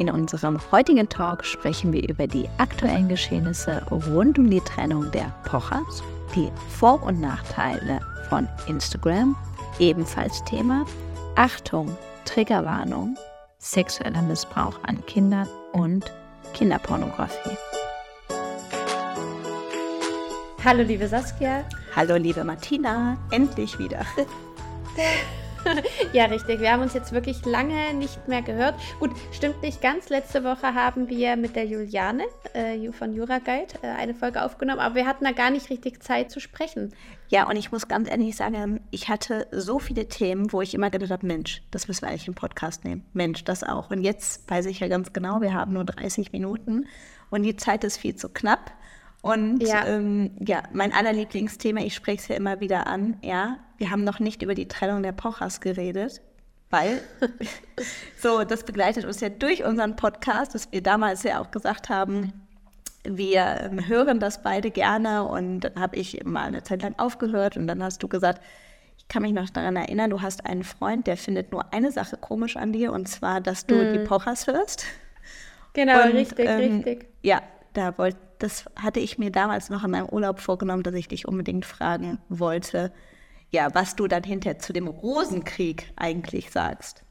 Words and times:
In 0.00 0.08
unserem 0.08 0.58
heutigen 0.72 1.10
Talk 1.10 1.44
sprechen 1.44 1.92
wir 1.92 2.08
über 2.08 2.26
die 2.26 2.48
aktuellen 2.56 3.10
Geschehnisse 3.10 3.82
rund 3.90 4.38
um 4.38 4.48
die 4.48 4.62
Trennung 4.62 5.10
der 5.10 5.30
Pochers, 5.44 6.02
die 6.34 6.50
Vor- 6.70 7.02
und 7.02 7.20
Nachteile 7.20 8.00
von 8.30 8.48
Instagram, 8.66 9.36
ebenfalls 9.78 10.42
Thema, 10.44 10.86
Achtung, 11.36 11.94
Triggerwarnung, 12.24 13.18
sexueller 13.58 14.22
Missbrauch 14.22 14.78
an 14.84 15.04
Kindern 15.04 15.46
und 15.72 16.10
Kinderpornografie. 16.54 17.58
Hallo 20.64 20.82
liebe 20.82 21.08
Saskia. 21.08 21.62
Hallo 21.94 22.16
liebe 22.16 22.42
Martina, 22.42 23.18
endlich 23.30 23.78
wieder. 23.78 24.06
ja, 26.12 26.26
richtig. 26.26 26.60
Wir 26.60 26.72
haben 26.72 26.82
uns 26.82 26.94
jetzt 26.94 27.12
wirklich 27.12 27.44
lange 27.44 27.94
nicht 27.94 28.28
mehr 28.28 28.42
gehört. 28.42 28.74
Gut, 28.98 29.10
stimmt 29.32 29.62
nicht 29.62 29.80
ganz. 29.80 30.08
Letzte 30.08 30.44
Woche 30.44 30.74
haben 30.74 31.08
wir 31.08 31.36
mit 31.36 31.56
der 31.56 31.66
Juliane 31.66 32.24
äh, 32.52 32.90
von 32.92 33.12
Jura 33.12 33.38
Guide 33.38 33.74
äh, 33.82 33.88
eine 33.88 34.14
Folge 34.14 34.42
aufgenommen, 34.42 34.80
aber 34.80 34.94
wir 34.94 35.06
hatten 35.06 35.24
da 35.24 35.32
gar 35.32 35.50
nicht 35.50 35.70
richtig 35.70 36.02
Zeit 36.02 36.30
zu 36.30 36.40
sprechen. 36.40 36.94
Ja, 37.28 37.48
und 37.48 37.56
ich 37.56 37.70
muss 37.70 37.86
ganz 37.86 38.10
ehrlich 38.10 38.36
sagen, 38.36 38.80
ich 38.90 39.08
hatte 39.08 39.46
so 39.52 39.78
viele 39.78 40.08
Themen, 40.08 40.52
wo 40.52 40.62
ich 40.62 40.74
immer 40.74 40.90
gedacht 40.90 41.10
habe, 41.10 41.26
Mensch, 41.26 41.62
das 41.70 41.86
müssen 41.86 42.02
wir 42.02 42.08
eigentlich 42.08 42.28
im 42.28 42.34
Podcast 42.34 42.84
nehmen. 42.84 43.04
Mensch, 43.12 43.44
das 43.44 43.62
auch. 43.62 43.90
Und 43.90 44.02
jetzt 44.02 44.50
weiß 44.50 44.66
ich 44.66 44.80
ja 44.80 44.88
ganz 44.88 45.12
genau, 45.12 45.40
wir 45.40 45.54
haben 45.54 45.72
nur 45.72 45.84
30 45.84 46.32
Minuten 46.32 46.86
und 47.30 47.44
die 47.44 47.56
Zeit 47.56 47.84
ist 47.84 47.98
viel 47.98 48.16
zu 48.16 48.28
knapp. 48.28 48.72
Und 49.22 49.62
ja, 49.62 49.86
ähm, 49.86 50.30
ja 50.40 50.62
mein 50.72 50.92
allerlieblingsthema, 50.92 51.80
ich 51.80 51.94
spreche 51.94 52.18
es 52.18 52.28
ja 52.28 52.36
immer 52.36 52.60
wieder 52.60 52.86
an, 52.86 53.18
ja, 53.22 53.58
wir 53.76 53.90
haben 53.90 54.04
noch 54.04 54.18
nicht 54.18 54.42
über 54.42 54.54
die 54.54 54.68
Trennung 54.68 55.02
der 55.02 55.12
Pochers 55.12 55.60
geredet, 55.60 56.22
weil 56.70 57.02
so, 58.18 58.44
das 58.44 58.64
begleitet 58.64 59.04
uns 59.04 59.20
ja 59.20 59.28
durch 59.28 59.64
unseren 59.64 59.96
Podcast, 59.96 60.54
dass 60.54 60.72
wir 60.72 60.82
damals 60.82 61.22
ja 61.22 61.40
auch 61.40 61.50
gesagt 61.50 61.88
haben, 61.88 62.32
wir 63.04 63.60
ähm, 63.62 63.86
hören 63.88 64.20
das 64.20 64.42
beide 64.42 64.70
gerne 64.70 65.24
und 65.24 65.60
dann 65.60 65.74
habe 65.76 65.96
ich 65.96 66.22
mal 66.24 66.44
eine 66.44 66.62
Zeit 66.62 66.82
lang 66.82 66.94
aufgehört 66.98 67.56
und 67.56 67.66
dann 67.66 67.82
hast 67.82 68.02
du 68.02 68.08
gesagt, 68.08 68.42
ich 68.98 69.08
kann 69.08 69.22
mich 69.22 69.32
noch 69.32 69.48
daran 69.50 69.76
erinnern, 69.76 70.10
du 70.10 70.20
hast 70.20 70.46
einen 70.46 70.64
Freund, 70.64 71.06
der 71.06 71.16
findet 71.16 71.52
nur 71.52 71.72
eine 71.72 71.92
Sache 71.92 72.16
komisch 72.16 72.56
an 72.56 72.72
dir 72.72 72.92
und 72.92 73.08
zwar, 73.08 73.40
dass 73.40 73.66
du 73.66 73.74
mm. 73.74 73.92
die 73.94 73.98
Pochers 74.00 74.46
hörst. 74.46 74.84
Genau, 75.72 76.04
und, 76.04 76.12
richtig, 76.12 76.46
ähm, 76.48 76.58
richtig. 76.58 77.08
Ja, 77.22 77.42
da 77.72 77.96
wollte 77.96 78.18
das 78.42 78.64
hatte 78.76 79.00
ich 79.00 79.18
mir 79.18 79.30
damals 79.30 79.70
noch 79.70 79.84
in 79.84 79.90
meinem 79.92 80.08
Urlaub 80.08 80.40
vorgenommen, 80.40 80.82
dass 80.82 80.94
ich 80.94 81.08
dich 81.08 81.28
unbedingt 81.28 81.64
fragen 81.64 82.18
wollte, 82.28 82.92
ja, 83.50 83.74
was 83.74 83.96
du 83.96 84.08
dann 84.08 84.22
hinterher 84.22 84.58
zu 84.58 84.72
dem 84.72 84.88
Rosenkrieg 84.88 85.92
eigentlich 85.96 86.50
sagst. 86.50 87.04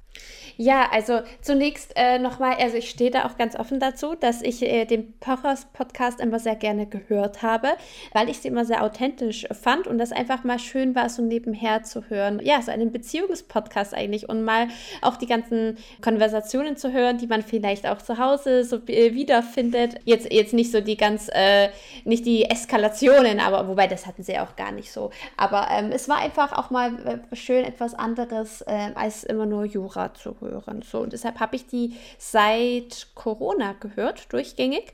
Ja, 0.61 0.89
also 0.91 1.21
zunächst 1.39 1.93
äh, 1.95 2.19
nochmal, 2.19 2.55
also 2.59 2.75
ich 2.75 2.89
stehe 2.89 3.11
da 3.11 3.25
auch 3.25 3.37
ganz 3.37 3.55
offen 3.57 3.79
dazu, 3.79 4.15
dass 4.15 4.41
ich 4.41 4.61
äh, 4.61 4.83
den 4.83 5.17
Pochers 5.19 5.67
Podcast 5.71 6.19
immer 6.19 6.37
sehr 6.37 6.57
gerne 6.57 6.85
gehört 6.85 7.41
habe, 7.41 7.69
weil 8.11 8.27
ich 8.27 8.39
sie 8.39 8.49
immer 8.49 8.65
sehr 8.65 8.83
authentisch 8.83 9.47
fand 9.53 9.87
und 9.87 9.97
das 9.97 10.11
einfach 10.11 10.43
mal 10.43 10.59
schön 10.59 10.95
war, 10.95 11.07
so 11.07 11.21
nebenher 11.21 11.83
zu 11.83 12.09
hören. 12.09 12.41
Ja, 12.43 12.61
so 12.61 12.71
einen 12.71 12.91
Beziehungspodcast 12.91 13.93
eigentlich 13.93 14.27
und 14.27 14.43
mal 14.43 14.67
auch 15.01 15.15
die 15.15 15.27
ganzen 15.27 15.77
Konversationen 16.01 16.75
zu 16.75 16.91
hören, 16.91 17.17
die 17.17 17.27
man 17.27 17.41
vielleicht 17.41 17.87
auch 17.87 17.99
zu 18.01 18.17
Hause 18.17 18.65
so 18.65 18.81
äh, 18.87 19.13
wiederfindet. 19.13 19.95
Jetzt, 20.03 20.29
jetzt 20.29 20.53
nicht 20.53 20.73
so 20.73 20.81
die 20.81 20.97
ganz, 20.97 21.29
äh, 21.31 21.69
nicht 22.03 22.25
die 22.25 22.43
Eskalationen, 22.43 23.39
aber 23.39 23.69
wobei 23.69 23.87
das 23.87 24.05
hatten 24.05 24.23
sie 24.23 24.37
auch 24.37 24.57
gar 24.57 24.73
nicht 24.73 24.91
so. 24.91 25.11
Aber 25.37 25.69
ähm, 25.71 25.91
es 25.93 26.09
war 26.09 26.17
einfach 26.17 26.51
auch 26.51 26.69
mal 26.69 27.21
äh, 27.31 27.35
schön 27.37 27.63
etwas 27.63 27.93
anderes 27.93 28.59
äh, 28.63 28.91
als 28.95 29.23
immer 29.23 29.45
nur 29.45 29.63
Jura 29.63 29.98
zu 30.07 30.39
hören 30.39 30.59
hören. 30.69 30.81
So, 30.81 30.99
und 30.99 31.13
deshalb 31.13 31.39
habe 31.39 31.55
ich 31.55 31.67
die 31.67 31.95
seit 32.17 33.07
Corona 33.15 33.73
gehört, 33.73 34.31
durchgängig. 34.31 34.93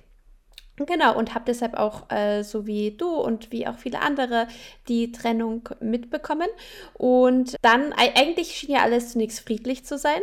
Genau, 0.77 1.17
und 1.17 1.33
habe 1.33 1.45
deshalb 1.47 1.75
auch, 1.75 2.11
äh, 2.11 2.43
so 2.43 2.67
wie 2.67 2.91
du 2.91 3.07
und 3.07 3.53
wie 3.53 3.65
auch 3.65 3.77
viele 3.77 4.01
andere, 4.01 4.47
die 4.89 5.13
Trennung 5.13 5.69
mitbekommen. 5.79 6.49
Und 6.93 7.55
dann, 7.61 7.93
eigentlich 7.93 8.55
schien 8.55 8.71
ja 8.71 8.81
alles 8.81 9.13
zunächst 9.13 9.39
friedlich 9.39 9.85
zu 9.85 9.97
sein. 9.97 10.21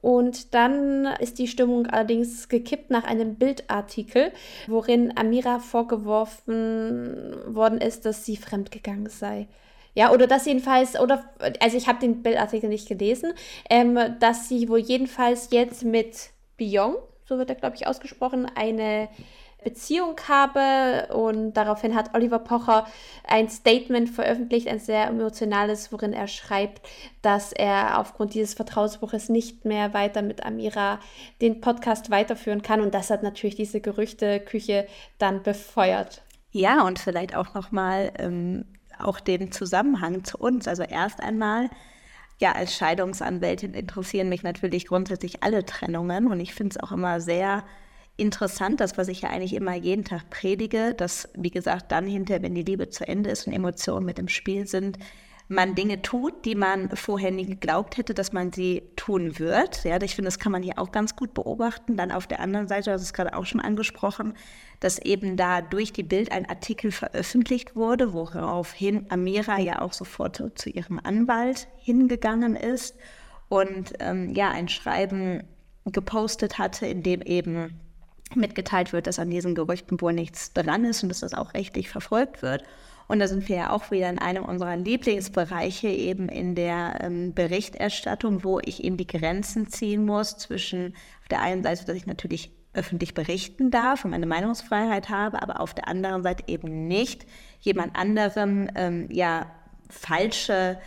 Und 0.00 0.54
dann 0.54 1.06
ist 1.20 1.38
die 1.38 1.48
Stimmung 1.48 1.86
allerdings 1.86 2.48
gekippt 2.48 2.90
nach 2.90 3.04
einem 3.04 3.36
Bildartikel, 3.36 4.32
worin 4.68 5.16
Amira 5.16 5.58
vorgeworfen 5.58 7.36
worden 7.46 7.80
ist, 7.80 8.04
dass 8.04 8.24
sie 8.24 8.36
fremdgegangen 8.36 9.08
sei. 9.08 9.48
Ja, 9.94 10.10
oder 10.10 10.26
das 10.26 10.46
jedenfalls, 10.46 10.98
oder, 10.98 11.24
also 11.60 11.76
ich 11.76 11.86
habe 11.86 12.00
den 12.00 12.22
Bildartikel 12.22 12.68
nicht 12.68 12.88
gelesen, 12.88 13.34
ähm, 13.68 13.98
dass 14.20 14.48
sie 14.48 14.68
wohl 14.68 14.78
jedenfalls 14.78 15.48
jetzt 15.50 15.84
mit 15.84 16.30
Bion, 16.56 16.96
so 17.24 17.38
wird 17.38 17.50
er, 17.50 17.56
glaube 17.56 17.76
ich, 17.76 17.86
ausgesprochen, 17.86 18.50
eine 18.54 19.08
Beziehung 19.62 20.16
habe 20.28 21.12
und 21.14 21.54
daraufhin 21.54 21.94
hat 21.94 22.14
Oliver 22.14 22.38
Pocher 22.38 22.86
ein 23.24 23.48
Statement 23.48 24.10
veröffentlicht, 24.10 24.68
ein 24.68 24.78
sehr 24.78 25.06
emotionales, 25.06 25.92
worin 25.92 26.12
er 26.12 26.26
schreibt, 26.26 26.80
dass 27.22 27.52
er 27.52 28.00
aufgrund 28.00 28.34
dieses 28.34 28.54
Vertrauensbruches 28.54 29.28
nicht 29.28 29.64
mehr 29.64 29.94
weiter 29.94 30.22
mit 30.22 30.44
Amira 30.44 30.98
den 31.40 31.60
Podcast 31.60 32.10
weiterführen 32.10 32.62
kann 32.62 32.80
und 32.80 32.94
das 32.94 33.10
hat 33.10 33.22
natürlich 33.22 33.54
diese 33.54 33.80
Gerüchteküche 33.80 34.86
dann 35.18 35.42
befeuert. 35.42 36.22
Ja, 36.50 36.84
und 36.84 36.98
vielleicht 36.98 37.34
auch 37.34 37.54
nochmal 37.54 38.12
ähm, 38.18 38.66
auch 38.98 39.20
den 39.20 39.52
Zusammenhang 39.52 40.24
zu 40.24 40.38
uns. 40.38 40.68
Also 40.68 40.82
erst 40.82 41.20
einmal, 41.20 41.70
ja, 42.38 42.52
als 42.52 42.74
Scheidungsanwältin 42.76 43.74
interessieren 43.74 44.28
mich 44.28 44.42
natürlich 44.42 44.86
grundsätzlich 44.86 45.42
alle 45.42 45.64
Trennungen 45.64 46.26
und 46.26 46.40
ich 46.40 46.54
finde 46.54 46.76
es 46.76 46.82
auch 46.82 46.92
immer 46.92 47.20
sehr 47.20 47.64
interessant, 48.16 48.80
das, 48.80 48.98
was 48.98 49.08
ich 49.08 49.22
ja 49.22 49.30
eigentlich 49.30 49.54
immer 49.54 49.74
jeden 49.74 50.04
Tag 50.04 50.28
predige, 50.30 50.94
dass, 50.94 51.28
wie 51.34 51.50
gesagt, 51.50 51.92
dann 51.92 52.06
hinterher, 52.06 52.42
wenn 52.42 52.54
die 52.54 52.62
Liebe 52.62 52.90
zu 52.90 53.06
Ende 53.06 53.30
ist 53.30 53.46
und 53.46 53.52
Emotionen 53.52 54.04
mit 54.04 54.18
im 54.18 54.28
Spiel 54.28 54.66
sind, 54.66 54.98
man 55.52 55.74
Dinge 55.74 56.02
tut, 56.02 56.44
die 56.44 56.54
man 56.54 56.88
vorher 56.96 57.30
nie 57.30 57.46
geglaubt 57.46 57.96
hätte, 57.96 58.14
dass 58.14 58.32
man 58.32 58.52
sie 58.52 58.82
tun 58.96 59.38
wird. 59.38 59.84
Ja, 59.84 60.00
ich 60.02 60.14
finde, 60.14 60.28
das 60.28 60.38
kann 60.38 60.52
man 60.52 60.62
hier 60.62 60.78
auch 60.78 60.90
ganz 60.90 61.14
gut 61.14 61.34
beobachten. 61.34 61.96
Dann 61.96 62.10
auf 62.10 62.26
der 62.26 62.40
anderen 62.40 62.68
Seite, 62.68 62.90
das 62.90 63.02
ist 63.02 63.12
gerade 63.12 63.36
auch 63.36 63.46
schon 63.46 63.60
angesprochen, 63.60 64.34
dass 64.80 64.98
eben 64.98 65.36
da 65.36 65.60
durch 65.60 65.92
die 65.92 66.02
Bild 66.02 66.32
ein 66.32 66.48
Artikel 66.48 66.90
veröffentlicht 66.90 67.76
wurde, 67.76 68.12
woraufhin 68.12 69.06
Amira 69.10 69.60
ja 69.60 69.80
auch 69.80 69.92
sofort 69.92 70.42
zu 70.54 70.70
ihrem 70.70 70.98
Anwalt 71.02 71.68
hingegangen 71.76 72.56
ist 72.56 72.96
und 73.48 73.92
ähm, 74.00 74.34
ja 74.34 74.50
ein 74.50 74.68
Schreiben 74.68 75.44
gepostet 75.84 76.58
hatte, 76.58 76.86
in 76.86 77.02
dem 77.02 77.22
eben 77.22 77.78
mitgeteilt 78.34 78.92
wird, 78.92 79.06
dass 79.06 79.18
an 79.18 79.30
diesen 79.30 79.54
Gerüchten 79.54 80.00
wohl 80.00 80.12
nichts 80.12 80.52
dran 80.52 80.84
ist 80.84 81.02
und 81.02 81.10
dass 81.10 81.20
das 81.20 81.34
auch 81.34 81.54
rechtlich 81.54 81.90
verfolgt 81.90 82.42
wird. 82.42 82.64
Und 83.08 83.18
da 83.18 83.28
sind 83.28 83.48
wir 83.48 83.56
ja 83.56 83.70
auch 83.70 83.90
wieder 83.90 84.08
in 84.08 84.18
einem 84.18 84.44
unserer 84.44 84.76
Lieblingsbereiche, 84.76 85.88
eben 85.88 86.28
in 86.28 86.54
der 86.54 86.98
ähm, 87.02 87.34
Berichterstattung, 87.34 88.44
wo 88.44 88.60
ich 88.60 88.84
eben 88.84 88.96
die 88.96 89.06
Grenzen 89.06 89.68
ziehen 89.68 90.04
muss 90.04 90.36
zwischen 90.38 90.94
auf 91.22 91.28
der 91.28 91.40
einen 91.40 91.62
Seite, 91.62 91.84
dass 91.84 91.96
ich 91.96 92.06
natürlich 92.06 92.52
öffentlich 92.74 93.14
berichten 93.14 93.70
darf 93.70 94.04
und 94.04 94.12
meine 94.12 94.26
Meinungsfreiheit 94.26 95.10
habe, 95.10 95.42
aber 95.42 95.60
auf 95.60 95.74
der 95.74 95.88
anderen 95.88 96.22
Seite 96.22 96.44
eben 96.46 96.88
nicht 96.88 97.26
jemand 97.60 97.96
anderem 97.96 98.70
ähm, 98.74 99.08
ja 99.10 99.50
falsche 99.90 100.78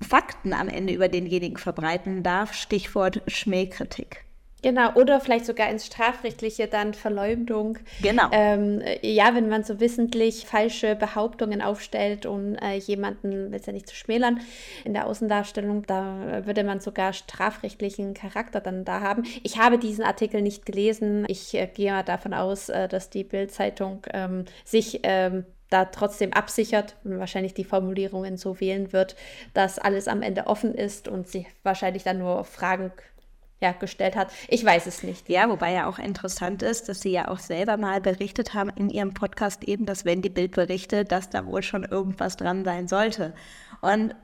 Fakten 0.00 0.52
am 0.52 0.68
Ende 0.68 0.94
über 0.94 1.08
denjenigen 1.08 1.58
verbreiten 1.58 2.22
darf. 2.22 2.54
Stichwort 2.54 3.22
Schmähkritik. 3.26 4.24
Genau, 4.64 4.94
oder 4.94 5.20
vielleicht 5.20 5.44
sogar 5.44 5.68
ins 5.68 5.84
Strafrechtliche 5.84 6.68
dann 6.68 6.94
Verleumdung. 6.94 7.76
Genau. 8.00 8.28
Ähm, 8.32 8.80
ja, 9.02 9.34
wenn 9.34 9.50
man 9.50 9.62
so 9.62 9.78
wissentlich 9.78 10.46
falsche 10.46 10.96
Behauptungen 10.96 11.60
aufstellt, 11.60 12.24
um 12.24 12.54
äh, 12.54 12.76
jemanden 12.76 13.50
letztendlich 13.50 13.84
zu 13.84 13.94
schmälern 13.94 14.40
in 14.84 14.94
der 14.94 15.06
Außendarstellung, 15.06 15.84
da 15.86 16.46
würde 16.46 16.64
man 16.64 16.80
sogar 16.80 17.12
strafrechtlichen 17.12 18.14
Charakter 18.14 18.62
dann 18.62 18.86
da 18.86 19.02
haben. 19.02 19.24
Ich 19.42 19.58
habe 19.58 19.76
diesen 19.76 20.02
Artikel 20.02 20.40
nicht 20.40 20.64
gelesen. 20.64 21.26
Ich 21.28 21.52
äh, 21.52 21.66
gehe 21.66 21.92
mal 21.92 22.02
davon 22.02 22.32
aus, 22.32 22.70
äh, 22.70 22.88
dass 22.88 23.10
die 23.10 23.22
Bild-Zeitung 23.22 24.00
ähm, 24.14 24.46
sich 24.64 25.00
ähm, 25.02 25.44
da 25.68 25.84
trotzdem 25.84 26.32
absichert 26.32 26.96
und 27.04 27.18
wahrscheinlich 27.18 27.52
die 27.52 27.64
Formulierungen 27.64 28.38
so 28.38 28.60
wählen 28.60 28.94
wird, 28.94 29.14
dass 29.52 29.78
alles 29.78 30.08
am 30.08 30.22
Ende 30.22 30.46
offen 30.46 30.74
ist 30.74 31.06
und 31.06 31.28
sie 31.28 31.46
wahrscheinlich 31.64 32.02
dann 32.02 32.18
nur 32.18 32.44
Fragen 32.44 32.92
ja, 33.60 33.72
gestellt 33.72 34.16
hat. 34.16 34.32
Ich 34.48 34.64
weiß 34.64 34.86
es 34.86 35.02
nicht. 35.02 35.28
Ja, 35.28 35.48
wobei 35.48 35.72
ja 35.72 35.86
auch 35.86 35.98
interessant 35.98 36.62
ist, 36.62 36.88
dass 36.88 37.00
Sie 37.00 37.12
ja 37.12 37.28
auch 37.28 37.38
selber 37.38 37.76
mal 37.76 38.00
berichtet 38.00 38.54
haben 38.54 38.70
in 38.70 38.90
Ihrem 38.90 39.14
Podcast 39.14 39.64
eben, 39.64 39.86
dass 39.86 40.04
wenn 40.04 40.22
die 40.22 40.30
Bild 40.30 40.52
berichtet, 40.52 41.12
dass 41.12 41.30
da 41.30 41.46
wohl 41.46 41.62
schon 41.62 41.84
irgendwas 41.84 42.36
dran 42.36 42.64
sein 42.64 42.88
sollte. 42.88 43.34
Und 43.80 44.14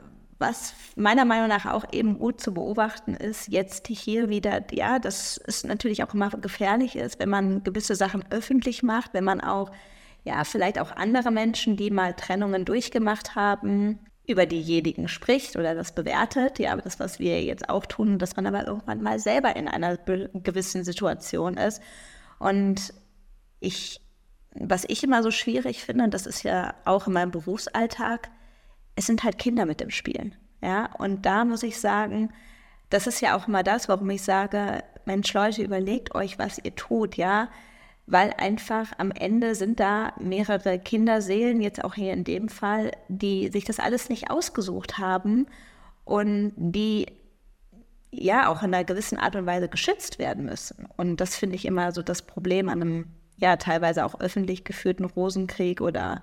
was 0.40 0.74
meiner 0.96 1.26
Meinung 1.26 1.48
nach 1.48 1.66
auch 1.66 1.84
eben 1.92 2.18
gut 2.18 2.40
zu 2.40 2.54
beobachten 2.54 3.14
ist, 3.14 3.48
jetzt 3.48 3.86
hier 3.88 4.30
wieder, 4.30 4.64
ja, 4.72 4.98
dass 4.98 5.38
es 5.46 5.64
natürlich 5.64 6.02
auch 6.02 6.14
immer 6.14 6.30
gefährlich 6.30 6.96
ist, 6.96 7.18
wenn 7.18 7.28
man 7.28 7.62
gewisse 7.62 7.94
Sachen 7.94 8.24
öffentlich 8.30 8.82
macht, 8.82 9.12
wenn 9.12 9.24
man 9.24 9.42
auch, 9.42 9.70
ja, 10.24 10.44
vielleicht 10.44 10.78
auch 10.78 10.92
andere 10.92 11.30
Menschen, 11.30 11.76
die 11.76 11.90
mal 11.90 12.14
Trennungen 12.14 12.64
durchgemacht 12.64 13.34
haben, 13.34 13.98
über 14.30 14.46
diejenigen 14.46 15.08
spricht 15.08 15.56
oder 15.56 15.74
das 15.74 15.94
bewertet, 15.94 16.58
ja, 16.58 16.72
aber 16.72 16.82
das, 16.82 17.00
was 17.00 17.18
wir 17.18 17.42
jetzt 17.42 17.68
auch 17.68 17.86
tun, 17.86 18.18
dass 18.18 18.36
man 18.36 18.46
aber 18.46 18.66
irgendwann 18.66 19.02
mal 19.02 19.18
selber 19.18 19.54
in 19.56 19.68
einer 19.68 19.96
gewissen 19.96 20.84
Situation 20.84 21.56
ist. 21.56 21.82
Und 22.38 22.94
ich, 23.60 24.00
was 24.54 24.84
ich 24.88 25.04
immer 25.04 25.22
so 25.22 25.30
schwierig 25.30 25.84
finde, 25.84 26.08
das 26.08 26.26
ist 26.26 26.42
ja 26.42 26.74
auch 26.84 27.06
in 27.06 27.12
meinem 27.12 27.30
Berufsalltag, 27.30 28.30
es 28.96 29.06
sind 29.06 29.24
halt 29.24 29.38
Kinder 29.38 29.66
mit 29.66 29.80
dem 29.80 29.90
Spielen. 29.90 30.34
Ja, 30.62 30.90
und 30.98 31.24
da 31.26 31.44
muss 31.44 31.62
ich 31.62 31.80
sagen, 31.80 32.32
das 32.90 33.06
ist 33.06 33.20
ja 33.20 33.36
auch 33.36 33.48
immer 33.48 33.62
das, 33.62 33.88
warum 33.88 34.10
ich 34.10 34.22
sage, 34.22 34.82
Mensch, 35.06 35.32
Leute, 35.32 35.62
überlegt 35.62 36.14
euch, 36.14 36.38
was 36.38 36.58
ihr 36.62 36.74
tut, 36.74 37.16
ja 37.16 37.48
weil 38.10 38.34
einfach 38.38 38.92
am 38.98 39.12
Ende 39.12 39.54
sind 39.54 39.78
da 39.78 40.12
mehrere 40.18 40.80
Kinderseelen, 40.80 41.60
jetzt 41.60 41.84
auch 41.84 41.94
hier 41.94 42.12
in 42.12 42.24
dem 42.24 42.48
Fall, 42.48 42.90
die 43.08 43.48
sich 43.48 43.64
das 43.64 43.78
alles 43.78 44.08
nicht 44.08 44.30
ausgesucht 44.30 44.98
haben 44.98 45.46
und 46.04 46.52
die 46.56 47.06
ja 48.10 48.48
auch 48.48 48.64
in 48.64 48.74
einer 48.74 48.84
gewissen 48.84 49.16
Art 49.16 49.36
und 49.36 49.46
Weise 49.46 49.68
geschützt 49.68 50.18
werden 50.18 50.44
müssen. 50.44 50.88
Und 50.96 51.20
das 51.20 51.36
finde 51.36 51.54
ich 51.54 51.64
immer 51.64 51.92
so 51.92 52.02
das 52.02 52.22
Problem 52.22 52.68
an 52.68 52.82
einem 52.82 53.06
ja 53.36 53.56
teilweise 53.56 54.04
auch 54.04 54.18
öffentlich 54.18 54.64
geführten 54.64 55.04
Rosenkrieg 55.04 55.80
oder 55.80 56.20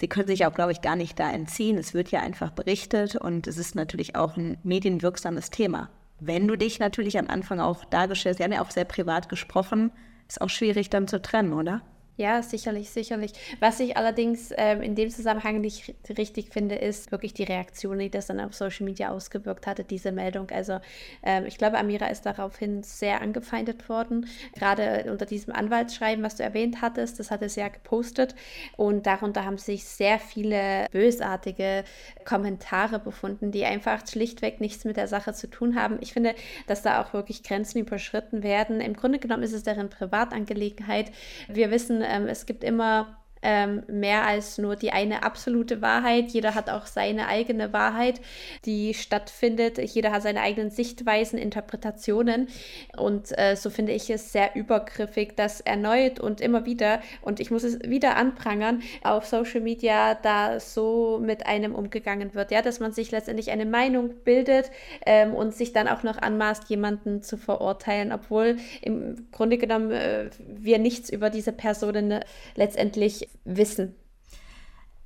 sie 0.00 0.06
können 0.06 0.28
sich 0.28 0.46
auch, 0.46 0.54
glaube 0.54 0.70
ich, 0.70 0.80
gar 0.80 0.94
nicht 0.94 1.18
da 1.18 1.28
entziehen. 1.30 1.76
Es 1.76 1.92
wird 1.92 2.12
ja 2.12 2.20
einfach 2.20 2.52
berichtet 2.52 3.16
und 3.16 3.48
es 3.48 3.58
ist 3.58 3.74
natürlich 3.74 4.14
auch 4.14 4.36
ein 4.36 4.58
medienwirksames 4.62 5.50
Thema. 5.50 5.90
Wenn 6.20 6.46
du 6.46 6.56
dich 6.56 6.78
natürlich 6.78 7.18
am 7.18 7.26
Anfang 7.26 7.58
auch 7.58 7.84
dargestellt, 7.84 8.38
Sie 8.38 8.44
haben 8.44 8.52
ja 8.52 8.62
auch 8.62 8.70
sehr 8.70 8.84
privat 8.84 9.28
gesprochen, 9.28 9.90
ist 10.28 10.40
auch 10.40 10.50
schwierig 10.50 10.90
dann 10.90 11.08
zu 11.08 11.20
trennen, 11.20 11.52
oder? 11.52 11.82
Ja, 12.18 12.42
sicherlich, 12.42 12.88
sicherlich. 12.88 13.32
Was 13.60 13.78
ich 13.78 13.98
allerdings 13.98 14.50
ähm, 14.56 14.80
in 14.80 14.94
dem 14.94 15.10
Zusammenhang 15.10 15.60
nicht 15.60 15.94
richtig 16.16 16.48
finde, 16.48 16.76
ist 16.76 17.12
wirklich 17.12 17.34
die 17.34 17.42
Reaktion, 17.42 17.98
die 17.98 18.08
das 18.08 18.28
dann 18.28 18.40
auf 18.40 18.54
Social 18.54 18.86
Media 18.86 19.10
ausgewirkt 19.10 19.66
hatte, 19.66 19.84
diese 19.84 20.12
Meldung. 20.12 20.50
Also 20.50 20.80
ähm, 21.22 21.44
ich 21.44 21.58
glaube, 21.58 21.76
Amira 21.76 22.06
ist 22.06 22.24
daraufhin 22.24 22.82
sehr 22.82 23.20
angefeindet 23.20 23.90
worden. 23.90 24.28
Gerade 24.54 25.10
unter 25.10 25.26
diesem 25.26 25.52
Anwaltsschreiben, 25.52 26.24
was 26.24 26.36
du 26.36 26.42
erwähnt 26.42 26.80
hattest, 26.80 27.20
das 27.20 27.30
hatte 27.30 27.50
sie 27.50 27.60
ja 27.60 27.68
gepostet. 27.68 28.34
Und 28.78 29.04
darunter 29.04 29.44
haben 29.44 29.58
sich 29.58 29.84
sehr 29.84 30.18
viele 30.18 30.86
bösartige 30.92 31.84
Kommentare 32.24 32.98
befunden, 32.98 33.50
die 33.50 33.66
einfach 33.66 34.06
schlichtweg 34.08 34.62
nichts 34.62 34.86
mit 34.86 34.96
der 34.96 35.08
Sache 35.08 35.34
zu 35.34 35.50
tun 35.50 35.76
haben. 35.78 35.98
Ich 36.00 36.14
finde, 36.14 36.34
dass 36.66 36.80
da 36.80 37.02
auch 37.02 37.12
wirklich 37.12 37.42
Grenzen 37.42 37.78
überschritten 37.80 38.42
werden. 38.42 38.80
Im 38.80 38.94
Grunde 38.94 39.18
genommen 39.18 39.42
ist 39.42 39.52
es 39.52 39.64
deren 39.64 39.90
Privatangelegenheit. 39.90 41.12
Wir 41.48 41.70
wissen, 41.70 42.05
es 42.28 42.46
gibt 42.46 42.64
immer 42.64 43.25
ähm, 43.42 43.82
mehr 43.88 44.26
als 44.26 44.58
nur 44.58 44.76
die 44.76 44.90
eine 44.90 45.22
absolute 45.22 45.82
Wahrheit. 45.82 46.30
Jeder 46.30 46.54
hat 46.54 46.70
auch 46.70 46.86
seine 46.86 47.28
eigene 47.28 47.72
Wahrheit, 47.72 48.20
die 48.64 48.94
stattfindet. 48.94 49.78
Jeder 49.78 50.12
hat 50.12 50.22
seine 50.22 50.40
eigenen 50.40 50.70
Sichtweisen, 50.70 51.38
Interpretationen. 51.38 52.48
Und 52.96 53.36
äh, 53.38 53.56
so 53.56 53.70
finde 53.70 53.92
ich 53.92 54.10
es 54.10 54.32
sehr 54.32 54.56
übergriffig, 54.56 55.36
dass 55.36 55.60
erneut 55.60 56.20
und 56.20 56.40
immer 56.40 56.66
wieder, 56.66 57.00
und 57.22 57.40
ich 57.40 57.50
muss 57.50 57.62
es 57.62 57.80
wieder 57.80 58.16
anprangern, 58.16 58.82
auf 59.02 59.26
Social 59.26 59.60
Media 59.60 60.14
da 60.14 60.60
so 60.60 61.20
mit 61.22 61.46
einem 61.46 61.74
umgegangen 61.74 62.34
wird. 62.34 62.50
Ja, 62.50 62.62
dass 62.62 62.80
man 62.80 62.92
sich 62.92 63.10
letztendlich 63.10 63.50
eine 63.50 63.66
Meinung 63.66 64.14
bildet 64.24 64.70
ähm, 65.04 65.34
und 65.34 65.54
sich 65.54 65.72
dann 65.72 65.88
auch 65.88 66.02
noch 66.02 66.18
anmaßt, 66.18 66.68
jemanden 66.68 67.22
zu 67.22 67.36
verurteilen, 67.36 68.12
obwohl 68.12 68.56
im 68.82 69.28
Grunde 69.32 69.58
genommen 69.58 69.90
äh, 69.90 70.30
wir 70.38 70.78
nichts 70.78 71.10
über 71.10 71.30
diese 71.30 71.52
Personen 71.52 72.20
letztendlich 72.54 73.28
wissen. 73.44 73.94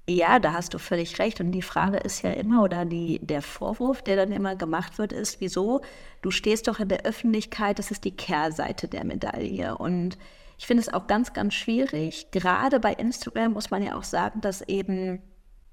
Ja, 0.08 0.40
da 0.40 0.52
hast 0.52 0.74
du 0.74 0.78
völlig 0.78 1.18
recht. 1.18 1.40
Und 1.40 1.52
die 1.52 1.62
Frage 1.62 1.98
ist 1.98 2.22
ja 2.22 2.30
immer, 2.30 2.64
oder 2.64 2.84
die, 2.84 3.20
der 3.22 3.42
Vorwurf, 3.42 4.02
der 4.02 4.16
dann 4.16 4.32
immer 4.32 4.56
gemacht 4.56 4.98
wird, 4.98 5.12
ist, 5.12 5.40
wieso? 5.40 5.82
Du 6.22 6.30
stehst 6.30 6.66
doch 6.66 6.80
in 6.80 6.88
der 6.88 7.04
Öffentlichkeit, 7.04 7.78
das 7.78 7.90
ist 7.90 8.04
die 8.04 8.16
Kehrseite 8.16 8.88
der 8.88 9.04
Medaille. 9.04 9.78
Und 9.78 10.18
ich 10.58 10.66
finde 10.66 10.82
es 10.82 10.92
auch 10.92 11.06
ganz, 11.06 11.32
ganz 11.32 11.54
schwierig. 11.54 12.30
Gerade 12.32 12.80
bei 12.80 12.92
Instagram 12.92 13.52
muss 13.52 13.70
man 13.70 13.82
ja 13.82 13.96
auch 13.96 14.04
sagen, 14.04 14.40
dass 14.40 14.62
eben 14.62 15.22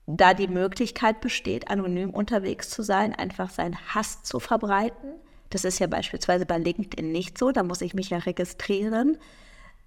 da 0.06 0.34
die 0.34 0.48
Möglichkeit 0.48 1.20
besteht, 1.20 1.70
anonym 1.70 2.12
unterwegs 2.12 2.70
zu 2.70 2.84
sein, 2.84 3.14
einfach 3.14 3.50
seinen 3.50 3.78
Hass 3.94 4.24
zu 4.24 4.40
verbreiten. 4.40 5.16
Das 5.50 5.66
ist 5.66 5.80
ja 5.80 5.88
beispielsweise 5.88 6.46
bei 6.46 6.58
LinkedIn 6.58 7.12
nicht 7.12 7.38
so, 7.38 7.52
da 7.52 7.64
muss 7.64 7.82
ich 7.82 7.94
mich 7.94 8.10
ja 8.12 8.20
registrieren. 8.20 9.18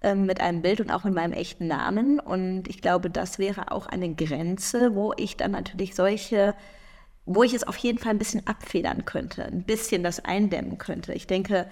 Ähm, 0.03 0.25
mit 0.25 0.41
einem 0.41 0.63
Bild 0.63 0.81
und 0.81 0.89
auch 0.89 1.03
mit 1.03 1.13
meinem 1.13 1.33
echten 1.33 1.67
Namen. 1.67 2.19
Und 2.19 2.67
ich 2.67 2.81
glaube, 2.81 3.11
das 3.11 3.37
wäre 3.37 3.71
auch 3.71 3.85
eine 3.85 4.15
Grenze, 4.15 4.95
wo 4.95 5.13
ich 5.15 5.37
dann 5.37 5.51
natürlich 5.51 5.93
solche, 5.93 6.55
wo 7.25 7.43
ich 7.43 7.53
es 7.53 7.63
auf 7.63 7.77
jeden 7.77 7.99
Fall 7.99 8.11
ein 8.11 8.17
bisschen 8.17 8.47
abfedern 8.47 9.05
könnte, 9.05 9.45
ein 9.45 9.63
bisschen 9.63 10.01
das 10.01 10.19
eindämmen 10.25 10.79
könnte. 10.79 11.13
Ich 11.13 11.27
denke, 11.27 11.69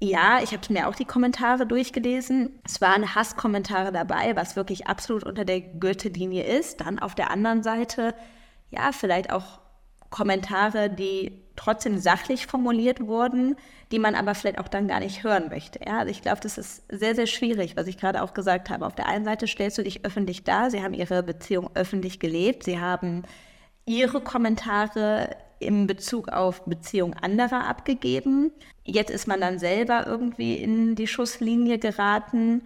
ja, 0.00 0.40
ich 0.42 0.52
habe 0.52 0.70
mir 0.70 0.86
auch 0.86 0.94
die 0.94 1.06
Kommentare 1.06 1.66
durchgelesen. 1.66 2.60
Es 2.64 2.82
waren 2.82 3.14
Hasskommentare 3.14 3.90
dabei, 3.90 4.36
was 4.36 4.54
wirklich 4.56 4.86
absolut 4.86 5.24
unter 5.24 5.46
der 5.46 5.60
Gürtellinie 5.62 6.44
ist. 6.44 6.82
Dann 6.82 6.98
auf 6.98 7.14
der 7.14 7.30
anderen 7.30 7.62
Seite, 7.62 8.14
ja, 8.70 8.92
vielleicht 8.92 9.32
auch 9.32 9.60
Kommentare, 10.10 10.90
die 10.90 11.41
trotzdem 11.56 11.98
sachlich 11.98 12.46
formuliert 12.46 13.06
wurden, 13.06 13.56
die 13.90 13.98
man 13.98 14.14
aber 14.14 14.34
vielleicht 14.34 14.58
auch 14.58 14.68
dann 14.68 14.88
gar 14.88 15.00
nicht 15.00 15.22
hören 15.22 15.48
möchte. 15.50 15.80
Ja, 15.86 15.98
also 15.98 16.10
ich 16.10 16.22
glaube, 16.22 16.40
das 16.40 16.58
ist 16.58 16.84
sehr, 16.88 17.14
sehr 17.14 17.26
schwierig, 17.26 17.76
was 17.76 17.86
ich 17.86 17.98
gerade 17.98 18.22
auch 18.22 18.34
gesagt 18.34 18.70
habe. 18.70 18.86
Auf 18.86 18.94
der 18.94 19.06
einen 19.06 19.24
Seite 19.24 19.46
stellst 19.46 19.78
du 19.78 19.82
dich 19.82 20.04
öffentlich 20.04 20.44
dar, 20.44 20.70
sie 20.70 20.82
haben 20.82 20.94
ihre 20.94 21.22
Beziehung 21.22 21.70
öffentlich 21.74 22.20
gelebt, 22.20 22.64
sie 22.64 22.80
haben 22.80 23.22
ihre 23.84 24.20
Kommentare 24.20 25.36
in 25.58 25.86
Bezug 25.86 26.28
auf 26.28 26.64
Beziehung 26.64 27.14
anderer 27.14 27.68
abgegeben. 27.68 28.52
Jetzt 28.84 29.10
ist 29.10 29.28
man 29.28 29.40
dann 29.40 29.58
selber 29.58 30.06
irgendwie 30.06 30.56
in 30.56 30.94
die 30.94 31.06
Schusslinie 31.06 31.78
geraten 31.78 32.62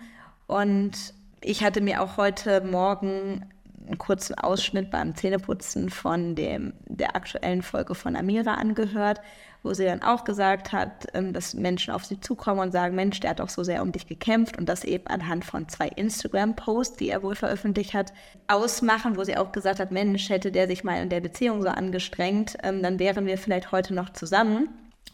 und 0.47 1.15
ich 1.41 1.63
hatte 1.63 1.81
mir 1.81 2.03
auch 2.03 2.17
heute 2.17 2.63
Morgen 2.63 3.45
einen 3.87 3.99
kurzen 3.99 4.35
Ausschnitt 4.35 4.91
beim 4.91 5.15
Zähneputzen 5.15 5.91
von 5.91 6.35
dem, 6.35 6.73
der 6.87 7.17
aktuellen 7.17 7.63
Folge 7.63 7.95
von 7.95 8.17
Amira 8.17 8.55
angehört, 8.55 9.21
wo 9.63 9.75
sie 9.75 9.85
dann 9.85 10.03
auch 10.03 10.25
gesagt 10.25 10.73
hat, 10.73 11.07
ähm, 11.15 11.33
dass 11.33 11.55
Menschen 11.55 11.93
auf 11.93 12.05
sie 12.05 12.21
zukommen 12.21 12.61
und 12.61 12.73
sagen, 12.73 12.95
Mensch, 12.95 13.21
der 13.21 13.31
hat 13.31 13.41
doch 13.41 13.49
so 13.49 13.63
sehr 13.65 13.83
um 13.83 13.93
dich 13.93 14.07
gekämpft 14.07 14.59
und 14.59 14.69
das 14.69 14.85
eben 14.85 15.07
anhand 15.09 15.45
von 15.45 15.69
zwei 15.69 15.89
Instagram-Posts, 15.89 16.97
die 16.97 17.11
er 17.11 17.23
wohl 17.23 17.35
veröffentlicht 17.35 17.95
hat, 17.95 18.13
ausmachen, 18.47 19.17
wo 19.17 19.25
sie 19.25 19.37
auch 19.37 19.53
gesagt 19.53 19.81
hat, 19.81 19.91
Mensch, 19.91 20.29
hätte 20.29 20.53
der 20.53 20.69
sich 20.69 20.85
mal 20.85 21.03
in 21.03 21.09
der 21.09 21.21
Beziehung 21.21 21.63
so 21.63 21.69
angestrengt, 21.69 22.57
ähm, 22.63 22.83
dann 22.83 22.99
wären 22.99 23.27
wir 23.27 23.39
vielleicht 23.39 23.73
heute 23.73 23.95
noch 23.95 24.11
zusammen. 24.11 24.69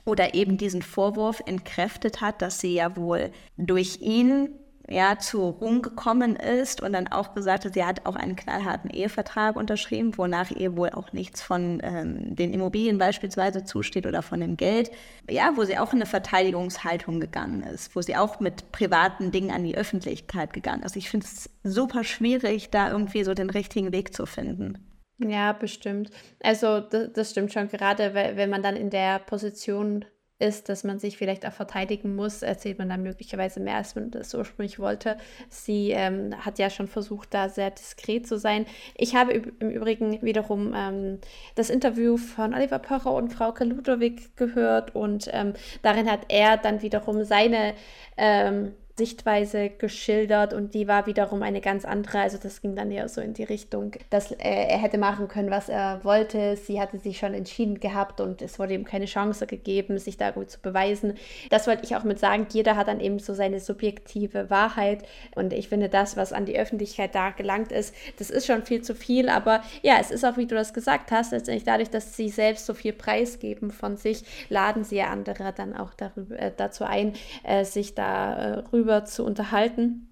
Oder 0.04 0.34
eben 0.34 0.56
diesen 0.56 0.82
Vorwurf 0.82 1.42
entkräftet 1.46 2.20
hat, 2.20 2.42
dass 2.42 2.58
sie 2.58 2.74
ja 2.74 2.96
wohl 2.96 3.30
durch 3.56 4.00
ihn 4.00 4.48
ja, 4.88 5.18
zu 5.18 5.48
Ruhm 5.48 5.82
gekommen 5.82 6.36
ist 6.36 6.82
und 6.82 6.92
dann 6.92 7.08
auch 7.08 7.34
gesagt 7.34 7.64
hat, 7.64 7.74
sie 7.74 7.84
hat 7.84 8.04
auch 8.04 8.16
einen 8.16 8.36
knallharten 8.36 8.90
Ehevertrag 8.90 9.56
unterschrieben, 9.56 10.16
wonach 10.18 10.50
ihr 10.50 10.76
wohl 10.76 10.90
auch 10.90 11.12
nichts 11.12 11.40
von 11.40 11.80
ähm, 11.82 12.34
den 12.34 12.52
Immobilien 12.52 12.98
beispielsweise 12.98 13.64
zusteht 13.64 14.06
oder 14.06 14.22
von 14.22 14.40
dem 14.40 14.56
Geld. 14.56 14.90
Ja, 15.30 15.52
wo 15.56 15.64
sie 15.64 15.78
auch 15.78 15.92
in 15.92 15.98
eine 15.98 16.06
Verteidigungshaltung 16.06 17.20
gegangen 17.20 17.62
ist, 17.62 17.94
wo 17.94 18.02
sie 18.02 18.16
auch 18.16 18.40
mit 18.40 18.72
privaten 18.72 19.30
Dingen 19.30 19.50
an 19.50 19.64
die 19.64 19.76
Öffentlichkeit 19.76 20.52
gegangen 20.52 20.82
ist. 20.82 20.96
Ich 20.96 21.10
finde 21.10 21.26
es 21.26 21.50
super 21.62 22.04
schwierig, 22.04 22.70
da 22.70 22.90
irgendwie 22.90 23.24
so 23.24 23.34
den 23.34 23.50
richtigen 23.50 23.92
Weg 23.92 24.14
zu 24.14 24.26
finden. 24.26 24.78
Ja, 25.18 25.52
bestimmt. 25.52 26.10
Also 26.42 26.80
das, 26.80 27.12
das 27.12 27.30
stimmt 27.30 27.52
schon, 27.52 27.68
gerade 27.68 28.14
wenn 28.14 28.50
man 28.50 28.62
dann 28.62 28.76
in 28.76 28.90
der 28.90 29.20
Position 29.20 30.04
ist, 30.42 30.68
dass 30.68 30.84
man 30.84 30.98
sich 30.98 31.16
vielleicht 31.16 31.46
auch 31.46 31.52
verteidigen 31.52 32.16
muss, 32.16 32.42
erzählt 32.42 32.78
man 32.78 32.88
dann 32.88 33.02
möglicherweise 33.02 33.60
mehr, 33.60 33.76
als 33.76 33.94
man 33.94 34.10
das 34.10 34.34
ursprünglich 34.34 34.78
wollte. 34.78 35.16
Sie 35.48 35.90
ähm, 35.92 36.34
hat 36.44 36.58
ja 36.58 36.68
schon 36.68 36.88
versucht, 36.88 37.32
da 37.32 37.48
sehr 37.48 37.70
diskret 37.70 38.26
zu 38.26 38.38
sein. 38.38 38.66
Ich 38.96 39.14
habe 39.14 39.32
im 39.32 39.70
Übrigen 39.70 40.20
wiederum 40.22 40.74
ähm, 40.76 41.18
das 41.54 41.70
Interview 41.70 42.16
von 42.16 42.54
Oliver 42.54 42.80
Pocher 42.80 43.14
und 43.14 43.32
Frauke 43.32 43.64
Ludwig 43.64 44.36
gehört 44.36 44.94
und 44.94 45.28
ähm, 45.32 45.52
darin 45.82 46.10
hat 46.10 46.26
er 46.28 46.56
dann 46.56 46.82
wiederum 46.82 47.24
seine 47.24 47.74
ähm, 48.16 48.72
Sichtweise 48.94 49.70
geschildert 49.70 50.52
und 50.52 50.74
die 50.74 50.86
war 50.86 51.06
wiederum 51.06 51.42
eine 51.42 51.62
ganz 51.62 51.86
andere. 51.86 52.20
Also 52.20 52.36
das 52.36 52.60
ging 52.60 52.76
dann 52.76 52.90
eher 52.90 53.08
so 53.08 53.22
in 53.22 53.32
die 53.32 53.42
Richtung, 53.42 53.92
dass 54.10 54.32
er, 54.32 54.68
er 54.68 54.78
hätte 54.78 54.98
machen 54.98 55.28
können, 55.28 55.50
was 55.50 55.70
er 55.70 56.04
wollte. 56.04 56.56
Sie 56.56 56.78
hatte 56.78 56.98
sich 56.98 57.16
schon 57.16 57.32
entschieden 57.32 57.80
gehabt 57.80 58.20
und 58.20 58.42
es 58.42 58.58
wurde 58.58 58.74
ihm 58.74 58.84
keine 58.84 59.06
Chance 59.06 59.46
gegeben, 59.46 59.98
sich 59.98 60.18
da 60.18 60.30
gut 60.30 60.50
zu 60.50 60.60
beweisen. 60.60 61.14
Das 61.48 61.66
wollte 61.66 61.84
ich 61.84 61.96
auch 61.96 62.04
mit 62.04 62.18
sagen. 62.18 62.46
Jeder 62.50 62.76
hat 62.76 62.88
dann 62.88 63.00
eben 63.00 63.18
so 63.18 63.32
seine 63.32 63.60
subjektive 63.60 64.50
Wahrheit 64.50 65.04
und 65.34 65.54
ich 65.54 65.70
finde 65.70 65.88
das, 65.88 66.18
was 66.18 66.34
an 66.34 66.44
die 66.44 66.58
Öffentlichkeit 66.58 67.14
da 67.14 67.30
gelangt 67.30 67.72
ist, 67.72 67.94
das 68.18 68.28
ist 68.28 68.46
schon 68.46 68.62
viel 68.62 68.82
zu 68.82 68.94
viel. 68.94 69.30
Aber 69.30 69.62
ja, 69.80 69.96
es 70.00 70.10
ist 70.10 70.22
auch, 70.22 70.36
wie 70.36 70.46
du 70.46 70.54
das 70.54 70.74
gesagt 70.74 71.10
hast, 71.12 71.32
letztendlich 71.32 71.64
dadurch, 71.64 71.88
dass 71.88 72.14
sie 72.14 72.28
selbst 72.28 72.66
so 72.66 72.74
viel 72.74 72.92
preisgeben 72.92 73.70
von 73.70 73.96
sich, 73.96 74.22
laden 74.50 74.84
sie 74.84 74.96
ja 74.96 75.06
andere 75.06 75.54
dann 75.56 75.74
auch 75.74 75.94
darüber, 75.94 76.38
äh, 76.38 76.52
dazu 76.54 76.84
ein, 76.84 77.14
äh, 77.42 77.64
sich 77.64 77.94
da 77.94 78.34
äh, 78.34 78.58
rüber 78.70 78.81
zu 79.04 79.24
unterhalten. 79.24 80.08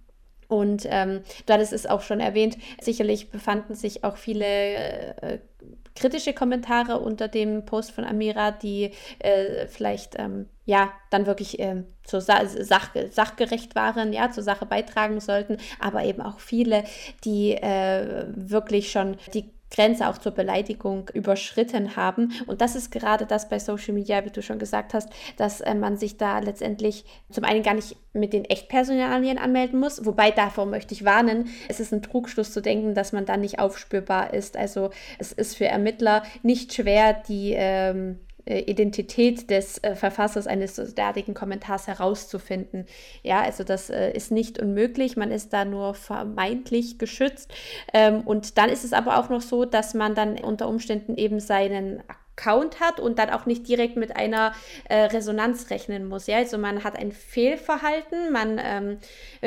Und 0.49 0.85
ähm, 0.91 1.21
du 1.47 1.53
hattest 1.53 1.73
es 1.73 1.87
auch 1.87 2.01
schon 2.01 2.19
erwähnt, 2.19 2.59
sicherlich 2.81 3.31
befanden 3.31 3.75
sich 3.75 4.03
auch 4.03 4.17
viele 4.17 4.45
äh, 4.45 5.39
kritische 5.95 6.33
Kommentare 6.33 6.99
unter 6.99 7.29
dem 7.29 7.65
Post 7.65 7.93
von 7.93 8.05
Amira, 8.05 8.51
die 8.51 8.91
äh, 9.21 9.67
vielleicht 9.69 10.19
ähm, 10.19 10.47
ja 10.65 10.91
dann 11.11 11.27
wirklich 11.27 11.61
äh, 11.61 11.85
zur 12.05 12.21
Sa 12.21 12.47
Sach 12.47 12.91
sachgerecht 13.11 13.75
waren, 13.75 14.13
ja, 14.13 14.31
zur 14.31 14.43
Sache 14.43 14.67
beitragen 14.67 15.21
sollten, 15.21 15.59
aber 15.79 16.05
eben 16.05 16.23
auch 16.23 16.41
viele, 16.41 16.85
die 17.25 17.53
äh, 17.53 18.27
wirklich 18.35 18.91
schon 18.91 19.17
die 19.35 19.51
Grenze 19.71 20.09
auch 20.09 20.19
zur 20.19 20.33
Beleidigung 20.33 21.11
überschritten 21.15 21.97
haben. 21.97 22.33
Und 22.47 22.61
das 22.61 22.75
ist 22.75 22.91
gerade 22.91 23.27
das 23.27 23.49
bei 23.49 23.59
Social 23.59 23.95
Media, 23.95 24.25
wie 24.25 24.31
du 24.31 24.43
schon 24.43 24.59
gesagt 24.59 24.95
hast, 24.95 25.09
dass 25.37 25.61
äh, 25.61 25.75
man 25.75 25.97
sich 25.97 26.17
da 26.17 26.39
letztendlich 26.41 27.05
zum 27.31 27.45
einen 27.45 27.63
gar 27.63 27.75
nicht 27.75 27.97
mit 28.13 28.33
den 28.33 28.45
Echtpersonalien 28.45 29.39
anmelden 29.39 29.79
muss. 29.79 30.05
Wobei 30.05 30.31
davor 30.31 30.67
möchte 30.67 30.95
ich 30.95 31.05
warnen, 31.05 31.49
es 31.69 31.81
ist 31.81 31.93
ein 31.93 32.03
Trugschluss 32.03 32.53
zu 32.53 32.61
denken, 32.61 32.95
dass 32.95 33.13
man 33.13 33.27
da 33.27 33.37
nicht 33.37 33.59
aufspürbar 33.59 34.35
ist. 34.35 34.57
Also 34.57 34.91
es 35.19 35.33
ist 35.33 35.57
für 35.57 35.67
Ermittler 35.67 36.25
nicht 36.43 36.75
schwer, 36.75 37.15
die 37.29 37.55
ähm, 37.57 38.19
äh, 38.29 38.30
Identität 38.47 39.51
des 39.51 39.79
äh, 39.79 39.95
Verfassers 39.95 40.47
eines 40.47 40.77
derartigen 40.95 41.35
Kommentars 41.35 41.87
herauszufinden. 41.87 42.87
Ja, 43.23 43.43
also 43.43 43.65
das 43.65 43.91
äh, 43.91 44.13
ist 44.13 44.31
nicht 44.31 44.59
unmöglich, 44.59 45.17
man 45.17 45.31
ist 45.31 45.53
da 45.53 45.65
nur 45.65 45.95
vermeintlich 45.95 46.99
geschützt. 46.99 47.53
Ähm, 47.93 48.23
und 48.23 48.59
dann 48.59 48.71
ist 48.71 48.85
es 48.85 48.93
aber 48.93 49.19
auch 49.19 49.29
noch 49.29 49.43
so, 49.43 49.65
dass 49.65 49.95
man 49.95 50.15
dann 50.15 50.39
unter 50.39 50.69
Umständen 50.69 51.17
eben 51.17 51.41
seinen 51.41 52.03
Account 52.41 52.81
hat 52.81 53.01
und 53.01 53.19
dann 53.19 53.31
auch 53.31 53.47
nicht 53.47 53.69
direkt 53.69 53.97
mit 53.97 54.17
einer 54.17 54.53
äh, 54.89 55.03
Resonanz 55.03 55.71
rechnen 55.71 56.09
muss. 56.09 56.27
Ja? 56.27 56.39
Also 56.39 56.59
man 56.59 56.85
hat 56.85 56.97
ein 56.97 57.13
Fehlverhalten, 57.13 58.33
man 58.33 58.61
ähm, 58.63 58.99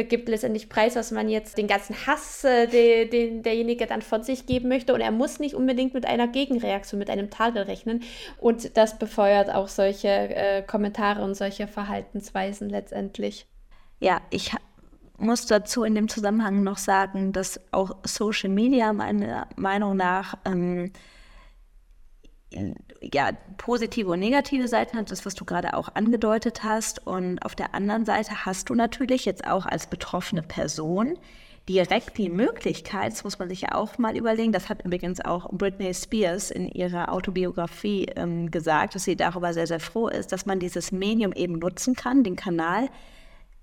gibt 0.07 0.29
letztendlich 0.29 0.69
preis, 0.69 0.95
was 0.95 1.11
man 1.11 1.29
jetzt 1.29 1.57
den 1.57 1.67
ganzen 1.67 1.95
Hass, 2.07 2.43
äh, 2.43 2.67
den, 2.67 3.09
den 3.09 3.43
derjenige 3.43 3.87
dann 3.87 4.01
von 4.01 4.23
sich 4.23 4.45
geben 4.45 4.69
möchte 4.69 4.93
und 4.93 5.01
er 5.01 5.11
muss 5.11 5.39
nicht 5.39 5.55
unbedingt 5.55 5.93
mit 5.93 6.05
einer 6.05 6.27
Gegenreaktion, 6.27 6.99
mit 6.99 7.09
einem 7.09 7.29
Tadel 7.29 7.63
rechnen 7.63 8.03
und 8.39 8.77
das 8.77 8.99
befeuert 8.99 9.49
auch 9.49 9.67
solche 9.67 10.07
äh, 10.07 10.61
Kommentare 10.61 11.23
und 11.23 11.35
solche 11.35 11.67
Verhaltensweisen 11.67 12.69
letztendlich. 12.69 13.47
Ja, 13.99 14.21
ich 14.29 14.51
muss 15.17 15.45
dazu 15.45 15.83
in 15.83 15.95
dem 15.95 16.09
Zusammenhang 16.09 16.63
noch 16.63 16.77
sagen, 16.77 17.31
dass 17.31 17.59
auch 17.71 17.95
Social 18.03 18.49
Media 18.49 18.91
meiner 18.93 19.47
Meinung 19.55 19.95
nach 19.95 20.35
ähm, 20.45 20.91
ja, 23.01 23.31
positive 23.57 24.09
und 24.09 24.19
negative 24.19 24.67
Seiten 24.67 24.97
hat, 24.97 25.11
das, 25.11 25.25
was 25.25 25.35
du 25.35 25.45
gerade 25.45 25.75
auch 25.75 25.89
angedeutet 25.95 26.63
hast. 26.63 27.05
Und 27.05 27.39
auf 27.45 27.55
der 27.55 27.73
anderen 27.73 28.05
Seite 28.05 28.45
hast 28.45 28.69
du 28.69 28.75
natürlich 28.75 29.25
jetzt 29.25 29.47
auch 29.47 29.65
als 29.65 29.87
betroffene 29.87 30.41
Person 30.41 31.17
direkt 31.69 32.17
die 32.17 32.29
Möglichkeit, 32.29 33.13
das 33.13 33.23
muss 33.23 33.39
man 33.39 33.47
sich 33.47 33.61
ja 33.61 33.75
auch 33.75 33.97
mal 33.97 34.17
überlegen, 34.17 34.51
das 34.51 34.67
hat 34.67 34.83
übrigens 34.83 35.21
auch 35.21 35.49
Britney 35.49 35.93
Spears 35.93 36.51
in 36.51 36.67
ihrer 36.67 37.11
Autobiografie 37.11 38.07
ähm, 38.17 38.51
gesagt, 38.51 38.95
dass 38.95 39.05
sie 39.05 39.15
darüber 39.15 39.53
sehr, 39.53 39.67
sehr 39.67 39.79
froh 39.79 40.09
ist, 40.09 40.33
dass 40.33 40.45
man 40.45 40.59
dieses 40.59 40.91
Medium 40.91 41.31
eben 41.31 41.59
nutzen 41.59 41.95
kann, 41.95 42.23
den 42.23 42.35
Kanal, 42.35 42.89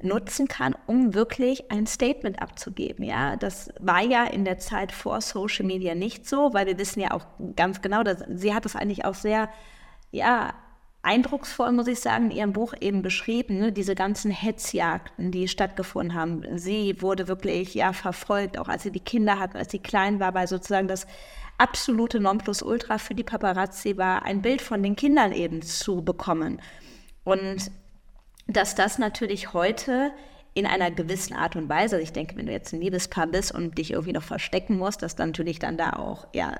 nutzen 0.02 0.48
kann, 0.48 0.74
um 0.86 1.14
wirklich 1.14 1.70
ein 1.70 1.86
Statement 1.86 2.40
abzugeben. 2.40 3.04
Ja, 3.04 3.36
das 3.36 3.72
war 3.80 4.02
ja 4.02 4.24
in 4.24 4.44
der 4.44 4.58
Zeit 4.58 4.92
vor 4.92 5.20
Social 5.20 5.66
Media 5.66 5.94
nicht 5.94 6.28
so, 6.28 6.52
weil 6.52 6.66
wir 6.66 6.78
wissen 6.78 7.00
ja 7.00 7.12
auch 7.12 7.26
ganz 7.56 7.82
genau, 7.82 8.02
dass 8.02 8.24
sie 8.28 8.54
hat 8.54 8.66
es 8.66 8.76
eigentlich 8.76 9.04
auch 9.04 9.14
sehr, 9.14 9.48
ja, 10.10 10.54
eindrucksvoll, 11.02 11.72
muss 11.72 11.86
ich 11.86 12.00
sagen, 12.00 12.30
in 12.30 12.36
ihrem 12.36 12.52
Buch 12.52 12.74
eben 12.80 13.02
beschrieben, 13.02 13.58
ne, 13.58 13.72
diese 13.72 13.94
ganzen 13.94 14.30
Hetzjagden, 14.30 15.32
die 15.32 15.48
stattgefunden 15.48 16.14
haben. 16.14 16.58
Sie 16.58 17.00
wurde 17.00 17.26
wirklich 17.26 17.74
ja 17.74 17.92
verfolgt, 17.92 18.58
auch 18.58 18.68
als 18.68 18.82
sie 18.82 18.92
die 18.92 19.00
Kinder 19.00 19.38
hatten, 19.38 19.56
als 19.56 19.70
sie 19.70 19.78
klein 19.78 20.20
war, 20.20 20.34
weil 20.34 20.46
sozusagen 20.46 20.88
das 20.88 21.06
absolute 21.56 22.20
Nonplusultra 22.20 22.98
für 22.98 23.14
die 23.14 23.24
Paparazzi 23.24 23.96
war, 23.96 24.24
ein 24.24 24.42
Bild 24.42 24.62
von 24.62 24.82
den 24.82 24.96
Kindern 24.96 25.32
eben 25.32 25.62
zu 25.62 26.02
bekommen. 26.02 26.60
Und 27.24 27.70
dass 28.56 28.74
das 28.74 28.98
natürlich 28.98 29.52
heute 29.52 30.12
in 30.54 30.66
einer 30.66 30.90
gewissen 30.90 31.34
Art 31.34 31.56
und 31.56 31.68
Weise, 31.68 31.96
also 31.96 32.02
ich 32.02 32.12
denke, 32.12 32.36
wenn 32.36 32.46
du 32.46 32.52
jetzt 32.52 32.72
ein 32.72 32.80
Liebespaar 32.80 33.28
bist 33.28 33.54
und 33.54 33.78
dich 33.78 33.92
irgendwie 33.92 34.12
noch 34.12 34.22
verstecken 34.22 34.78
musst, 34.78 35.02
dass 35.02 35.16
dann 35.16 35.28
natürlich 35.28 35.58
dann 35.58 35.76
da 35.76 35.92
auch 35.92 36.26
ja, 36.32 36.56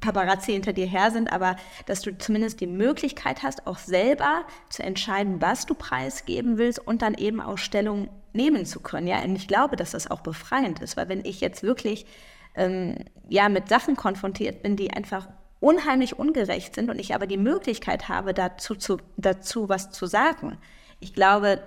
Paparazzi 0.00 0.52
hinter 0.52 0.72
dir 0.72 0.86
her 0.86 1.10
sind, 1.10 1.32
aber 1.32 1.56
dass 1.86 2.02
du 2.02 2.16
zumindest 2.16 2.60
die 2.60 2.66
Möglichkeit 2.66 3.42
hast, 3.42 3.66
auch 3.66 3.78
selber 3.78 4.44
zu 4.68 4.82
entscheiden, 4.82 5.40
was 5.40 5.66
du 5.66 5.74
preisgeben 5.74 6.58
willst 6.58 6.78
und 6.78 7.02
dann 7.02 7.14
eben 7.14 7.40
auch 7.40 7.58
Stellung 7.58 8.08
nehmen 8.32 8.66
zu 8.66 8.80
können. 8.80 9.06
Ja, 9.06 9.20
und 9.22 9.34
ich 9.36 9.48
glaube, 9.48 9.76
dass 9.76 9.92
das 9.92 10.10
auch 10.10 10.20
befreiend 10.20 10.80
ist, 10.80 10.96
weil 10.96 11.08
wenn 11.08 11.24
ich 11.24 11.40
jetzt 11.40 11.62
wirklich 11.62 12.06
ähm, 12.54 12.96
ja 13.28 13.48
mit 13.48 13.68
Sachen 13.68 13.96
konfrontiert 13.96 14.62
bin, 14.62 14.76
die 14.76 14.92
einfach 14.92 15.28
unheimlich 15.60 16.18
ungerecht 16.18 16.74
sind 16.74 16.88
und 16.88 17.00
ich 17.00 17.14
aber 17.14 17.26
die 17.26 17.36
Möglichkeit 17.36 18.08
habe, 18.08 18.32
dazu, 18.32 18.76
zu, 18.76 18.98
dazu 19.16 19.68
was 19.68 19.90
zu 19.90 20.06
sagen, 20.06 20.58
ich 21.00 21.14
glaube, 21.14 21.60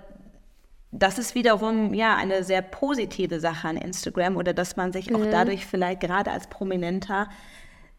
das 0.91 1.17
ist 1.17 1.35
wiederum 1.35 1.93
ja 1.93 2.15
eine 2.15 2.43
sehr 2.43 2.61
positive 2.61 3.39
Sache 3.39 3.67
an 3.67 3.77
Instagram 3.77 4.35
oder 4.35 4.53
dass 4.53 4.75
man 4.75 4.91
sich 4.91 5.09
mhm. 5.09 5.15
auch 5.15 5.25
dadurch 5.31 5.65
vielleicht 5.65 6.01
gerade 6.01 6.31
als 6.31 6.47
Prominenter 6.47 7.29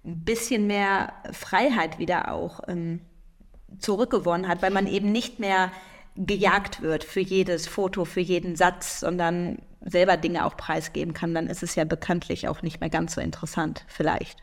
ein 0.05 0.25
bisschen 0.25 0.67
mehr 0.67 1.12
Freiheit 1.33 1.99
wieder 1.99 2.33
auch 2.33 2.61
ähm, 2.69 3.01
zurückgewonnen 3.79 4.49
hat, 4.49 4.62
weil 4.62 4.71
man 4.71 4.87
eben 4.87 5.12
nicht 5.12 5.39
mehr 5.39 5.71
gejagt 6.17 6.83
wird 6.83 7.05
für 7.05 7.21
jedes 7.21 7.67
Foto, 7.67 8.05
für 8.05 8.21
jeden 8.21 8.57
Satz, 8.57 9.01
sondern 9.01 9.59
selber 9.81 10.17
Dinge 10.17 10.45
auch 10.45 10.57
preisgeben 10.57 11.15
kann, 11.15 11.35
dann 11.35 11.47
ist 11.47 11.62
es 11.62 11.75
ja 11.75 11.85
bekanntlich 11.85 12.49
auch 12.49 12.62
nicht 12.62 12.81
mehr 12.81 12.91
ganz 12.91 13.15
so 13.15 13.21
interessant, 13.21 13.85
vielleicht. 13.89 14.43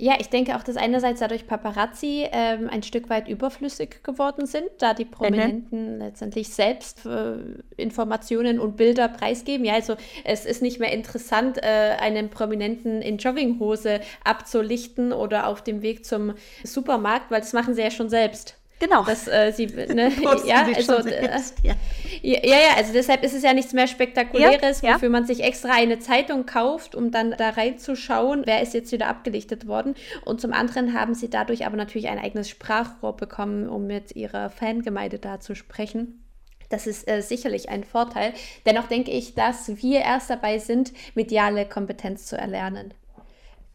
Ja, 0.00 0.14
ich 0.18 0.30
denke 0.30 0.56
auch, 0.56 0.62
dass 0.62 0.78
einerseits 0.78 1.20
dadurch 1.20 1.46
Paparazzi 1.46 2.26
ähm, 2.32 2.70
ein 2.70 2.82
Stück 2.82 3.10
weit 3.10 3.28
überflüssig 3.28 4.02
geworden 4.02 4.46
sind, 4.46 4.64
da 4.78 4.94
die 4.94 5.04
Prominenten 5.04 5.96
mhm. 5.96 5.98
letztendlich 5.98 6.48
selbst 6.48 7.04
äh, 7.04 7.34
Informationen 7.76 8.58
und 8.60 8.78
Bilder 8.78 9.08
preisgeben. 9.08 9.66
Ja, 9.66 9.74
also 9.74 9.96
es 10.24 10.46
ist 10.46 10.62
nicht 10.62 10.80
mehr 10.80 10.90
interessant, 10.90 11.58
äh, 11.58 11.96
einen 12.00 12.30
Prominenten 12.30 13.02
in 13.02 13.18
Jogginghose 13.18 14.00
abzulichten 14.24 15.12
oder 15.12 15.46
auf 15.46 15.62
dem 15.62 15.82
Weg 15.82 16.06
zum 16.06 16.32
Supermarkt, 16.64 17.30
weil 17.30 17.40
das 17.40 17.52
machen 17.52 17.74
sie 17.74 17.82
ja 17.82 17.90
schon 17.90 18.08
selbst. 18.08 18.59
Genau. 18.80 19.04
Dass 19.04 19.28
äh, 19.28 19.52
sie, 19.52 19.66
ne, 19.66 20.10
ja, 20.46 20.66
also, 20.74 20.94
äh, 20.94 21.30
ja. 21.62 21.74
ja, 22.22 22.38
ja, 22.42 22.56
also 22.76 22.92
deshalb 22.92 23.22
ist 23.22 23.34
es 23.34 23.42
ja 23.42 23.52
nichts 23.52 23.74
mehr 23.74 23.86
Spektakuläres, 23.86 24.80
ja, 24.80 24.94
wofür 24.94 25.08
ja. 25.08 25.12
man 25.12 25.26
sich 25.26 25.44
extra 25.44 25.74
eine 25.74 25.98
Zeitung 25.98 26.46
kauft, 26.46 26.94
um 26.94 27.10
dann 27.10 27.32
da 27.36 27.50
reinzuschauen, 27.50 28.42
wer 28.46 28.62
ist 28.62 28.72
jetzt 28.72 28.90
wieder 28.90 29.06
abgelichtet 29.06 29.68
worden. 29.68 29.94
Und 30.24 30.40
zum 30.40 30.54
anderen 30.54 30.94
haben 30.98 31.14
sie 31.14 31.28
dadurch 31.28 31.66
aber 31.66 31.76
natürlich 31.76 32.08
ein 32.08 32.18
eigenes 32.18 32.48
Sprachrohr 32.48 33.16
bekommen, 33.16 33.68
um 33.68 33.86
mit 33.86 34.16
ihrer 34.16 34.48
Fangemeinde 34.48 35.18
da 35.18 35.40
zu 35.40 35.54
sprechen. 35.54 36.24
Das 36.70 36.86
ist 36.86 37.06
äh, 37.06 37.20
sicherlich 37.20 37.68
ein 37.68 37.84
Vorteil. 37.84 38.32
Dennoch 38.64 38.86
denke 38.86 39.10
ich, 39.10 39.34
dass 39.34 39.68
wir 39.82 40.00
erst 40.00 40.30
dabei 40.30 40.58
sind, 40.58 40.92
mediale 41.14 41.66
Kompetenz 41.66 42.26
zu 42.26 42.38
erlernen. 42.38 42.94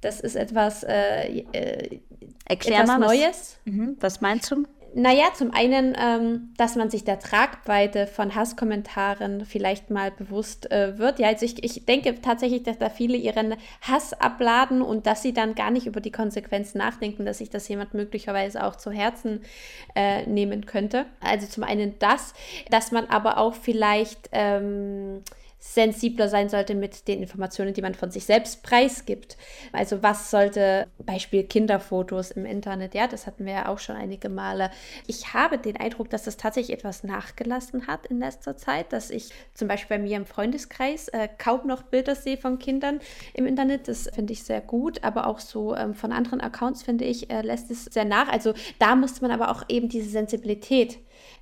Das 0.02 0.20
ist 0.20 0.36
etwas, 0.36 0.84
äh, 0.84 1.44
äh, 1.52 2.00
Erklär 2.48 2.82
etwas 2.82 2.88
mal, 2.88 3.00
Neues. 3.00 3.58
Was, 3.66 3.74
mhm, 3.74 3.98
was 4.00 4.22
meinst 4.22 4.52
du? 4.52 4.66
Naja, 4.98 5.26
zum 5.34 5.54
einen, 5.54 5.94
ähm, 6.00 6.54
dass 6.56 6.78
man 6.78 6.90
sich 6.90 7.04
der 7.04 7.20
Tragweite 7.20 8.08
von 8.08 8.34
Hasskommentaren 8.34 9.46
vielleicht 9.46 9.90
mal 9.90 10.10
bewusst 10.10 10.72
äh, 10.72 10.98
wird. 10.98 11.20
Ja, 11.20 11.28
also 11.28 11.44
ich, 11.44 11.62
ich 11.66 11.86
denke 11.86 12.22
tatsächlich, 12.22 12.64
dass 12.64 12.78
da 12.78 12.90
viele 12.90 13.18
ihren 13.18 13.56
Hass 13.82 14.14
abladen 14.14 14.82
und 14.82 15.06
dass 15.06 15.22
sie 15.22 15.34
dann 15.34 15.54
gar 15.54 15.70
nicht 15.70 15.86
über 15.86 16.00
die 16.00 16.14
Konsequenzen 16.14 16.78
nachdenken, 16.78 17.26
dass 17.26 17.40
sich 17.40 17.50
das 17.50 17.68
jemand 17.68 17.94
möglicherweise 17.94 18.64
auch 18.64 18.78
zu 18.78 18.90
Herzen 18.90 19.42
äh, 19.96 20.26
nehmen 20.28 20.66
könnte. 20.66 21.08
Also 21.20 21.46
zum 21.48 21.66
einen 21.66 22.00
das, 22.00 22.34
dass 22.72 22.94
man 22.94 23.10
aber 23.10 23.38
auch 23.38 23.54
vielleicht 23.54 24.30
ähm, 24.32 25.24
sensibler 25.74 26.30
sein 26.30 26.48
sollte 26.48 26.76
mit 26.76 27.08
den 27.08 27.22
Informationen, 27.22 27.74
die 27.74 27.82
man 27.82 27.96
von 27.96 28.12
sich 28.12 28.26
selbst 28.26 28.62
preisgibt. 28.62 29.36
Also 29.74 30.04
was 30.04 30.30
sollte, 30.30 30.88
Beispiel 31.00 31.44
Kinderfotos 31.44 32.32
im 32.32 32.46
Internet, 32.46 32.94
ja, 32.94 33.08
das 33.08 33.26
hatten 33.26 33.46
wir 33.46 33.54
ja 33.54 33.68
auch 33.68 33.80
schon 33.80 33.96
einige 33.96 34.30
Male. 34.30 34.70
Ich 35.08 35.34
habe 35.34 35.58
den 35.58 35.76
Eindruck, 35.76 36.10
dass 36.12 36.24
das 36.24 36.38
tatsächlich 36.38 36.78
etwas 36.78 37.04
nachgelassen 37.04 37.88
hat 37.88 38.06
in 38.06 38.20
letzter 38.20 38.56
Zeit, 38.56 38.94
dass 38.94 39.10
ich 39.10 39.32
zum 39.54 39.68
Beispiel 39.68 39.98
bei 39.98 40.04
mir 40.04 40.18
im 40.18 40.26
Freundeskreis 40.26 41.08
äh, 41.10 41.28
kaum 41.38 41.66
noch 41.66 41.82
Bilder 41.82 42.16
sehe 42.16 42.38
von 42.38 42.60
Kindern 42.60 43.00
im 43.34 43.48
Internet. 43.48 43.88
Das 43.88 44.08
finde 44.14 44.34
ich 44.34 44.44
sehr 44.44 44.62
gut, 44.62 45.04
aber 45.04 45.26
auch 45.26 45.40
so 45.40 45.76
ähm, 45.76 45.96
von 45.96 46.12
anderen 46.12 46.42
Accounts 46.42 46.84
finde 46.84 47.06
ich, 47.06 47.32
äh, 47.32 47.42
lässt 47.42 47.72
es 47.72 47.86
sehr 47.86 48.06
nach. 48.06 48.30
Also 48.30 48.54
da 48.78 48.96
musste 48.96 49.22
man 49.22 49.32
aber 49.32 49.50
auch 49.50 49.64
eben 49.68 49.90
diese 49.90 50.10
Sensibilität 50.10 51.00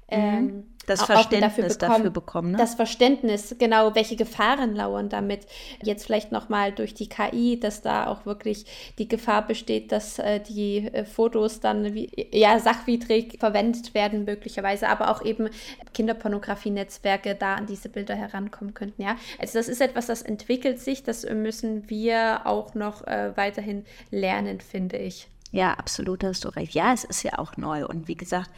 ähm, 0.09 0.65
das 0.85 1.03
Verständnis 1.03 1.77
dafür, 1.77 2.03
bekommen, 2.03 2.13
bekommen. 2.13 2.51
Ne? 2.51 2.57
Das 2.57 2.75
Verständnis, 2.75 3.55
genau, 3.57 3.95
welche 3.95 4.15
Gefahren 4.15 4.75
lauern 4.75 5.09
damit. 5.09 5.45
Jetzt 5.81 6.05
vielleicht 6.05 6.31
nochmal 6.31 6.73
durch 6.73 6.93
die 6.93 7.07
KI, 7.07 7.59
dass 7.59 7.81
da 7.81 8.07
auch 8.07 8.25
wirklich 8.25 8.65
die 8.97 9.07
Gefahr 9.07 9.47
besteht, 9.47 9.91
dass 9.91 10.19
äh, 10.19 10.41
die 10.41 10.87
äh, 10.87 11.05
Fotos 11.05 11.61
dann 11.61 11.93
wie, 11.93 12.09
ja, 12.31 12.59
sachwidrig 12.59 13.39
verwendet 13.39 13.93
werden, 13.93 14.25
möglicherweise, 14.25 14.89
aber 14.89 15.09
auch 15.09 15.23
eben 15.23 15.49
Kinderpornografie-Netzwerke 15.93 17.35
da 17.35 17.55
an 17.55 17.65
diese 17.65 17.87
Bilder 17.87 18.15
herankommen 18.15 18.73
könnten. 18.73 19.01
Ja? 19.01 19.15
Also 19.39 19.57
das 19.57 19.69
ist 19.69 19.79
etwas, 19.79 20.07
das 20.07 20.21
entwickelt 20.21 20.79
sich, 20.79 21.03
das 21.03 21.23
müssen 21.23 21.89
wir 21.89 22.41
auch 22.45 22.75
noch 22.75 23.07
äh, 23.07 23.31
weiterhin 23.35 23.85
lernen, 24.11 24.59
finde 24.59 24.97
ich. 24.97 25.27
Ja, 25.51 25.73
absolut, 25.73 26.23
hast 26.23 26.43
du 26.45 26.49
recht. 26.49 26.73
Ja, 26.73 26.93
es 26.93 27.03
ist 27.03 27.23
ja 27.23 27.37
auch 27.37 27.57
neu 27.57 27.85
und 27.85 28.07
wie 28.07 28.15
gesagt, 28.15 28.49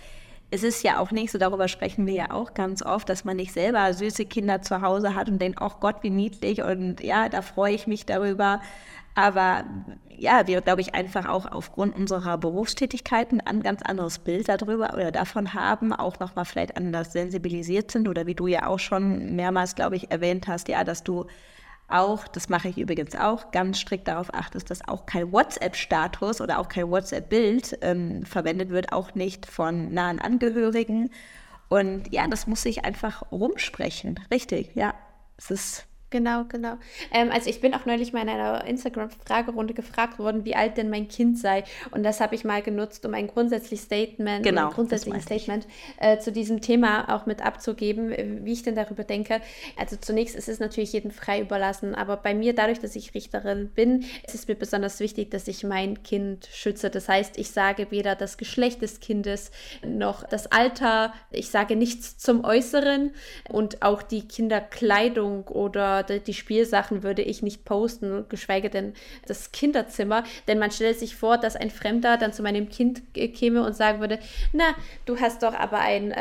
es 0.51 0.63
ist 0.63 0.83
ja 0.83 0.99
auch 0.99 1.11
nicht 1.11 1.31
so, 1.31 1.37
darüber 1.37 1.67
sprechen 1.67 2.05
wir 2.05 2.13
ja 2.13 2.31
auch 2.31 2.53
ganz 2.53 2.81
oft, 2.83 3.09
dass 3.09 3.25
man 3.25 3.37
nicht 3.37 3.51
selber 3.51 3.93
süße 3.93 4.25
Kinder 4.25 4.61
zu 4.61 4.81
Hause 4.81 5.15
hat 5.15 5.29
und 5.29 5.39
denkt, 5.39 5.59
ach 5.61 5.79
Gott, 5.79 5.97
wie 6.01 6.09
niedlich 6.09 6.61
und 6.61 7.01
ja, 7.01 7.29
da 7.29 7.41
freue 7.41 7.73
ich 7.73 7.87
mich 7.87 8.05
darüber. 8.05 8.61
Aber 9.15 9.63
ja, 10.09 10.45
wir, 10.45 10.61
glaube 10.61 10.81
ich, 10.81 10.93
einfach 10.93 11.27
auch 11.27 11.45
aufgrund 11.45 11.95
unserer 11.95 12.37
Berufstätigkeiten 12.37 13.39
ein 13.41 13.63
ganz 13.63 13.81
anderes 13.81 14.19
Bild 14.19 14.49
darüber 14.49 14.93
oder 14.93 15.11
davon 15.11 15.53
haben, 15.53 15.93
auch 15.93 16.19
nochmal 16.19 16.45
vielleicht 16.45 16.75
anders 16.75 17.13
sensibilisiert 17.13 17.91
sind 17.91 18.07
oder 18.09 18.25
wie 18.25 18.35
du 18.35 18.47
ja 18.47 18.67
auch 18.67 18.79
schon 18.79 19.35
mehrmals, 19.35 19.75
glaube 19.75 19.95
ich, 19.95 20.11
erwähnt 20.11 20.47
hast, 20.47 20.67
ja, 20.67 20.83
dass 20.83 21.03
du 21.03 21.25
auch, 21.87 22.27
das 22.27 22.49
mache 22.49 22.69
ich 22.69 22.77
übrigens 22.77 23.15
auch, 23.15 23.51
ganz 23.51 23.79
strikt 23.79 24.07
darauf 24.07 24.33
achtest, 24.33 24.69
dass 24.69 24.87
auch 24.87 25.05
kein 25.05 25.31
WhatsApp-Status 25.31 26.41
oder 26.41 26.59
auch 26.59 26.67
kein 26.67 26.89
WhatsApp-Bild 26.89 27.79
ähm, 27.81 28.25
verwendet 28.25 28.69
wird, 28.69 28.91
auch 28.91 29.15
nicht 29.15 29.45
von 29.45 29.93
nahen 29.93 30.19
Angehörigen. 30.19 31.11
Und 31.69 32.11
ja, 32.11 32.27
das 32.27 32.47
muss 32.47 32.63
sich 32.63 32.85
einfach 32.85 33.31
rumsprechen. 33.31 34.19
Richtig, 34.31 34.75
ja. 34.75 34.93
Es 35.37 35.51
ist 35.51 35.87
Genau, 36.15 36.45
genau. 36.47 36.77
Ähm, 37.11 37.29
also 37.29 37.49
ich 37.49 37.59
bin 37.59 37.73
auch 37.73 37.85
neulich 37.85 38.13
mal 38.13 38.21
in 38.21 38.29
einer 38.29 38.63
Instagram-Fragerunde 38.63 39.73
gefragt 39.73 40.17
worden, 40.17 40.45
wie 40.45 40.55
alt 40.55 40.77
denn 40.77 40.89
mein 40.89 41.09
Kind 41.09 41.37
sei. 41.37 41.65
Und 41.91 42.03
das 42.03 42.21
habe 42.21 42.35
ich 42.35 42.45
mal 42.45 42.61
genutzt, 42.61 43.05
um 43.05 43.13
ein 43.13 43.27
grundsätzliches 43.27 43.83
Statement, 43.83 44.41
genau, 44.45 44.67
ein 44.67 44.73
grundsätzliches 44.73 45.23
Statement 45.23 45.67
äh, 45.97 46.17
zu 46.17 46.31
diesem 46.31 46.61
Thema 46.61 47.13
auch 47.13 47.25
mit 47.25 47.45
abzugeben, 47.45 48.45
wie 48.45 48.53
ich 48.53 48.63
denn 48.63 48.75
darüber 48.75 49.03
denke. 49.03 49.41
Also 49.75 49.97
zunächst 49.97 50.37
ist 50.37 50.47
es 50.47 50.61
natürlich 50.61 50.93
jedem 50.93 51.11
frei 51.11 51.41
überlassen, 51.41 51.95
aber 51.95 52.15
bei 52.15 52.33
mir, 52.33 52.55
dadurch, 52.55 52.79
dass 52.79 52.95
ich 52.95 53.13
Richterin 53.13 53.71
bin, 53.75 54.05
ist 54.25 54.35
es 54.35 54.47
mir 54.47 54.55
besonders 54.55 55.01
wichtig, 55.01 55.31
dass 55.31 55.49
ich 55.49 55.65
mein 55.65 56.01
Kind 56.03 56.47
schütze. 56.49 56.89
Das 56.89 57.09
heißt, 57.09 57.37
ich 57.37 57.51
sage 57.51 57.87
weder 57.91 58.15
das 58.15 58.37
Geschlecht 58.37 58.81
des 58.81 59.01
Kindes 59.01 59.51
noch 59.85 60.23
das 60.23 60.49
Alter, 60.49 61.13
ich 61.29 61.49
sage 61.49 61.75
nichts 61.75 62.17
zum 62.17 62.45
Äußeren 62.45 63.11
und 63.49 63.81
auch 63.81 64.01
die 64.01 64.25
Kinderkleidung 64.25 65.49
oder 65.49 66.04
die 66.09 66.33
Spielsachen 66.33 67.03
würde 67.03 67.21
ich 67.21 67.41
nicht 67.41 67.65
posten, 67.65 68.25
geschweige 68.29 68.69
denn 68.69 68.93
das 69.27 69.51
Kinderzimmer. 69.51 70.23
Denn 70.47 70.59
man 70.59 70.71
stellt 70.71 70.99
sich 70.99 71.15
vor, 71.15 71.37
dass 71.37 71.55
ein 71.55 71.69
Fremder 71.69 72.17
dann 72.17 72.33
zu 72.33 72.43
meinem 72.43 72.69
Kind 72.69 73.01
käme 73.13 73.65
und 73.65 73.75
sagen 73.75 73.99
würde, 73.99 74.19
na, 74.53 74.75
du 75.05 75.19
hast 75.19 75.43
doch 75.43 75.53
aber 75.53 75.79
ein, 75.79 76.11
äh, 76.11 76.15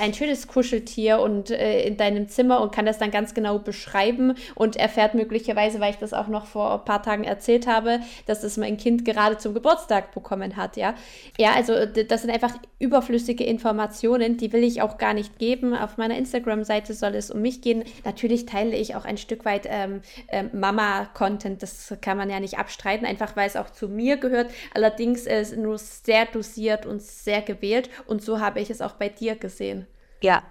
ein 0.00 0.14
schönes 0.14 0.46
Kuscheltier 0.46 1.20
und 1.20 1.50
äh, 1.50 1.82
in 1.82 1.96
deinem 1.96 2.28
Zimmer 2.28 2.60
und 2.60 2.72
kann 2.72 2.86
das 2.86 2.98
dann 2.98 3.10
ganz 3.10 3.34
genau 3.34 3.58
beschreiben 3.58 4.34
und 4.54 4.76
erfährt 4.76 5.14
möglicherweise, 5.14 5.80
weil 5.80 5.90
ich 5.90 5.98
das 5.98 6.12
auch 6.12 6.28
noch 6.28 6.46
vor 6.46 6.74
ein 6.74 6.84
paar 6.84 7.02
Tagen 7.02 7.24
erzählt 7.24 7.66
habe, 7.66 8.00
dass 8.26 8.42
es 8.42 8.56
mein 8.56 8.76
Kind 8.76 9.04
gerade 9.04 9.38
zum 9.38 9.54
Geburtstag 9.54 10.12
bekommen 10.12 10.56
hat, 10.56 10.76
ja. 10.76 10.94
Ja, 11.38 11.52
also 11.54 11.86
das 11.86 12.22
sind 12.22 12.30
einfach 12.30 12.54
überflüssige 12.78 13.44
Informationen, 13.44 14.36
die 14.36 14.52
will 14.52 14.64
ich 14.64 14.82
auch 14.82 14.98
gar 14.98 15.14
nicht 15.14 15.38
geben. 15.38 15.74
Auf 15.74 15.96
meiner 15.96 16.16
Instagram-Seite 16.16 16.94
soll 16.94 17.14
es 17.14 17.30
um 17.30 17.40
mich 17.40 17.60
gehen. 17.60 17.84
Natürlich 18.04 18.46
teile 18.46 18.76
ich 18.76 18.95
auch 18.96 19.04
ein 19.04 19.18
Stück 19.18 19.44
weit 19.44 19.66
ähm, 19.68 20.00
äh, 20.28 20.44
Mama-Content, 20.44 21.62
das 21.62 21.94
kann 22.00 22.16
man 22.16 22.30
ja 22.30 22.40
nicht 22.40 22.58
abstreiten, 22.58 23.06
einfach 23.06 23.36
weil 23.36 23.46
es 23.46 23.56
auch 23.56 23.70
zu 23.70 23.88
mir 23.88 24.16
gehört. 24.16 24.50
Allerdings 24.74 25.26
ist 25.26 25.52
es 25.52 25.56
nur 25.56 25.78
sehr 25.78 26.26
dosiert 26.26 26.86
und 26.86 27.02
sehr 27.02 27.42
gewählt 27.42 27.90
und 28.06 28.22
so 28.22 28.40
habe 28.40 28.60
ich 28.60 28.70
es 28.70 28.80
auch 28.80 28.92
bei 28.92 29.08
dir 29.08 29.36
gesehen. 29.36 29.86
Ja, 30.22 30.42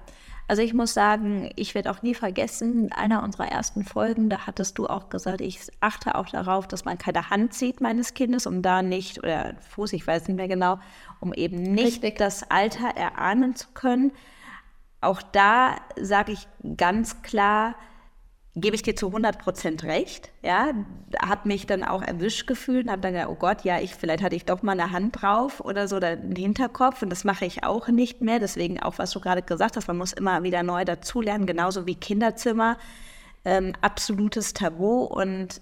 also 0.48 0.62
ich 0.62 0.75
muss 0.75 0.94
sagen, 0.94 1.50
ich 1.56 1.74
werde 1.74 1.90
auch 1.90 2.04
nie 2.04 2.14
vergessen, 2.14 2.86
in 2.86 2.92
einer 2.92 3.24
unserer 3.24 3.48
ersten 3.48 3.84
Folgen, 3.84 4.30
da 4.30 4.46
hattest 4.46 4.78
du 4.78 4.86
auch 4.86 5.10
gesagt, 5.10 5.42
ich 5.42 5.60
achte 5.80 6.16
auch 6.16 6.28
darauf, 6.28 6.68
dass 6.68 6.86
man 6.86 7.00
keine 7.00 7.32
Hand 7.32 7.56
sieht 7.56 7.82
meines 7.82 8.14
Kindes, 8.14 8.46
um 8.46 8.62
da 8.62 8.84
nicht, 8.84 9.18
oder 9.18 9.56
Fuß, 9.72 9.94
ich 9.94 10.06
weiß 10.06 10.28
nicht 10.28 10.38
mehr 10.38 10.48
genau, 10.48 10.80
um 11.20 11.34
eben 11.34 11.62
nicht 11.62 12.04
Richtig. 12.04 12.18
das 12.18 12.50
Alter 12.52 12.90
erahnen 12.90 13.56
zu 13.56 13.70
können. 13.74 14.12
Auch 15.02 15.24
da 15.24 15.78
sage 16.00 16.34
ich 16.34 16.48
ganz 16.78 17.24
klar, 17.24 17.75
gebe 18.55 18.75
ich 18.75 18.83
dir 18.83 18.95
zu 18.95 19.07
100 19.07 19.38
Prozent 19.38 19.83
recht. 19.83 20.31
Ja, 20.41 20.72
habe 21.22 21.48
mich 21.48 21.68
dann 21.68 21.83
auch 21.83 22.01
erwischt 22.01 22.48
gefühlt 22.48 22.85
und 22.85 22.91
habe 22.91 23.01
dann 23.01 23.13
gedacht, 23.13 23.29
oh 23.29 23.35
Gott, 23.35 23.63
ja, 23.63 23.79
ich 23.79 23.96
vielleicht 23.96 24.24
hatte 24.24 24.35
ich 24.35 24.46
doch 24.46 24.63
mal 24.63 24.79
eine 24.79 24.91
Hand 24.91 25.22
drauf 25.22 25.59
oder 25.59 25.87
so, 25.87 25.98
oder 25.98 26.09
einen 26.09 26.35
Hinterkopf 26.35 27.01
und 27.01 27.09
das 27.09 27.25
mache 27.25 27.46
ich 27.46 27.63
auch 27.63 27.89
nicht 27.89 28.22
mehr. 28.22 28.39
Deswegen 28.39 28.81
auch, 28.81 28.98
was 28.98 29.11
du 29.11 29.20
gerade 29.20 29.41
gesagt 29.41 29.75
hast, 29.75 29.87
man 29.87 29.98
muss 29.98 30.13
immer 30.13 30.44
wieder 30.44 30.63
neu 30.63 30.85
dazulernen, 30.85 31.46
genauso 31.46 31.85
wie 31.85 31.96
Kinderzimmer. 31.96 32.77
Ähm, 33.44 33.74
absolutes 33.81 34.53
Tabu 34.53 35.03
und 35.03 35.61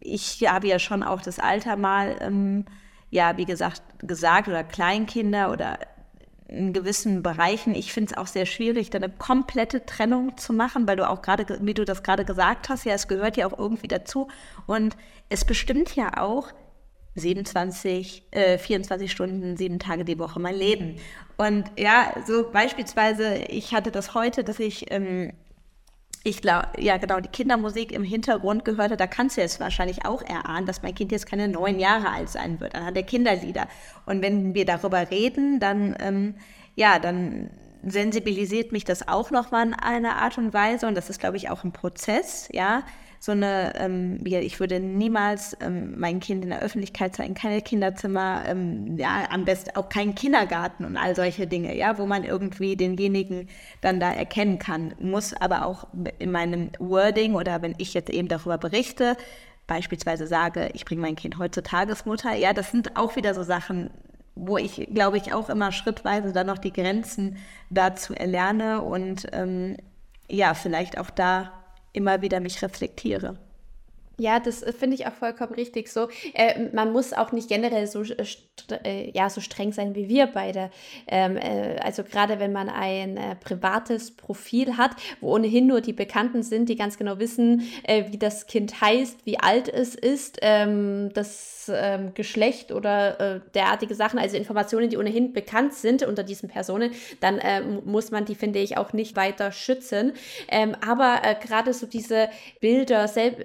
ich 0.00 0.46
habe 0.48 0.68
ja 0.68 0.78
schon 0.78 1.02
auch 1.02 1.20
das 1.20 1.38
Alter 1.38 1.76
mal, 1.76 2.16
ähm, 2.20 2.66
ja, 3.10 3.36
wie 3.38 3.46
gesagt, 3.46 3.82
gesagt 4.00 4.48
oder 4.48 4.64
Kleinkinder 4.64 5.50
oder 5.50 5.78
in 6.48 6.72
gewissen 6.72 7.22
Bereichen. 7.22 7.74
Ich 7.74 7.92
finde 7.92 8.12
es 8.12 8.18
auch 8.18 8.26
sehr 8.26 8.46
schwierig, 8.46 8.90
da 8.90 8.98
eine 8.98 9.10
komplette 9.10 9.84
Trennung 9.84 10.36
zu 10.38 10.52
machen, 10.52 10.88
weil 10.88 10.96
du 10.96 11.08
auch 11.08 11.22
gerade, 11.22 11.58
wie 11.60 11.74
du 11.74 11.84
das 11.84 12.02
gerade 12.02 12.24
gesagt 12.24 12.68
hast, 12.68 12.84
ja, 12.84 12.94
es 12.94 13.06
gehört 13.06 13.36
ja 13.36 13.46
auch 13.46 13.58
irgendwie 13.58 13.88
dazu. 13.88 14.28
Und 14.66 14.96
es 15.28 15.44
bestimmt 15.44 15.94
ja 15.94 16.22
auch 16.22 16.48
27, 17.14 18.28
äh, 18.30 18.58
24 18.58 19.12
Stunden, 19.12 19.56
sieben 19.56 19.78
Tage 19.78 20.04
die 20.04 20.18
Woche 20.18 20.40
mein 20.40 20.54
Leben. 20.54 20.96
Und 21.36 21.70
ja, 21.76 22.14
so 22.26 22.50
beispielsweise, 22.50 23.36
ich 23.48 23.74
hatte 23.74 23.90
das 23.90 24.14
heute, 24.14 24.42
dass 24.42 24.58
ich 24.58 24.90
ähm, 24.90 25.32
ich 26.24 26.42
glaube, 26.42 26.68
ja 26.78 26.96
genau, 26.96 27.20
die 27.20 27.28
Kindermusik 27.28 27.92
im 27.92 28.02
Hintergrund 28.02 28.64
gehörte, 28.64 28.96
da 28.96 29.06
kannst 29.06 29.36
du 29.36 29.40
jetzt 29.40 29.60
wahrscheinlich 29.60 30.04
auch 30.04 30.22
erahnen, 30.22 30.66
dass 30.66 30.82
mein 30.82 30.94
Kind 30.94 31.12
jetzt 31.12 31.26
keine 31.26 31.48
neun 31.48 31.78
Jahre 31.78 32.10
alt 32.10 32.28
sein 32.28 32.60
wird, 32.60 32.74
anhand 32.74 32.96
der 32.96 33.04
Kinderlieder. 33.04 33.68
Und 34.06 34.22
wenn 34.22 34.54
wir 34.54 34.64
darüber 34.64 35.10
reden, 35.10 35.60
dann, 35.60 35.96
ähm, 36.00 36.34
ja, 36.74 36.98
dann 36.98 37.50
sensibilisiert 37.84 38.72
mich 38.72 38.84
das 38.84 39.06
auch 39.06 39.30
nochmal 39.30 39.66
in 39.66 39.74
einer 39.74 40.16
Art 40.16 40.38
und 40.38 40.52
Weise. 40.52 40.86
Und 40.86 40.96
das 40.96 41.10
ist, 41.10 41.20
glaube 41.20 41.36
ich, 41.36 41.50
auch 41.50 41.64
ein 41.64 41.72
Prozess, 41.72 42.48
ja, 42.52 42.82
so 43.20 43.32
eine, 43.32 43.74
ähm, 43.76 44.20
ich 44.24 44.60
würde 44.60 44.80
niemals 44.80 45.56
ähm, 45.60 45.98
mein 45.98 46.20
Kind 46.20 46.44
in 46.44 46.50
der 46.50 46.60
Öffentlichkeit 46.60 47.16
zeigen, 47.16 47.34
keine 47.34 47.62
Kinderzimmer, 47.62 48.44
ähm, 48.46 48.96
ja, 48.96 49.28
am 49.30 49.44
besten 49.44 49.76
auch 49.76 49.88
keinen 49.88 50.14
Kindergarten 50.14 50.84
und 50.84 50.96
all 50.96 51.16
solche 51.16 51.46
Dinge, 51.46 51.76
ja, 51.76 51.98
wo 51.98 52.06
man 52.06 52.24
irgendwie 52.24 52.76
denjenigen 52.76 53.48
dann 53.80 54.00
da 54.00 54.12
erkennen 54.12 54.58
kann. 54.58 54.94
Muss 55.00 55.34
aber 55.34 55.66
auch 55.66 55.88
in 56.18 56.30
meinem 56.30 56.70
Wording 56.78 57.34
oder 57.34 57.62
wenn 57.62 57.74
ich 57.78 57.94
jetzt 57.94 58.10
eben 58.10 58.28
darüber 58.28 58.58
berichte, 58.58 59.16
beispielsweise 59.66 60.26
sage, 60.26 60.70
ich 60.72 60.84
bringe 60.84 61.02
mein 61.02 61.16
Kind 61.16 61.38
heute 61.38 61.62
zur 61.62 61.64
Tagesmutter, 61.64 62.34
ja, 62.34 62.52
das 62.52 62.70
sind 62.70 62.96
auch 62.96 63.16
wieder 63.16 63.34
so 63.34 63.42
Sachen, 63.42 63.90
wo 64.34 64.56
ich, 64.56 64.88
glaube 64.94 65.16
ich, 65.16 65.32
auch 65.32 65.48
immer 65.48 65.72
schrittweise 65.72 66.32
dann 66.32 66.46
noch 66.46 66.58
die 66.58 66.72
Grenzen 66.72 67.36
dazu 67.70 68.14
erlerne 68.14 68.82
und 68.82 69.26
ähm, 69.32 69.76
ja, 70.30 70.54
vielleicht 70.54 70.98
auch 70.98 71.10
da 71.10 71.52
immer 71.92 72.22
wieder 72.22 72.40
mich 72.40 72.62
reflektiere. 72.62 73.38
Ja, 74.20 74.40
das 74.40 74.62
äh, 74.62 74.72
finde 74.72 74.96
ich 74.96 75.06
auch 75.06 75.12
vollkommen 75.12 75.54
richtig 75.54 75.88
so. 75.88 76.08
Äh, 76.34 76.70
man 76.72 76.92
muss 76.92 77.12
auch 77.12 77.30
nicht 77.30 77.48
generell 77.48 77.86
so, 77.86 78.02
äh, 78.02 78.24
äh, 78.84 79.10
ja, 79.14 79.30
so 79.30 79.40
streng 79.40 79.72
sein 79.72 79.94
wie 79.94 80.08
wir 80.08 80.26
beide. 80.26 80.70
Ähm, 81.06 81.36
äh, 81.36 81.76
also 81.80 82.02
gerade 82.02 82.40
wenn 82.40 82.52
man 82.52 82.68
ein 82.68 83.16
äh, 83.16 83.36
privates 83.36 84.16
Profil 84.16 84.76
hat, 84.76 84.90
wo 85.20 85.32
ohnehin 85.34 85.68
nur 85.68 85.80
die 85.80 85.92
Bekannten 85.92 86.42
sind, 86.42 86.68
die 86.68 86.74
ganz 86.74 86.98
genau 86.98 87.18
wissen, 87.18 87.62
wie 88.10 88.18
das 88.18 88.46
Kind 88.46 88.80
heißt, 88.80 89.24
wie 89.24 89.38
alt 89.38 89.68
es 89.68 89.94
ist, 89.94 90.38
ähm, 90.42 91.10
das 91.14 91.70
ähm, 91.72 92.12
Geschlecht 92.14 92.72
oder 92.72 93.40
derartige 93.54 93.94
Sachen, 93.94 94.18
also 94.18 94.36
Informationen, 94.36 94.88
die 94.88 94.96
ohnehin 94.96 95.32
bekannt 95.32 95.74
sind 95.74 96.02
unter 96.02 96.22
diesen 96.22 96.48
Personen, 96.48 96.92
dann 97.20 97.40
muss 97.84 98.10
man 98.10 98.24
die, 98.24 98.34
finde 98.34 98.58
ich, 98.58 98.76
auch 98.76 98.92
nicht 98.92 99.16
weiter 99.16 99.52
schützen. 99.52 100.12
Ähm, 100.48 100.74
aber 100.86 101.20
gerade 101.40 101.72
so 101.72 101.86
diese 101.86 102.28
Bilder, 102.60 103.00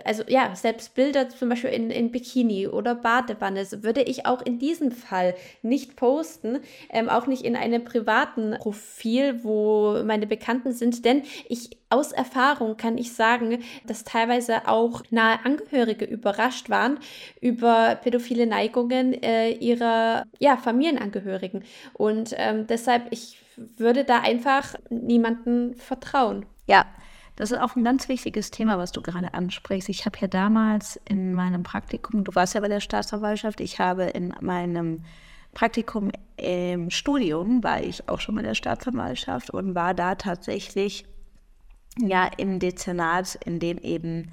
also 0.06 0.24
ja, 0.28 0.56
selbst 0.64 0.96
Bilder 0.96 1.30
zum 1.30 1.50
Beispiel 1.50 1.70
in, 1.70 1.92
in 1.92 2.12
Bikini 2.12 2.68
oder 2.68 2.96
Badewanne 2.96 3.64
würde 3.84 4.02
ich 4.02 4.26
auch 4.26 4.42
in 4.42 4.58
diesem 4.58 4.92
Fall 4.92 5.36
nicht 5.62 5.96
posten, 5.96 6.60
ähm, 6.90 7.10
auch 7.10 7.28
nicht 7.28 7.44
in 7.44 7.56
einem 7.56 7.84
privaten 7.84 8.56
Profil, 8.58 9.44
wo 9.44 10.02
meine 10.04 10.26
Bekannten 10.26 10.72
sind, 10.74 11.06
denn 11.06 11.24
ich 11.48 11.78
aus 11.90 12.12
Erfahrung 12.12 12.76
kann 12.78 12.98
ich 12.98 13.14
sagen, 13.14 13.60
dass 13.86 14.04
teilweise 14.04 14.68
auch 14.68 15.04
nahe 15.12 15.38
Angehörige 15.46 16.06
überrascht 16.06 16.70
waren 16.72 16.98
über 17.40 18.00
pädophile 18.02 18.48
Neigungen 18.48 19.14
äh, 19.22 19.52
ihrer 19.52 20.24
ja, 20.40 20.58
Familienangehörigen. 20.58 21.64
Und 21.94 22.34
ähm, 22.38 22.66
deshalb, 22.68 23.08
ich 23.12 23.38
würde 23.78 24.06
da 24.06 24.22
einfach 24.22 24.74
niemanden 24.90 25.76
vertrauen. 25.76 26.48
Ja, 26.66 26.86
das 27.36 27.52
ist 27.52 27.60
auch 27.60 27.76
ein 27.76 27.84
ganz 27.84 28.08
wichtiges 28.10 28.52
Thema, 28.52 28.78
was 28.78 28.92
du 28.92 29.02
gerade 29.02 29.34
ansprichst. 29.34 29.90
Ich 29.90 30.06
habe 30.06 30.18
ja 30.20 30.28
damals 30.28 31.00
in 31.08 31.34
meinem 31.34 31.64
Praktikum, 31.64 32.24
du 32.24 32.36
warst 32.36 32.54
ja 32.54 32.62
bei 32.62 32.68
der 32.68 32.80
Staatsanwaltschaft, 32.80 33.60
ich 33.60 33.80
habe 33.80 34.04
in 34.04 34.34
meinem 34.42 35.04
Praktikum 35.54 36.12
im 36.38 36.90
Studium, 36.90 37.64
war 37.64 37.82
ich 37.82 38.08
auch 38.10 38.20
schon 38.20 38.36
bei 38.36 38.42
der 38.42 38.56
Staatsanwaltschaft 38.56 39.50
und 39.50 39.76
war 39.76 39.94
da 39.94 40.16
tatsächlich 40.16 41.06
ja 42.00 42.30
im 42.38 42.60
Dezernat, 42.60 43.36
in 43.46 43.60
dem 43.60 43.78
eben 43.80 44.32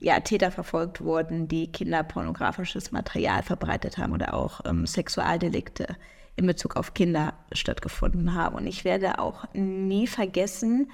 ja, 0.00 0.20
Täter 0.20 0.50
verfolgt 0.50 1.00
wurden, 1.00 1.48
die 1.48 1.70
kinderpornografisches 1.70 2.90
Material 2.90 3.42
verbreitet 3.42 3.98
haben 3.98 4.12
oder 4.12 4.34
auch 4.34 4.60
ähm, 4.64 4.86
Sexualdelikte 4.86 5.96
in 6.36 6.46
Bezug 6.46 6.76
auf 6.76 6.94
Kinder 6.94 7.34
stattgefunden 7.52 8.34
haben. 8.34 8.56
Und 8.56 8.66
ich 8.66 8.84
werde 8.84 9.18
auch 9.18 9.44
nie 9.54 10.06
vergessen, 10.06 10.90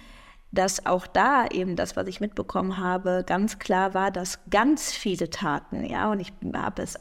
dass 0.51 0.87
auch 0.87 1.07
da 1.07 1.47
eben 1.47 1.77
das, 1.77 1.97
was 1.97 2.07
ich 2.09 2.21
mitbekommen 2.21 2.79
habe, 2.79 3.25
ganz 3.27 3.59
klar 3.59 3.95
war, 3.95 4.11
dass 4.11 4.41
ganz 4.51 4.93
viele 4.93 5.31
Taten, 5.31 5.85
ja, 5.85 6.11
und 6.11 6.21
ich 6.21 6.33
habe 6.55 6.83
es, 6.83 6.99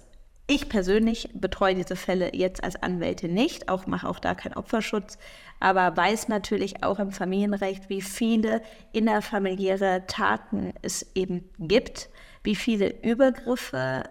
ich 0.48 0.70
persönlich 0.70 1.30
betreue 1.34 1.76
diese 1.76 1.96
Fälle 1.96 2.36
jetzt 2.36 2.64
als 2.64 2.82
Anwältin 2.82 3.34
nicht, 3.34 3.70
auch 3.70 3.88
mache 3.88 4.08
auch 4.08 4.20
da 4.20 4.34
keinen 4.36 4.54
Opferschutz, 4.54 5.18
aber 5.60 5.96
weiß 5.96 6.28
natürlich 6.28 6.84
auch 6.84 7.00
im 7.00 7.12
Familienrecht, 7.12 7.90
wie 7.90 8.02
viele 8.02 8.62
innerfamiliäre 8.94 10.04
Taten 10.08 10.74
es 10.82 11.06
eben 11.16 11.50
gibt, 11.60 12.10
wie 12.44 12.56
viele 12.56 13.02
Übergriffe 13.02 14.04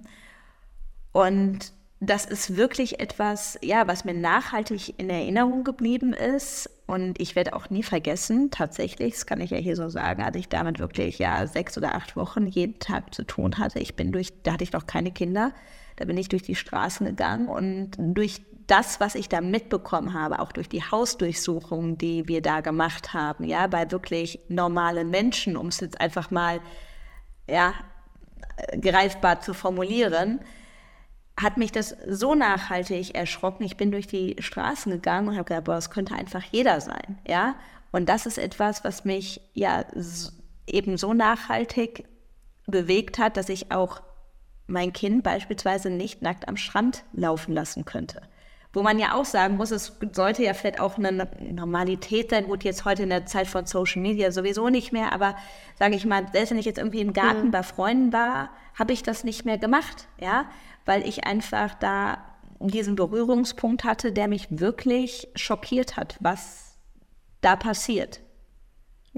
und 1.12 1.72
das 2.00 2.26
ist 2.26 2.56
wirklich 2.56 3.00
etwas, 3.00 3.58
ja, 3.62 3.86
was 3.86 4.04
mir 4.04 4.12
nachhaltig 4.12 4.98
in 4.98 5.08
Erinnerung 5.08 5.64
geblieben 5.64 6.12
ist. 6.12 6.68
Und 6.86 7.20
ich 7.20 7.34
werde 7.34 7.54
auch 7.54 7.68
nie 7.68 7.82
vergessen, 7.82 8.50
tatsächlich, 8.52 9.14
das 9.14 9.26
kann 9.26 9.40
ich 9.40 9.50
ja 9.50 9.56
hier 9.56 9.74
so 9.74 9.88
sagen, 9.88 10.22
als 10.22 10.36
ich 10.36 10.48
damit 10.48 10.78
wirklich 10.78 11.18
ja 11.18 11.46
sechs 11.46 11.76
oder 11.76 11.94
acht 11.96 12.14
Wochen 12.14 12.46
jeden 12.46 12.78
Tag 12.78 13.12
zu 13.12 13.24
tun 13.24 13.58
hatte. 13.58 13.80
Ich 13.80 13.96
bin 13.96 14.12
durch, 14.12 14.32
da 14.44 14.52
hatte 14.52 14.64
ich 14.64 14.72
noch 14.72 14.86
keine 14.86 15.10
Kinder, 15.10 15.52
da 15.96 16.04
bin 16.04 16.16
ich 16.16 16.28
durch 16.28 16.42
die 16.42 16.54
Straßen 16.54 17.04
gegangen 17.06 17.48
und 17.48 17.96
durch 17.98 18.40
das, 18.68 19.00
was 19.00 19.14
ich 19.14 19.28
da 19.28 19.40
mitbekommen 19.40 20.14
habe, 20.14 20.40
auch 20.40 20.52
durch 20.52 20.68
die 20.68 20.82
Hausdurchsuchungen, 20.82 21.98
die 21.98 22.28
wir 22.28 22.42
da 22.42 22.60
gemacht 22.60 23.14
haben, 23.14 23.44
ja, 23.44 23.66
bei 23.66 23.90
wirklich 23.90 24.40
normalen 24.48 25.10
Menschen, 25.10 25.56
um 25.56 25.68
es 25.68 25.80
jetzt 25.80 26.00
einfach 26.00 26.30
mal, 26.30 26.60
ja, 27.48 27.74
greifbar 28.80 29.40
zu 29.40 29.54
formulieren, 29.54 30.40
hat 31.38 31.58
mich 31.58 31.70
das 31.70 31.94
so 32.08 32.34
nachhaltig 32.34 33.14
erschrocken. 33.14 33.64
Ich 33.64 33.76
bin 33.76 33.90
durch 33.90 34.06
die 34.06 34.36
Straßen 34.38 34.90
gegangen 34.90 35.28
und 35.28 35.34
habe 35.34 35.44
gedacht, 35.44 35.64
boah, 35.64 35.74
das 35.74 35.90
könnte 35.90 36.14
einfach 36.14 36.42
jeder 36.50 36.80
sein, 36.80 37.18
ja. 37.26 37.56
Und 37.92 38.08
das 38.08 38.26
ist 38.26 38.38
etwas, 38.38 38.84
was 38.84 39.04
mich 39.04 39.40
ja 39.54 39.84
eben 40.66 40.96
so 40.96 41.14
nachhaltig 41.14 42.04
bewegt 42.66 43.18
hat, 43.18 43.36
dass 43.36 43.48
ich 43.48 43.70
auch 43.70 44.02
mein 44.66 44.92
Kind 44.92 45.22
beispielsweise 45.22 45.90
nicht 45.90 46.22
nackt 46.22 46.48
am 46.48 46.56
Strand 46.56 47.04
laufen 47.12 47.54
lassen 47.54 47.84
könnte. 47.84 48.22
Wo 48.72 48.82
man 48.82 48.98
ja 48.98 49.14
auch 49.14 49.24
sagen 49.24 49.56
muss, 49.56 49.70
es 49.70 49.96
sollte 50.12 50.42
ja 50.42 50.52
vielleicht 50.52 50.80
auch 50.80 50.98
eine 50.98 51.28
Normalität 51.40 52.30
sein. 52.30 52.44
Gut, 52.44 52.64
jetzt 52.64 52.84
heute 52.84 53.04
in 53.04 53.10
der 53.10 53.24
Zeit 53.24 53.46
von 53.46 53.64
Social 53.64 54.02
Media 54.02 54.30
sowieso 54.32 54.68
nicht 54.68 54.92
mehr, 54.92 55.12
aber 55.12 55.36
sage 55.78 55.94
ich 55.94 56.04
mal, 56.04 56.26
selbst 56.32 56.50
wenn 56.50 56.58
ich 56.58 56.66
jetzt 56.66 56.78
irgendwie 56.78 57.00
im 57.00 57.12
Garten 57.12 57.46
mhm. 57.46 57.50
bei 57.52 57.62
Freunden 57.62 58.12
war, 58.12 58.50
habe 58.74 58.92
ich 58.92 59.02
das 59.02 59.24
nicht 59.24 59.46
mehr 59.46 59.56
gemacht, 59.56 60.08
ja, 60.20 60.46
weil 60.86 61.06
ich 61.06 61.26
einfach 61.26 61.74
da 61.74 62.18
diesen 62.58 62.96
Berührungspunkt 62.96 63.84
hatte, 63.84 64.12
der 64.12 64.28
mich 64.28 64.46
wirklich 64.50 65.28
schockiert 65.34 65.96
hat, 65.96 66.16
was 66.20 66.78
da 67.42 67.56
passiert. 67.56 68.20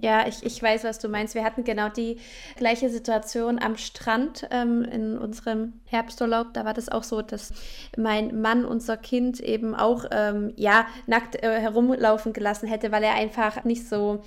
Ja, 0.01 0.29
ich, 0.29 0.45
ich 0.45 0.63
weiß, 0.63 0.85
was 0.85 1.01
du 1.01 1.09
meinst. 1.09 1.35
Wir 1.35 1.43
hatten 1.43 1.65
genau 1.65 1.89
die 1.89 2.19
gleiche 2.57 2.89
Situation 2.89 3.59
am 3.59 3.77
Strand 3.77 4.47
ähm, 4.53 4.85
in 4.85 5.19
unserem 5.19 5.73
Herbsturlaub. 5.87 6.55
Da 6.55 6.65
war 6.65 6.73
das 6.73 6.89
auch 6.89 7.03
so, 7.03 7.21
dass 7.21 7.53
mein 7.97 8.41
Mann 8.41 8.65
unser 8.65 8.97
Kind 8.97 9.41
eben 9.41 9.75
auch 9.75 10.05
ähm, 10.13 10.53
ja, 10.55 10.87
nackt 11.07 11.43
äh, 11.43 11.61
herumlaufen 11.61 12.33
gelassen 12.33 12.69
hätte, 12.69 12.93
weil 12.93 13.03
er 13.03 13.15
einfach 13.15 13.65
nicht 13.65 13.89
so 13.89 14.23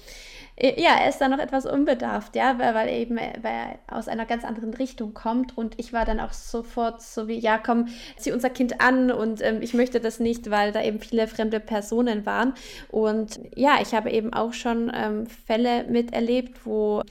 ja, 0.62 0.96
er 1.00 1.10
ist 1.10 1.20
da 1.20 1.28
noch 1.28 1.40
etwas 1.40 1.66
unbedarft, 1.66 2.36
ja, 2.36 2.60
weil, 2.60 2.76
weil 2.76 2.90
eben 2.90 3.16
weil 3.16 3.34
er 3.44 3.80
aus 3.88 4.08
einer 4.08 4.26
ganz 4.26 4.44
anderen 4.44 4.74
Richtung 4.74 5.14
kommt. 5.14 5.58
Und 5.58 5.80
ich 5.80 5.92
war 5.92 6.06
dann 6.06 6.20
auch 6.20 6.34
sofort 6.34 7.02
so 7.02 7.28
wie, 7.28 7.40
ja, 7.40 7.58
komm, 7.58 7.88
zieh 8.18 8.32
unser 8.32 8.52
Kind 8.52 8.80
an 8.80 9.12
und 9.12 9.42
ähm, 9.42 9.62
ich 9.62 9.74
möchte 9.74 10.00
das 10.00 10.20
nicht, 10.20 10.52
weil 10.52 10.72
da 10.72 10.84
eben 10.84 11.00
viele 11.00 11.28
fremde 11.28 11.60
Personen 11.60 12.26
waren. 12.28 12.54
Und 12.90 13.40
ja, 13.56 13.80
ich 13.82 13.94
habe 13.94 14.12
eben 14.12 14.34
auch 14.34 14.54
schon 14.54 14.92
ähm, 14.94 15.26
Fälle 15.26 15.86
miterlebt, 15.86 16.66
wo 16.66 17.02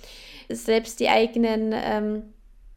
selbst 0.48 1.00
die 1.00 1.08
eigenen 1.08 1.72
ähm, 1.74 2.22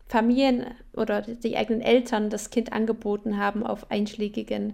Familien 0.07 0.65
oder 0.95 1.21
die 1.21 1.55
eigenen 1.55 1.81
Eltern 1.81 2.29
das 2.29 2.49
Kind 2.49 2.73
angeboten 2.73 3.37
haben 3.37 3.65
auf 3.65 3.91
einschlägigen 3.91 4.73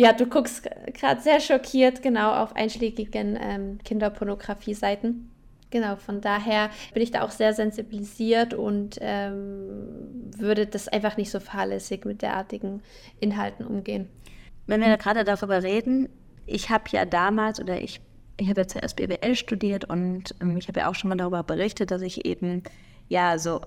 ja, 0.00 0.12
du 0.12 0.26
guckst 0.26 0.62
gerade 0.94 1.20
sehr 1.20 1.40
schockiert 1.40 2.02
genau 2.02 2.32
auf 2.32 2.54
einschlägigen 2.54 3.36
ähm, 3.40 3.78
Kinderpornografie-Seiten. 3.84 5.28
Genau, 5.70 5.96
von 5.96 6.20
daher 6.20 6.70
bin 6.94 7.02
ich 7.02 7.10
da 7.10 7.22
auch 7.22 7.30
sehr 7.30 7.52
sensibilisiert 7.52 8.54
und 8.54 8.98
ähm, 9.00 10.30
würde 10.36 10.66
das 10.66 10.88
einfach 10.88 11.16
nicht 11.18 11.30
so 11.30 11.40
fahrlässig 11.40 12.06
mit 12.06 12.22
derartigen 12.22 12.82
Inhalten 13.20 13.66
umgehen. 13.66 14.08
Wenn 14.66 14.80
wir 14.80 14.96
gerade 14.96 15.24
darüber 15.24 15.62
reden, 15.62 16.08
ich 16.46 16.70
habe 16.70 16.84
ja 16.90 17.04
damals 17.04 17.60
oder 17.60 17.80
ich, 17.80 18.00
ich 18.38 18.48
habe 18.48 18.62
ja 18.62 18.66
zuerst 18.66 18.96
BWL 18.96 19.34
studiert 19.34 19.84
und 19.84 20.34
ähm, 20.40 20.56
ich 20.56 20.68
habe 20.68 20.80
ja 20.80 20.90
auch 20.90 20.94
schon 20.94 21.10
mal 21.10 21.16
darüber 21.16 21.42
berichtet, 21.42 21.90
dass 21.90 22.00
ich 22.00 22.24
eben 22.24 22.62
ja 23.08 23.38
so 23.38 23.60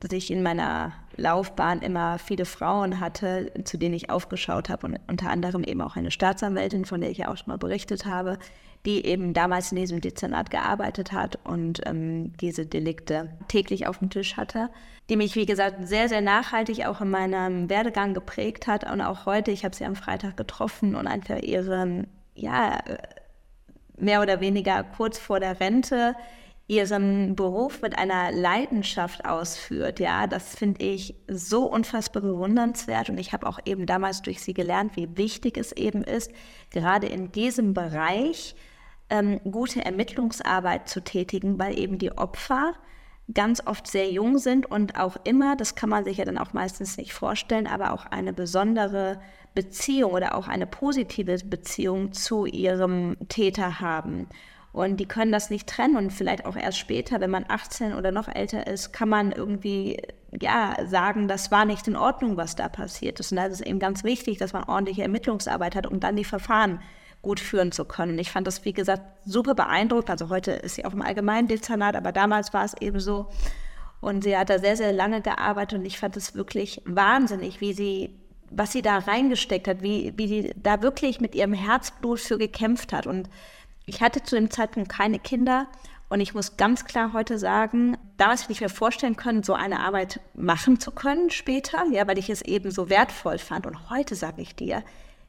dass 0.00 0.12
ich 0.12 0.30
in 0.30 0.42
meiner 0.42 0.92
Laufbahn 1.16 1.80
immer 1.80 2.18
viele 2.18 2.44
Frauen 2.44 3.00
hatte, 3.00 3.52
zu 3.64 3.78
denen 3.78 3.94
ich 3.94 4.10
aufgeschaut 4.10 4.68
habe 4.68 4.86
und 4.86 5.00
unter 5.08 5.30
anderem 5.30 5.64
eben 5.64 5.80
auch 5.80 5.96
eine 5.96 6.10
Staatsanwältin, 6.10 6.84
von 6.84 7.00
der 7.00 7.10
ich 7.10 7.18
ja 7.18 7.28
auch 7.28 7.36
schon 7.36 7.48
mal 7.48 7.58
berichtet 7.58 8.04
habe, 8.04 8.38
die 8.86 9.04
eben 9.04 9.34
damals 9.34 9.72
in 9.72 9.78
diesem 9.78 10.00
Dezernat 10.00 10.50
gearbeitet 10.50 11.12
hat 11.12 11.38
und 11.44 11.80
ähm, 11.86 12.32
diese 12.40 12.64
Delikte 12.64 13.36
täglich 13.48 13.86
auf 13.86 13.98
dem 13.98 14.10
Tisch 14.10 14.36
hatte, 14.36 14.70
die 15.10 15.16
mich, 15.16 15.34
wie 15.34 15.46
gesagt, 15.46 15.86
sehr, 15.86 16.08
sehr 16.08 16.20
nachhaltig 16.20 16.86
auch 16.86 17.00
in 17.00 17.10
meinem 17.10 17.68
Werdegang 17.68 18.14
geprägt 18.14 18.66
hat 18.68 18.90
und 18.90 19.00
auch 19.00 19.26
heute, 19.26 19.50
ich 19.50 19.64
habe 19.64 19.74
sie 19.74 19.84
am 19.84 19.96
Freitag 19.96 20.36
getroffen 20.36 20.94
und 20.94 21.08
einfach 21.08 21.42
ihren, 21.42 22.06
ja, 22.34 22.78
mehr 23.98 24.22
oder 24.22 24.40
weniger 24.40 24.84
kurz 24.84 25.18
vor 25.18 25.40
der 25.40 25.58
Rente 25.58 26.14
ihren 26.68 27.36
Beruf 27.36 27.82
mit 27.82 27.96
einer 27.96 28.32
Leidenschaft 28.32 29.24
ausführt, 29.24 30.00
ja, 30.00 30.26
das 30.26 30.56
finde 30.56 30.84
ich 30.84 31.14
so 31.28 31.64
unfassbar 31.64 32.22
bewundernswert 32.22 33.08
und 33.08 33.18
ich 33.18 33.32
habe 33.32 33.46
auch 33.46 33.60
eben 33.64 33.86
damals 33.86 34.22
durch 34.22 34.42
sie 34.42 34.52
gelernt, 34.52 34.96
wie 34.96 35.16
wichtig 35.16 35.56
es 35.58 35.70
eben 35.72 36.02
ist, 36.02 36.32
gerade 36.70 37.06
in 37.06 37.30
diesem 37.30 37.72
Bereich 37.72 38.56
ähm, 39.10 39.40
gute 39.50 39.84
Ermittlungsarbeit 39.84 40.88
zu 40.88 41.02
tätigen, 41.02 41.58
weil 41.58 41.78
eben 41.78 41.98
die 41.98 42.12
Opfer 42.12 42.74
ganz 43.32 43.66
oft 43.66 43.86
sehr 43.86 44.10
jung 44.10 44.38
sind 44.38 44.66
und 44.66 44.98
auch 44.98 45.16
immer, 45.24 45.56
das 45.56 45.74
kann 45.74 45.90
man 45.90 46.04
sich 46.04 46.18
ja 46.18 46.24
dann 46.24 46.38
auch 46.38 46.52
meistens 46.52 46.96
nicht 46.96 47.12
vorstellen, 47.12 47.66
aber 47.66 47.92
auch 47.92 48.06
eine 48.06 48.32
besondere 48.32 49.20
Beziehung 49.54 50.12
oder 50.12 50.36
auch 50.36 50.48
eine 50.48 50.66
positive 50.66 51.38
Beziehung 51.44 52.12
zu 52.12 52.46
ihrem 52.46 53.16
Täter 53.28 53.80
haben. 53.80 54.28
Und 54.72 54.98
die 54.98 55.06
können 55.06 55.32
das 55.32 55.48
nicht 55.48 55.66
trennen 55.66 55.96
und 55.96 56.12
vielleicht 56.12 56.44
auch 56.44 56.54
erst 56.54 56.78
später, 56.78 57.18
wenn 57.20 57.30
man 57.30 57.46
18 57.48 57.94
oder 57.94 58.12
noch 58.12 58.28
älter 58.28 58.66
ist, 58.66 58.92
kann 58.92 59.08
man 59.08 59.32
irgendwie 59.32 60.02
ja 60.38 60.76
sagen, 60.86 61.28
das 61.28 61.50
war 61.50 61.64
nicht 61.64 61.88
in 61.88 61.96
Ordnung, 61.96 62.36
was 62.36 62.56
da 62.56 62.68
passiert 62.68 63.18
ist. 63.18 63.32
Und 63.32 63.38
da 63.38 63.46
ist 63.46 63.54
es 63.54 63.60
eben 63.62 63.78
ganz 63.78 64.04
wichtig, 64.04 64.36
dass 64.36 64.52
man 64.52 64.64
ordentliche 64.64 65.00
Ermittlungsarbeit 65.02 65.74
hat, 65.74 65.86
um 65.86 65.98
dann 65.98 66.14
die 66.14 66.24
Verfahren 66.24 66.80
gut 67.26 67.40
führen 67.40 67.72
zu 67.72 67.84
können. 67.84 68.20
Ich 68.20 68.30
fand 68.30 68.46
das, 68.46 68.64
wie 68.64 68.72
gesagt, 68.72 69.02
super 69.24 69.56
beeindruckend. 69.56 70.10
Also 70.10 70.28
heute 70.28 70.52
ist 70.52 70.76
sie 70.76 70.84
auch 70.84 70.92
im 70.92 71.02
allgemeinen 71.02 71.48
Dezernat, 71.48 71.96
aber 71.96 72.12
damals 72.12 72.54
war 72.54 72.64
es 72.64 72.74
eben 72.80 73.00
so. 73.00 73.26
Und 74.00 74.22
sie 74.22 74.36
hat 74.36 74.48
da 74.48 74.60
sehr, 74.60 74.76
sehr 74.76 74.92
lange 74.92 75.22
gearbeitet 75.22 75.80
und 75.80 75.84
ich 75.86 75.98
fand 75.98 76.16
es 76.16 76.36
wirklich 76.36 76.82
wahnsinnig, 76.84 77.60
wie 77.60 77.72
sie, 77.72 78.14
was 78.50 78.70
sie 78.70 78.80
da 78.80 78.98
reingesteckt 78.98 79.66
hat, 79.66 79.82
wie, 79.82 80.12
wie 80.16 80.28
sie 80.28 80.52
da 80.54 80.82
wirklich 80.82 81.20
mit 81.20 81.34
ihrem 81.34 81.52
Herzblut 81.52 82.20
für 82.20 82.38
gekämpft 82.38 82.92
hat. 82.92 83.08
Und 83.08 83.28
ich 83.86 84.02
hatte 84.02 84.22
zu 84.22 84.36
dem 84.36 84.48
Zeitpunkt 84.48 84.88
keine 84.88 85.18
Kinder 85.18 85.66
und 86.08 86.20
ich 86.20 86.32
muss 86.32 86.56
ganz 86.56 86.84
klar 86.84 87.12
heute 87.12 87.40
sagen, 87.40 87.98
damals 88.18 88.42
hätte 88.42 88.52
ich 88.52 88.60
mir 88.60 88.68
vorstellen 88.68 89.16
können, 89.16 89.42
so 89.42 89.54
eine 89.54 89.80
Arbeit 89.80 90.20
machen 90.34 90.78
zu 90.78 90.92
können 90.92 91.30
später, 91.30 91.84
ja, 91.90 92.06
weil 92.06 92.18
ich 92.18 92.30
es 92.30 92.42
eben 92.42 92.70
so 92.70 92.88
wertvoll 92.88 93.38
fand. 93.38 93.66
Und 93.66 93.90
heute 93.90 94.14
sage 94.14 94.42
ich 94.42 94.54
dir, 94.54 94.84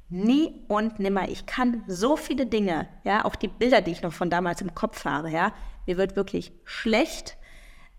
nie 0.09 0.63
und 0.67 0.99
nimmer. 0.99 1.27
Ich 1.29 1.45
kann 1.45 1.83
so 1.87 2.15
viele 2.15 2.45
Dinge, 2.45 2.87
ja, 3.03 3.25
auch 3.25 3.35
die 3.35 3.47
Bilder, 3.47 3.81
die 3.81 3.91
ich 3.91 4.01
noch 4.01 4.13
von 4.13 4.29
damals 4.29 4.61
im 4.61 4.73
Kopf 4.73 5.05
habe, 5.05 5.29
ja, 5.29 5.53
mir 5.85 5.97
wird 5.97 6.15
wirklich 6.15 6.51
schlecht. 6.63 7.37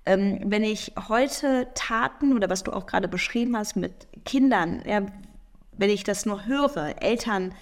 Ähm, 0.07 0.41
wenn 0.47 0.65
ich 0.65 0.93
heute 1.09 1.69
Taten 1.75 2.35
oder 2.35 2.49
was 2.49 2.65
du 2.65 2.73
auch 2.73 2.87
gerade 2.87 3.09
beschrieben 3.09 3.57
hast 3.57 3.77
mit 3.77 4.09
Kindern, 4.25 4.83
ja, 4.87 5.03
wenn 5.73 5.91
ich 5.91 6.03
das 6.03 6.25
nur 6.25 6.47
höre, 6.47 7.03
Eltern, 7.03 7.55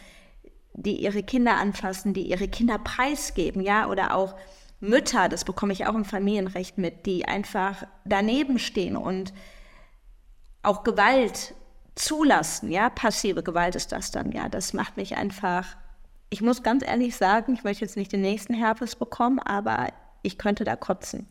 die 0.74 0.96
ihre 0.96 1.22
Kinder 1.22 1.56
anfassen, 1.56 2.14
die 2.14 2.28
ihre 2.28 2.48
Kinder 2.48 2.78
preisgeben, 2.78 3.62
ja, 3.62 3.88
oder 3.88 4.14
auch 4.14 4.36
Mütter, 4.78 5.28
das 5.28 5.44
bekomme 5.44 5.72
ich 5.72 5.86
auch 5.86 5.94
im 5.94 6.04
Familienrecht 6.04 6.78
mit, 6.78 7.06
die 7.06 7.24
einfach 7.24 7.84
daneben 8.04 8.58
stehen 8.58 8.96
und 8.96 9.32
auch 10.62 10.84
Gewalt 10.84 11.54
zulassen, 11.96 12.70
ja, 12.70 12.88
passive 12.90 13.42
Gewalt 13.42 13.74
ist 13.74 13.90
das 13.90 14.10
dann, 14.12 14.30
ja, 14.30 14.48
das 14.48 14.72
macht 14.72 14.96
mich 14.96 15.16
einfach, 15.16 15.66
ich 16.30 16.42
muss 16.42 16.62
ganz 16.62 16.86
ehrlich 16.86 17.16
sagen, 17.16 17.54
ich 17.54 17.64
möchte 17.64 17.84
jetzt 17.84 17.96
nicht 17.96 18.12
den 18.12 18.20
nächsten 18.20 18.54
Herpes 18.54 18.94
bekommen, 18.94 19.40
aber 19.40 19.88
ich 20.22 20.38
könnte 20.38 20.64
da 20.64 20.76
kotzen. 20.76 21.26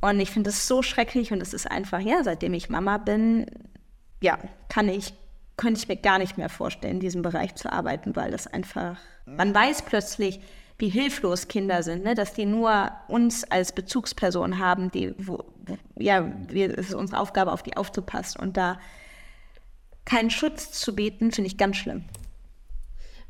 Und 0.00 0.18
ich 0.18 0.32
finde 0.32 0.50
es 0.50 0.66
so 0.66 0.82
schrecklich 0.82 1.32
und 1.32 1.40
es 1.40 1.54
ist 1.54 1.70
einfach, 1.70 2.00
ja, 2.00 2.24
seitdem 2.24 2.54
ich 2.54 2.68
Mama 2.68 2.98
bin, 2.98 3.46
ja, 4.20 4.36
kann 4.68 4.88
ich, 4.88 5.14
könnte 5.56 5.78
ich 5.78 5.88
mir 5.88 5.96
gar 5.96 6.18
nicht 6.18 6.36
mehr 6.36 6.48
vorstellen, 6.48 6.94
in 6.94 7.00
diesem 7.00 7.22
Bereich 7.22 7.54
zu 7.54 7.70
arbeiten, 7.70 8.16
weil 8.16 8.32
das 8.32 8.48
einfach, 8.48 8.96
man 9.26 9.54
weiß 9.54 9.82
plötzlich, 9.82 10.40
wie 10.78 10.88
hilflos 10.88 11.46
Kinder 11.46 11.84
sind, 11.84 12.02
ne? 12.02 12.16
dass 12.16 12.34
die 12.34 12.46
nur 12.46 12.90
uns 13.06 13.44
als 13.44 13.72
Bezugsperson 13.72 14.58
haben, 14.58 14.90
die, 14.90 15.14
wo, 15.18 15.44
ja, 15.96 16.32
wir, 16.48 16.76
es 16.76 16.88
ist 16.88 16.94
unsere 16.94 17.20
Aufgabe, 17.20 17.52
auf 17.52 17.62
die 17.62 17.76
aufzupassen. 17.76 18.40
Und 18.40 18.56
da 18.56 18.80
keinen 20.04 20.30
Schutz 20.30 20.72
zu 20.72 20.94
bieten, 20.94 21.32
finde 21.32 21.48
ich 21.48 21.56
ganz 21.56 21.76
schlimm. 21.76 22.04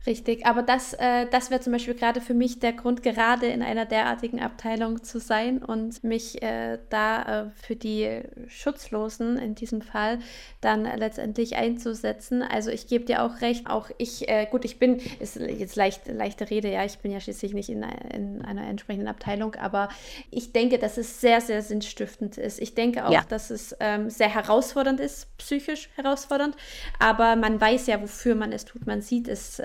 Richtig, 0.05 0.47
aber 0.47 0.62
das, 0.62 0.95
äh, 0.95 1.27
das 1.31 1.51
wäre 1.51 1.61
zum 1.61 1.73
Beispiel 1.73 1.95
gerade 1.95 2.21
für 2.21 2.35
mich 2.35 2.59
der 2.59 2.73
Grund, 2.73 3.05
gerade 3.05 3.47
in 3.47 3.62
einer 3.62 3.87
derartigen 3.87 4.41
Abteilung 4.41 5.05
zu 5.05 5.21
sein 5.21 5.62
und 5.62 6.03
mich 6.03 6.43
äh, 6.43 6.79
da 6.91 7.45
äh, 7.45 7.51
für 7.51 7.77
die 7.77 8.21
Schutzlosen 8.49 9.38
in 9.38 9.55
diesem 9.55 9.81
Fall 9.81 10.19
dann 10.61 10.85
letztendlich 10.85 11.55
einzusetzen. 11.55 12.43
Also 12.43 12.71
ich 12.71 12.88
gebe 12.88 13.05
dir 13.05 13.23
auch 13.23 13.43
recht, 13.43 13.69
auch 13.69 13.91
ich, 13.99 14.29
äh, 14.29 14.47
gut, 14.51 14.65
ich 14.65 14.81
bin, 14.81 15.01
ist 15.21 15.37
jetzt 15.37 15.77
leicht, 15.77 16.09
leichte 16.09 16.51
Rede, 16.51 16.73
ja, 16.73 16.85
ich 16.85 16.99
bin 16.99 17.12
ja 17.12 17.21
schließlich 17.21 17.55
nicht 17.55 17.69
in, 17.69 17.85
in 18.12 18.45
einer 18.45 18.67
entsprechenden 18.67 19.07
Abteilung, 19.07 19.55
aber 19.55 19.88
ich 20.33 20.53
denke, 20.53 20.81
dass 20.81 20.99
es 20.99 21.21
sehr, 21.21 21.41
sehr 21.41 21.62
sinnstiftend 21.62 22.38
ist. 22.38 22.61
Ich 22.61 22.75
denke 22.75 23.07
auch, 23.07 23.12
ja. 23.12 23.25
dass 23.29 23.51
es 23.51 23.77
ähm, 23.79 24.11
sehr 24.11 24.35
herausfordernd 24.35 24.99
ist, 24.99 25.37
psychisch 25.38 25.91
herausfordernd, 25.95 26.57
aber 26.99 27.37
man 27.37 27.61
weiß 27.61 27.87
ja, 27.87 28.03
wofür 28.03 28.35
man 28.35 28.51
es 28.51 28.65
tut. 28.65 28.85
Man 28.85 29.01
sieht 29.01 29.29
es 29.29 29.62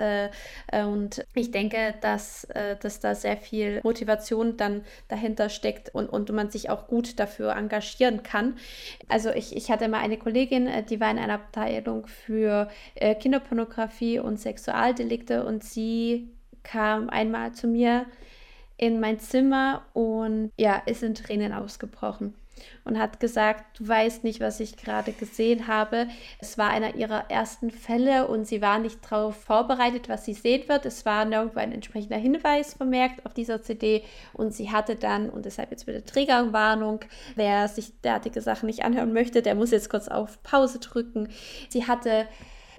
äh, 0.71 0.83
und 0.83 1.25
ich 1.33 1.51
denke, 1.51 1.95
dass, 2.01 2.45
äh, 2.45 2.75
dass 2.77 2.99
da 2.99 3.15
sehr 3.15 3.37
viel 3.37 3.81
Motivation 3.83 4.57
dann 4.57 4.83
dahinter 5.07 5.49
steckt 5.49 5.93
und, 5.93 6.07
und 6.07 6.31
man 6.31 6.49
sich 6.49 6.69
auch 6.69 6.87
gut 6.87 7.19
dafür 7.19 7.55
engagieren 7.55 8.23
kann. 8.23 8.57
Also 9.07 9.29
ich, 9.31 9.55
ich 9.55 9.71
hatte 9.71 9.87
mal 9.87 9.99
eine 9.99 10.17
Kollegin, 10.17 10.67
äh, 10.67 10.83
die 10.83 10.99
war 10.99 11.11
in 11.11 11.19
einer 11.19 11.35
Abteilung 11.35 12.07
für 12.07 12.69
Kinderpornografie 13.19 14.19
und 14.19 14.39
Sexualdelikte 14.39 15.45
und 15.45 15.63
sie 15.63 16.29
kam 16.63 17.09
einmal 17.09 17.51
zu 17.53 17.67
mir 17.67 18.05
in 18.77 18.99
mein 18.99 19.19
Zimmer 19.19 19.85
und 19.93 20.51
ja, 20.57 20.81
ist 20.85 21.03
in 21.03 21.15
Tränen 21.15 21.53
ausgebrochen 21.53 22.33
und 22.83 22.99
hat 22.99 23.19
gesagt, 23.19 23.79
du 23.79 23.87
weißt 23.87 24.23
nicht, 24.23 24.39
was 24.39 24.59
ich 24.59 24.77
gerade 24.77 25.11
gesehen 25.11 25.67
habe. 25.67 26.07
Es 26.39 26.57
war 26.57 26.69
einer 26.69 26.95
ihrer 26.95 27.29
ersten 27.29 27.71
Fälle 27.71 28.27
und 28.27 28.45
sie 28.45 28.61
war 28.61 28.79
nicht 28.79 28.99
darauf 29.03 29.35
vorbereitet, 29.35 30.09
was 30.09 30.25
sie 30.25 30.33
sehen 30.33 30.67
wird. 30.67 30.85
Es 30.85 31.05
war 31.05 31.25
nirgendwo 31.25 31.59
ein 31.59 31.71
entsprechender 31.71 32.17
Hinweis 32.17 32.73
vermerkt 32.73 33.25
auf 33.25 33.33
dieser 33.33 33.61
CD 33.61 34.03
und 34.33 34.53
sie 34.53 34.71
hatte 34.71 34.95
dann, 34.95 35.29
und 35.29 35.45
deshalb 35.45 35.71
jetzt 35.71 35.85
bitte 35.85 36.03
Trägerwarnung, 36.03 37.01
wer 37.35 37.67
sich 37.67 38.01
derartige 38.01 38.41
Sachen 38.41 38.67
nicht 38.67 38.83
anhören 38.83 39.13
möchte, 39.13 39.41
der 39.41 39.55
muss 39.55 39.71
jetzt 39.71 39.89
kurz 39.89 40.07
auf 40.07 40.41
Pause 40.43 40.79
drücken. 40.79 41.29
Sie 41.69 41.85
hatte 41.87 42.27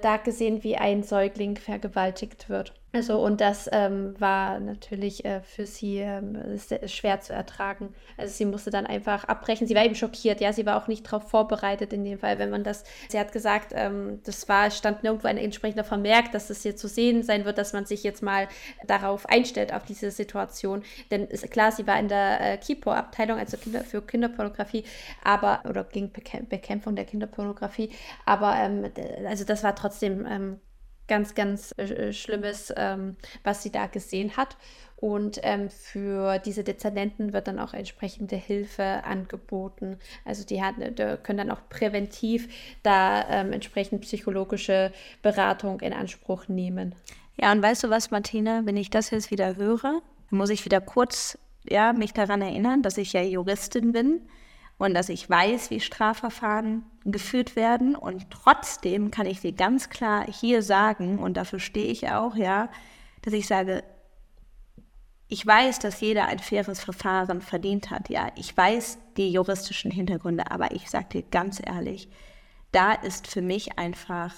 da 0.03 0.17
gesehen, 0.17 0.63
wie 0.63 0.77
ein 0.77 1.03
Säugling 1.03 1.57
vergewaltigt 1.57 2.49
wird. 2.49 2.73
Also 2.91 3.23
und 3.23 3.43
das 3.43 3.69
ähm, 3.71 4.15
war 4.19 4.61
natürlich 4.61 5.23
äh, 5.27 5.43
für 5.43 5.67
sie 5.67 5.99
ähm, 5.99 6.59
schwer 6.87 7.21
zu 7.21 7.35
ertragen. 7.35 7.95
Also 8.17 8.33
sie 8.33 8.47
musste 8.47 8.71
dann 8.71 8.87
einfach 8.87 9.25
abbrechen. 9.25 9.67
Sie 9.67 9.75
war 9.75 9.85
eben 9.85 9.95
schockiert, 9.95 10.41
ja, 10.41 10.55
sie 10.55 10.65
war 10.65 10.83
auch 10.83 10.89
nicht 10.89 11.05
darauf 11.05 11.29
vorbereitet 11.29 11.93
in 11.93 12.03
dem 12.03 12.19
Fall, 12.19 12.39
wenn 12.39 12.49
man 12.49 12.65
das, 12.65 12.85
sie 13.11 13.19
hat 13.19 13.33
gesagt, 13.33 13.73
ähm, 13.75 14.21
das 14.25 14.49
war, 14.49 14.71
stand 14.71 15.03
nirgendwo 15.03 15.29
ein 15.29 15.37
entsprechender 15.37 15.85
Vermerk, 15.85 16.33
dass 16.33 16.49
das 16.49 16.63
hier 16.63 16.77
zu 16.77 16.89
sehen 16.89 17.23
sein 17.23 17.45
wird, 17.45 17.59
dass 17.59 17.75
man 17.75 17.85
sich 17.85 18.03
jetzt 18.05 18.23
mal 18.23 18.49
darauf 18.87 19.29
einstellt, 19.29 19.75
auf 19.75 19.85
diese 19.85 20.11
Situation. 20.11 20.83
Denn 21.11 21.27
ist 21.27 21.51
klar, 21.51 21.73
sie 21.73 21.87
war 21.87 22.01
in 22.01 22.09
der 22.09 22.55
äh, 22.55 22.57
KIPO-Abteilung, 22.57 23.39
also 23.39 23.59
Kinder, 23.59 23.85
für 23.85 24.01
Kinderpornografie, 24.01 24.85
aber, 25.23 25.61
oder 25.69 25.85
gegen 25.85 26.11
Bekämpfung 26.11 26.97
der 26.97 27.05
Kinderpornografie, 27.05 27.91
aber 28.25 28.57
ähm, 28.57 28.91
also 29.27 29.45
das 29.45 29.63
war 29.63 29.75
trotzdem 29.75 30.27
ähm, 30.27 30.61
ganz, 31.09 31.35
ganz 31.35 31.75
äh, 31.77 31.85
äh, 31.85 32.13
Schlimmes, 32.13 32.73
ähm, 32.77 33.17
was 33.43 33.63
sie 33.63 33.73
da 33.73 33.87
gesehen 33.87 34.37
hat. 34.37 34.57
Und 34.97 35.39
ähm, 35.43 35.71
für 35.71 36.39
diese 36.41 36.65
Dezernenten 36.65 37.33
wird 37.33 37.47
dann 37.47 37.61
auch 37.61 37.73
entsprechende 37.73 38.35
Hilfe 38.35 39.05
angeboten. 39.05 39.97
Also 40.25 40.45
die, 40.45 40.63
hat, 40.63 40.75
die 40.79 41.17
können 41.23 41.39
dann 41.39 41.51
auch 41.51 41.69
präventiv 41.69 42.49
da 42.83 43.29
ähm, 43.29 43.53
entsprechend 43.53 44.01
psychologische 44.03 44.93
Beratung 45.23 45.81
in 45.81 45.93
Anspruch 45.93 46.49
nehmen. 46.49 46.97
Ja, 47.37 47.53
und 47.53 47.63
weißt 47.63 47.85
du 47.85 47.91
was, 47.91 48.11
Martina, 48.11 48.63
wenn 48.65 48.77
ich 48.77 48.91
das 48.91 49.11
jetzt 49.11 49.31
wieder 49.31 49.55
höre, 49.55 50.03
muss 50.31 50.51
ich 50.51 50.65
wieder 50.65 50.81
kurz 50.81 51.39
ja, 51.69 51.93
mich 51.93 52.13
daran 52.13 52.43
erinnern, 52.43 52.83
dass 52.83 52.99
ich 52.99 53.13
ja 53.13 53.23
Juristin 53.23 53.93
bin 53.93 54.23
und 54.79 54.95
dass 54.95 55.09
ich 55.09 55.29
weiß, 55.29 55.71
wie 55.71 55.81
Strafverfahren 55.81 56.85
geführt 57.05 57.57
werden. 57.57 57.95
Und 57.97 58.31
trotzdem 58.31 59.11
kann 59.11 59.27
ich 59.27 59.41
dir 59.41 59.53
ganz 59.53 59.91
klar 59.91 60.25
hier 60.27 60.63
sagen, 60.63 61.19
und 61.19 61.37
dafür 61.37 61.59
stehe 61.59 61.91
ich 61.91 62.09
auch, 62.09 62.37
ja, 62.37 62.71
dass 63.23 63.35
ich 63.35 63.47
sage, 63.47 63.83
ich 65.27 65.47
weiß, 65.47 65.81
dass 65.81 66.01
jeder 66.01 66.27
ein 66.27 66.39
faires 66.39 66.81
Verfahren 66.81 67.43
verdient 67.43 67.91
hat. 67.91 68.09
Ja, 68.09 68.29
ich 68.37 68.57
weiß 68.57 68.99
die 69.17 69.31
juristischen 69.31 69.91
Hintergründe, 69.91 70.51
aber 70.51 70.73
ich 70.73 70.89
sage 70.89 71.09
dir 71.13 71.23
ganz 71.23 71.61
ehrlich, 71.63 72.09
da 72.73 72.93
ist 72.93 73.27
für 73.27 73.43
mich 73.43 73.79
einfach 73.79 74.35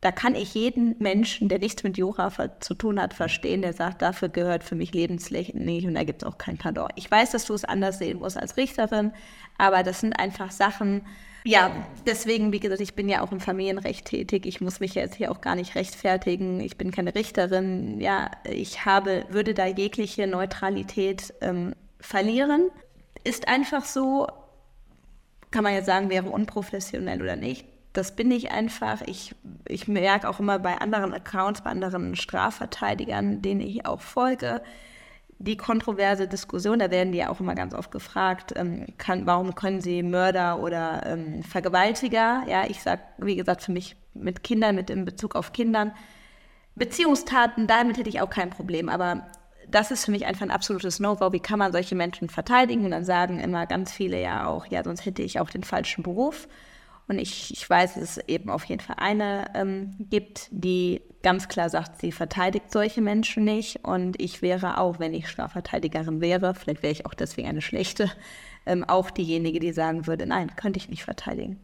da 0.00 0.12
kann 0.12 0.34
ich 0.34 0.54
jeden 0.54 0.96
Menschen, 1.00 1.48
der 1.48 1.58
nichts 1.58 1.82
mit 1.82 1.98
Jura 1.98 2.30
zu 2.60 2.74
tun 2.74 3.00
hat, 3.00 3.14
verstehen, 3.14 3.62
der 3.62 3.72
sagt, 3.72 4.00
dafür 4.02 4.28
gehört 4.28 4.62
für 4.62 4.76
mich 4.76 4.92
Lebenslächeln 4.94 5.64
nicht 5.64 5.86
und 5.86 5.94
da 5.94 6.04
gibt 6.04 6.22
es 6.22 6.28
auch 6.28 6.38
kein 6.38 6.56
Pardon. 6.56 6.88
Ich 6.94 7.10
weiß, 7.10 7.32
dass 7.32 7.46
du 7.46 7.54
es 7.54 7.64
anders 7.64 7.98
sehen 7.98 8.20
musst 8.20 8.36
als 8.36 8.56
Richterin, 8.56 9.12
aber 9.56 9.82
das 9.82 10.00
sind 10.00 10.12
einfach 10.12 10.52
Sachen, 10.52 11.02
ja, 11.44 11.70
deswegen, 12.06 12.52
wie 12.52 12.60
gesagt, 12.60 12.80
ich 12.80 12.94
bin 12.94 13.08
ja 13.08 13.22
auch 13.22 13.32
im 13.32 13.40
Familienrecht 13.40 14.06
tätig. 14.06 14.44
Ich 14.44 14.60
muss 14.60 14.80
mich 14.80 14.94
jetzt 14.94 15.14
hier 15.14 15.30
auch 15.30 15.40
gar 15.40 15.54
nicht 15.54 15.76
rechtfertigen. 15.76 16.60
Ich 16.60 16.76
bin 16.76 16.90
keine 16.90 17.14
Richterin. 17.14 18.00
Ja, 18.00 18.30
ich 18.44 18.84
habe, 18.84 19.24
würde 19.30 19.54
da 19.54 19.64
jegliche 19.64 20.26
Neutralität 20.26 21.32
ähm, 21.40 21.74
verlieren. 22.00 22.70
Ist 23.24 23.48
einfach 23.48 23.84
so, 23.84 24.26
kann 25.50 25.64
man 25.64 25.72
jetzt 25.72 25.86
sagen, 25.86 26.10
wäre 26.10 26.28
unprofessionell 26.28 27.22
oder 27.22 27.36
nicht 27.36 27.64
das 27.98 28.14
bin 28.14 28.30
ich 28.30 28.52
einfach. 28.52 29.02
Ich, 29.02 29.34
ich 29.66 29.88
merke 29.88 30.28
auch 30.28 30.38
immer 30.40 30.58
bei 30.58 30.78
anderen 30.78 31.12
Accounts, 31.12 31.62
bei 31.62 31.70
anderen 31.70 32.14
Strafverteidigern, 32.14 33.42
denen 33.42 33.60
ich 33.60 33.86
auch 33.86 34.00
folge, 34.00 34.62
die 35.40 35.56
kontroverse 35.56 36.26
Diskussion, 36.26 36.78
da 36.78 36.90
werden 36.90 37.12
die 37.12 37.18
ja 37.18 37.28
auch 37.28 37.40
immer 37.40 37.54
ganz 37.54 37.74
oft 37.74 37.90
gefragt, 37.90 38.54
ähm, 38.56 38.86
kann, 38.98 39.26
warum 39.26 39.54
können 39.54 39.80
sie 39.80 40.02
Mörder 40.02 40.60
oder 40.60 41.06
ähm, 41.06 41.42
Vergewaltiger, 41.42 42.42
ja, 42.48 42.64
ich 42.68 42.82
sage, 42.82 43.02
wie 43.18 43.36
gesagt, 43.36 43.62
für 43.62 43.72
mich 43.72 43.96
mit 44.14 44.42
Kindern, 44.42 44.74
mit 44.74 44.90
in 44.90 45.04
Bezug 45.04 45.36
auf 45.36 45.52
Kindern, 45.52 45.92
Beziehungstaten, 46.74 47.66
damit 47.66 47.98
hätte 47.98 48.08
ich 48.08 48.20
auch 48.20 48.30
kein 48.30 48.50
Problem, 48.50 48.88
aber 48.88 49.26
das 49.68 49.90
ist 49.90 50.04
für 50.04 50.10
mich 50.10 50.26
einfach 50.26 50.42
ein 50.42 50.50
absolutes 50.50 50.98
No-Go. 50.98 51.32
Wie 51.32 51.40
kann 51.40 51.58
man 51.58 51.72
solche 51.72 51.94
Menschen 51.94 52.30
verteidigen? 52.30 52.86
Und 52.86 52.90
dann 52.90 53.04
sagen 53.04 53.38
immer 53.38 53.66
ganz 53.66 53.92
viele 53.92 54.20
ja 54.20 54.46
auch, 54.46 54.64
ja, 54.66 54.82
sonst 54.82 55.04
hätte 55.04 55.22
ich 55.22 55.40
auch 55.40 55.50
den 55.50 55.62
falschen 55.62 56.02
Beruf. 56.02 56.48
Und 57.08 57.18
ich, 57.18 57.52
ich 57.52 57.68
weiß, 57.68 57.94
dass 57.94 58.02
es 58.02 58.28
eben 58.28 58.50
auf 58.50 58.64
jeden 58.64 58.80
Fall 58.80 58.96
eine 58.98 59.46
ähm, 59.54 59.96
gibt, 59.98 60.48
die 60.50 61.00
ganz 61.22 61.48
klar 61.48 61.70
sagt, 61.70 62.00
sie 62.00 62.12
verteidigt 62.12 62.70
solche 62.70 63.00
Menschen 63.00 63.44
nicht. 63.44 63.84
Und 63.84 64.20
ich 64.20 64.42
wäre 64.42 64.78
auch, 64.78 64.98
wenn 64.98 65.14
ich 65.14 65.28
Strafverteidigerin 65.28 66.20
wäre, 66.20 66.54
vielleicht 66.54 66.82
wäre 66.82 66.92
ich 66.92 67.06
auch 67.06 67.14
deswegen 67.14 67.48
eine 67.48 67.62
schlechte, 67.62 68.10
ähm, 68.66 68.84
auch 68.84 69.10
diejenige, 69.10 69.58
die 69.58 69.72
sagen 69.72 70.06
würde, 70.06 70.26
nein, 70.26 70.54
könnte 70.54 70.78
ich 70.78 70.90
nicht 70.90 71.04
verteidigen. 71.04 71.58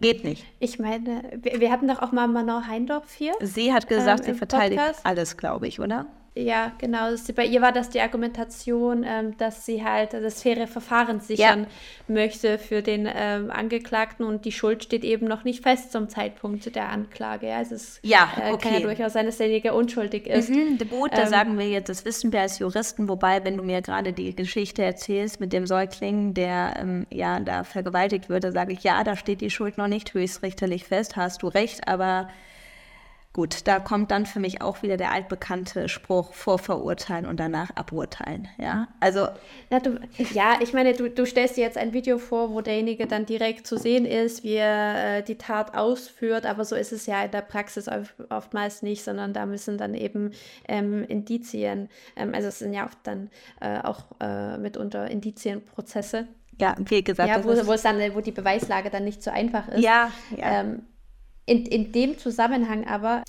Geht 0.00 0.24
nicht. 0.24 0.46
Ich 0.60 0.78
meine, 0.78 1.22
wir, 1.42 1.60
wir 1.60 1.70
hatten 1.70 1.86
doch 1.86 2.00
auch 2.00 2.12
mal 2.12 2.26
Manon 2.26 2.66
Heindorf 2.66 3.12
hier. 3.12 3.34
Sie 3.40 3.72
hat 3.72 3.86
gesagt, 3.86 4.20
ähm, 4.20 4.32
sie 4.32 4.38
verteidigt 4.38 4.80
Podcast. 4.80 5.04
alles, 5.04 5.36
glaube 5.36 5.68
ich, 5.68 5.78
oder? 5.78 6.06
Ja, 6.36 6.72
genau. 6.78 7.08
Bei 7.34 7.44
ihr 7.44 7.60
war 7.60 7.72
das 7.72 7.90
die 7.90 8.00
Argumentation, 8.00 9.04
ähm, 9.04 9.36
dass 9.36 9.66
sie 9.66 9.84
halt 9.84 10.12
das 10.12 10.42
faire 10.42 10.68
Verfahren 10.68 11.18
sichern 11.18 11.62
ja. 11.62 12.14
möchte 12.14 12.58
für 12.58 12.82
den 12.82 13.08
ähm, 13.12 13.50
Angeklagten 13.50 14.24
und 14.24 14.44
die 14.44 14.52
Schuld 14.52 14.84
steht 14.84 15.02
eben 15.02 15.26
noch 15.26 15.42
nicht 15.42 15.64
fest 15.64 15.90
zum 15.90 16.08
Zeitpunkt 16.08 16.74
der 16.76 16.88
Anklage. 16.88 17.52
Also 17.52 17.74
es 17.74 17.98
ja, 18.02 18.30
okay. 18.36 18.54
äh, 18.54 18.58
kann 18.58 18.74
ja 18.74 18.80
durchaus 18.80 19.12
sein, 19.12 19.26
dass 19.26 19.38
derjenige 19.38 19.74
unschuldig 19.74 20.28
ist. 20.28 20.50
Mhm, 20.50 20.78
da 20.78 21.22
ähm, 21.22 21.28
sagen 21.28 21.58
wir 21.58 21.68
jetzt, 21.68 21.88
das 21.88 22.04
wissen 22.04 22.32
wir 22.32 22.42
als 22.42 22.60
Juristen, 22.60 23.08
wobei, 23.08 23.44
wenn 23.44 23.56
du 23.56 23.64
mir 23.64 23.82
gerade 23.82 24.12
die 24.12 24.34
Geschichte 24.34 24.84
erzählst 24.84 25.40
mit 25.40 25.52
dem 25.52 25.66
Säugling, 25.66 26.32
der 26.34 26.74
ähm, 26.78 27.06
ja 27.10 27.40
da 27.40 27.64
vergewaltigt 27.64 28.28
wird, 28.28 28.44
da 28.44 28.52
sage 28.52 28.72
ich, 28.72 28.84
ja, 28.84 29.02
da 29.02 29.16
steht 29.16 29.40
die 29.40 29.50
Schuld 29.50 29.78
noch 29.78 29.88
nicht 29.88 30.14
höchstrichterlich 30.14 30.84
fest, 30.84 31.16
hast 31.16 31.42
du 31.42 31.48
recht, 31.48 31.88
aber 31.88 32.28
gut, 33.32 33.68
da 33.68 33.78
kommt 33.78 34.10
dann 34.10 34.26
für 34.26 34.40
mich 34.40 34.60
auch 34.60 34.82
wieder 34.82 34.96
der 34.96 35.12
altbekannte 35.12 35.88
Spruch 35.88 36.34
vorverurteilen 36.34 37.26
und 37.26 37.38
danach 37.38 37.70
aburteilen. 37.76 38.48
Ja, 38.58 38.88
also. 38.98 39.28
Na, 39.70 39.78
du, 39.78 40.00
ja, 40.34 40.58
ich 40.60 40.72
meine, 40.72 40.94
du, 40.94 41.08
du 41.08 41.24
stellst 41.24 41.56
dir 41.56 41.62
jetzt 41.62 41.78
ein 41.78 41.92
Video 41.92 42.18
vor, 42.18 42.50
wo 42.50 42.60
derjenige 42.60 43.06
dann 43.06 43.26
direkt 43.26 43.68
zu 43.68 43.78
sehen 43.78 44.04
ist, 44.04 44.42
wie 44.42 44.54
er 44.54 45.18
äh, 45.18 45.22
die 45.22 45.36
Tat 45.36 45.76
ausführt, 45.76 46.44
aber 46.44 46.64
so 46.64 46.74
ist 46.74 46.92
es 46.92 47.06
ja 47.06 47.22
in 47.24 47.30
der 47.30 47.42
Praxis 47.42 47.88
oftmals 48.30 48.82
nicht, 48.82 49.04
sondern 49.04 49.32
da 49.32 49.46
müssen 49.46 49.78
dann 49.78 49.94
eben 49.94 50.32
ähm, 50.66 51.04
Indizien, 51.04 51.88
ähm, 52.16 52.34
also 52.34 52.48
es 52.48 52.58
sind 52.58 52.72
ja 52.72 52.84
oft 52.84 52.98
dann 53.04 53.30
äh, 53.60 53.78
auch 53.80 54.06
äh, 54.20 54.58
mitunter 54.58 55.08
Indizienprozesse. 55.08 56.26
Ja, 56.60 56.74
wie 56.78 57.02
gesagt, 57.02 57.28
ja, 57.28 57.42
wo, 57.44 57.48
wo, 57.66 57.72
es 57.72 57.82
dann, 57.82 57.96
wo 58.14 58.20
die 58.20 58.32
Beweislage 58.32 58.90
dann 58.90 59.04
nicht 59.04 59.22
so 59.22 59.30
einfach 59.30 59.68
ist. 59.68 59.80
Ja, 59.82 60.10
ja. 60.36 60.60
Ähm, 60.60 60.82
in, 61.46 61.66
in 61.66 61.92
dem 61.92 62.18
Zusammenhang 62.18 62.86
aber, 62.86 63.22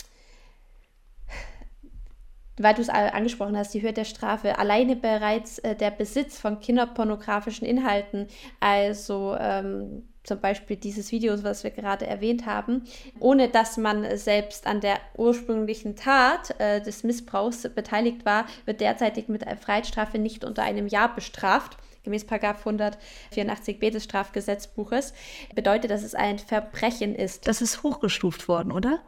weil 2.58 2.74
du 2.74 2.82
es 2.82 2.88
angesprochen 2.88 3.56
hast, 3.56 3.74
die 3.74 3.82
Höhe 3.82 3.92
der 3.92 4.04
Strafe, 4.04 4.58
alleine 4.58 4.96
bereits 4.96 5.58
äh, 5.60 5.74
der 5.74 5.90
Besitz 5.90 6.38
von 6.38 6.60
kinderpornografischen 6.60 7.66
Inhalten, 7.66 8.28
also 8.60 9.36
ähm, 9.38 10.04
zum 10.24 10.40
Beispiel 10.40 10.76
dieses 10.76 11.10
Video, 11.10 11.42
was 11.42 11.64
wir 11.64 11.72
gerade 11.72 12.06
erwähnt 12.06 12.46
haben, 12.46 12.84
ohne 13.18 13.48
dass 13.48 13.76
man 13.76 14.16
selbst 14.16 14.66
an 14.66 14.80
der 14.80 15.00
ursprünglichen 15.16 15.96
Tat 15.96 16.58
äh, 16.60 16.80
des 16.80 17.02
Missbrauchs 17.02 17.68
beteiligt 17.74 18.24
war, 18.24 18.46
wird 18.64 18.80
derzeitig 18.80 19.28
mit 19.28 19.46
einer 19.46 19.56
Freiheitsstrafe 19.56 20.18
nicht 20.18 20.44
unter 20.44 20.62
einem 20.62 20.86
Jahr 20.86 21.14
bestraft 21.14 21.76
gemäß 22.04 22.26
184b 22.26 23.90
des 23.90 24.04
Strafgesetzbuches, 24.04 25.12
bedeutet, 25.54 25.90
dass 25.90 26.02
es 26.02 26.14
ein 26.14 26.38
Verbrechen 26.38 27.14
ist. 27.14 27.46
Das 27.48 27.62
ist 27.62 27.82
hochgestuft 27.82 28.48
worden, 28.48 28.72
oder? 28.72 29.00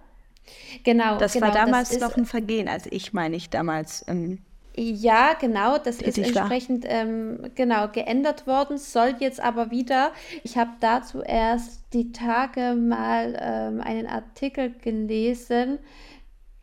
Genau. 0.82 1.18
Das 1.18 1.32
genau, 1.32 1.46
war 1.46 1.54
damals 1.54 1.90
das 1.90 2.00
noch 2.00 2.16
ein 2.16 2.26
Vergehen, 2.26 2.68
als 2.68 2.86
ich 2.90 3.12
meine 3.12 3.36
ich 3.36 3.50
damals. 3.50 4.04
Ähm, 4.08 4.40
ja, 4.76 5.34
genau, 5.34 5.78
das 5.78 6.02
ist 6.02 6.18
entsprechend 6.18 6.84
ähm, 6.88 7.50
genau 7.54 7.88
geändert 7.88 8.48
worden, 8.48 8.76
soll 8.76 9.14
jetzt 9.20 9.38
aber 9.40 9.70
wieder. 9.70 10.10
Ich 10.42 10.58
habe 10.58 10.72
dazu 10.80 11.22
erst 11.22 11.84
die 11.92 12.10
Tage 12.10 12.74
mal 12.74 13.38
ähm, 13.40 13.80
einen 13.80 14.08
Artikel 14.08 14.72
gelesen 14.82 15.78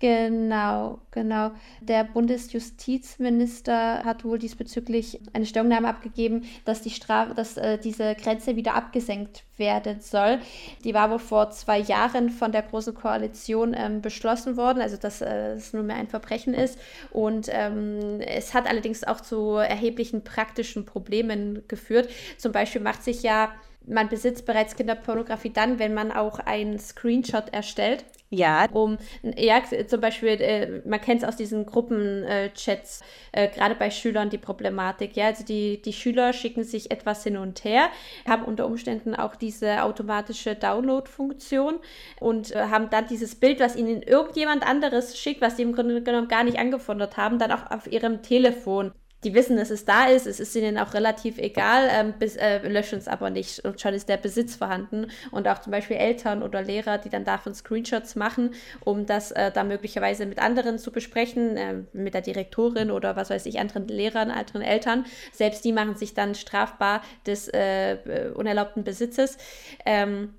Genau, 0.02 1.00
genau. 1.12 1.52
Der 1.80 2.04
Bundesjustizminister 2.04 4.04
hat 4.04 4.26
wohl 4.26 4.40
diesbezüglich 4.40 5.20
eine 5.34 5.46
Stellungnahme 5.46 5.88
abgegeben, 5.88 6.46
dass 6.66 6.82
die 6.82 6.90
Strafe, 6.90 7.36
dass 7.36 7.56
äh, 7.58 7.78
diese 7.78 8.16
Grenze 8.16 8.56
wieder 8.56 8.74
abgesenkt 8.74 9.44
werden 9.58 10.00
soll. 10.00 10.40
Die 10.84 10.96
war 10.96 11.12
wohl 11.12 11.20
vor 11.20 11.52
zwei 11.52 11.78
Jahren 11.78 12.32
von 12.32 12.52
der 12.52 12.64
Großen 12.64 12.96
Koalition 12.96 13.76
ähm, 13.78 14.02
beschlossen 14.02 14.58
worden, 14.58 14.82
also 14.82 14.98
dass 14.98 15.22
äh, 15.22 15.52
es 15.52 15.72
nur 15.72 15.84
mehr 15.84 15.98
ein 15.98 16.08
Verbrechen 16.08 16.56
ist. 16.56 16.80
Und 17.12 17.48
ähm, 17.52 18.22
es 18.22 18.56
hat 18.56 18.68
allerdings 18.68 19.04
auch 19.04 19.22
zu 19.22 19.58
erheblichen 19.58 20.24
praktischen 20.24 20.84
Problemen 20.84 21.62
geführt. 21.68 22.10
Zum 22.40 22.52
Beispiel 22.52 22.82
macht 22.82 23.04
sich 23.04 23.22
ja 23.22 23.52
man 23.86 24.10
besitzt 24.10 24.46
bereits 24.46 24.76
Kinderpornografie 24.76 25.50
dann, 25.50 25.80
wenn 25.80 25.94
man 25.94 26.12
auch 26.12 26.40
einen 26.40 26.78
Screenshot 26.78 27.52
erstellt. 27.52 28.06
Ja. 28.34 28.66
Um, 28.72 28.98
ja, 29.36 29.62
zum 29.88 30.00
Beispiel, 30.00 30.30
äh, 30.40 30.82
man 30.86 31.02
kennt 31.02 31.22
es 31.22 31.28
aus 31.28 31.36
diesen 31.36 31.66
Gruppenchats, 31.66 33.02
äh, 33.34 33.50
gerade 33.50 33.76
bei 33.76 33.92
Schülern 33.92 34.30
die 34.30 34.38
Problematik. 34.38 35.18
Ja, 35.18 35.26
also 35.26 35.44
die, 35.44 35.82
die 35.82 35.92
Schüler 35.92 36.32
schicken 36.32 36.64
sich 36.64 36.92
etwas 36.92 37.26
hin 37.26 37.36
und 37.36 37.66
her, 37.66 37.90
haben 38.26 38.46
unter 38.46 38.68
Umständen 38.68 39.16
auch 39.16 39.36
diese 39.36 39.84
automatische 39.84 40.56
Download-Funktion 40.56 41.80
und 42.22 42.56
äh, 42.56 42.68
haben 42.68 42.90
dann 42.90 43.08
dieses 43.08 43.36
Bild, 43.36 43.60
was 43.60 43.76
ihnen 43.76 44.02
irgendjemand 44.02 44.66
anderes 44.66 45.18
schickt, 45.20 45.42
was 45.42 45.58
sie 45.58 45.64
im 45.64 45.74
Grunde 45.74 46.02
genommen 46.02 46.30
gar 46.30 46.46
nicht 46.46 46.58
angefordert 46.58 47.18
haben, 47.18 47.38
dann 47.38 47.52
auch 47.52 47.70
auf 47.70 47.92
ihrem 47.92 48.22
Telefon 48.22 48.94
die 49.24 49.34
wissen, 49.34 49.58
dass 49.58 49.70
es 49.70 49.86
da 49.86 50.06
ist, 50.06 50.26
es 50.26 50.40
ist 50.40 50.56
ihnen 50.56 50.78
auch 50.78 50.94
relativ 50.94 51.38
egal, 51.38 51.88
ähm, 51.92 52.14
bis, 52.18 52.36
äh, 52.36 52.68
löschen 52.68 52.98
es 52.98 53.08
aber 53.08 53.30
nicht. 53.30 53.64
Und 53.64 53.80
schon 53.80 53.94
ist 53.94 54.10
der 54.10 54.18
Besitz 54.18 54.56
vorhanden. 54.56 55.08
Und 55.30 55.48
auch 55.48 55.60
zum 55.60 55.72
Beispiel 55.72 55.98
Eltern 55.98 56.42
oder 56.42 56.62
Lehrer, 56.62 56.98
die 56.98 57.10
dann 57.10 57.24
davon 57.24 57.54
Screenshots 57.54 58.16
machen, 58.16 58.52
um 58.84 59.06
das 59.06 59.32
äh, 59.32 59.52
dann 59.52 59.68
möglicherweise 59.68 60.26
mit 60.26 60.40
anderen 60.40 60.80
zu 60.80 60.92
besprechen, 60.92 61.58
äh, 61.58 61.84
mit 61.94 62.14
der 62.14 62.22
Direktorin 62.22 62.90
oder 62.90 63.16
was 63.16 63.30
weiß 63.30 63.46
ich, 63.46 63.60
anderen 63.60 63.88
Lehrern, 63.88 64.32
anderen 64.32 64.64
Eltern, 64.64 65.06
selbst 65.32 65.64
die 65.66 65.72
machen 65.72 65.96
sich 65.96 66.14
dann 66.14 66.34
strafbar 66.34 67.02
des 67.26 67.48
äh, 67.48 67.94
äh, 67.94 68.32
unerlaubten 68.32 68.84
Besitzes. 68.84 69.38
Ähm, 69.86 70.34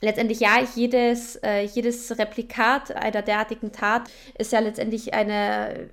letztendlich 0.00 0.40
ja, 0.40 0.58
jedes, 0.74 1.36
äh, 1.36 1.62
jedes 1.62 2.16
Replikat 2.18 2.92
einer 2.92 3.22
derartigen 3.22 3.72
Tat 3.72 4.02
ist 4.38 4.52
ja 4.52 4.60
letztendlich 4.60 5.14
eine 5.14 5.90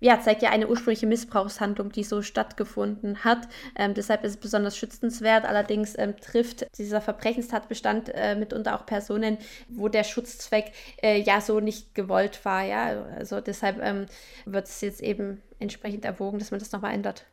ja, 0.00 0.20
zeigt 0.20 0.42
ja 0.42 0.50
eine 0.50 0.68
ursprüngliche 0.68 1.06
Missbrauchshandlung, 1.06 1.92
die 1.92 2.04
so 2.04 2.22
stattgefunden 2.22 3.22
hat. 3.22 3.48
Ähm, 3.76 3.94
deshalb 3.94 4.24
ist 4.24 4.30
es 4.32 4.36
besonders 4.38 4.76
schützenswert. 4.76 5.44
Allerdings 5.44 5.96
ähm, 5.98 6.16
trifft 6.16 6.66
dieser 6.78 7.00
Verbrechenstatbestand 7.00 8.10
äh, 8.14 8.34
mitunter 8.34 8.74
auch 8.74 8.86
Personen, 8.86 9.38
wo 9.68 9.88
der 9.88 10.04
Schutzzweck 10.04 10.72
äh, 11.02 11.20
ja 11.20 11.40
so 11.40 11.60
nicht 11.60 11.94
gewollt 11.94 12.44
war. 12.44 12.64
Ja? 12.64 13.04
Also 13.16 13.40
deshalb 13.40 13.78
ähm, 13.82 14.06
wird 14.46 14.66
es 14.66 14.80
jetzt 14.80 15.02
eben 15.02 15.42
entsprechend 15.58 16.04
erwogen, 16.04 16.38
dass 16.38 16.50
man 16.50 16.60
das 16.60 16.72
nochmal 16.72 16.94
ändert. 16.94 17.26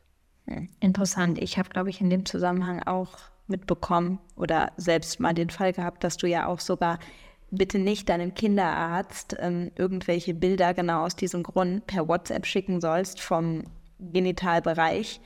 Hm, 0.46 0.68
interessant. 0.80 1.38
Ich 1.38 1.58
habe, 1.58 1.70
glaube 1.70 1.90
ich, 1.90 2.00
in 2.00 2.10
dem 2.10 2.26
Zusammenhang 2.26 2.82
auch 2.82 3.18
mitbekommen 3.46 4.18
oder 4.36 4.72
selbst 4.76 5.20
mal 5.20 5.32
den 5.32 5.50
Fall 5.50 5.72
gehabt, 5.72 6.04
dass 6.04 6.18
du 6.18 6.26
ja 6.26 6.46
auch 6.46 6.60
sogar 6.60 6.98
bitte 7.50 7.78
nicht 7.78 8.08
deinem 8.08 8.34
Kinderarzt 8.34 9.36
ähm, 9.38 9.70
irgendwelche 9.76 10.34
Bilder 10.34 10.74
genau 10.74 11.04
aus 11.04 11.16
diesem 11.16 11.42
Grund 11.42 11.86
per 11.86 12.08
WhatsApp 12.08 12.46
schicken 12.46 12.80
sollst 12.80 13.20
vom 13.20 13.64
Genitalbereich 13.98 15.20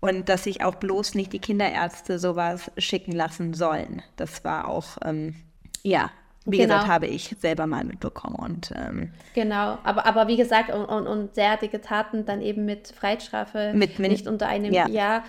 und 0.00 0.28
dass 0.28 0.44
sich 0.44 0.62
auch 0.62 0.74
bloß 0.74 1.14
nicht 1.14 1.32
die 1.32 1.38
Kinderärzte 1.38 2.18
sowas 2.18 2.70
schicken 2.76 3.12
lassen 3.12 3.54
sollen. 3.54 4.02
Das 4.16 4.44
war 4.44 4.68
auch, 4.68 4.98
ähm, 5.02 5.34
ja, 5.82 6.10
wie 6.46 6.58
genau. 6.58 6.74
gesagt, 6.74 6.88
habe 6.88 7.06
ich 7.06 7.34
selber 7.40 7.66
mal 7.66 7.84
mitbekommen. 7.84 8.36
Und, 8.36 8.72
ähm, 8.76 9.12
genau, 9.34 9.78
aber, 9.82 10.04
aber 10.04 10.28
wie 10.28 10.36
gesagt, 10.36 10.70
und, 10.70 10.84
und, 10.84 11.06
und 11.06 11.36
derartige 11.36 11.80
Taten 11.80 12.26
dann 12.26 12.42
eben 12.42 12.66
mit 12.66 12.88
Freiheitsstrafe 12.88 13.72
mit, 13.74 13.98
nicht 13.98 14.26
unter 14.26 14.46
einem 14.46 14.72
ja. 14.72 14.86
Jahr. 14.88 15.24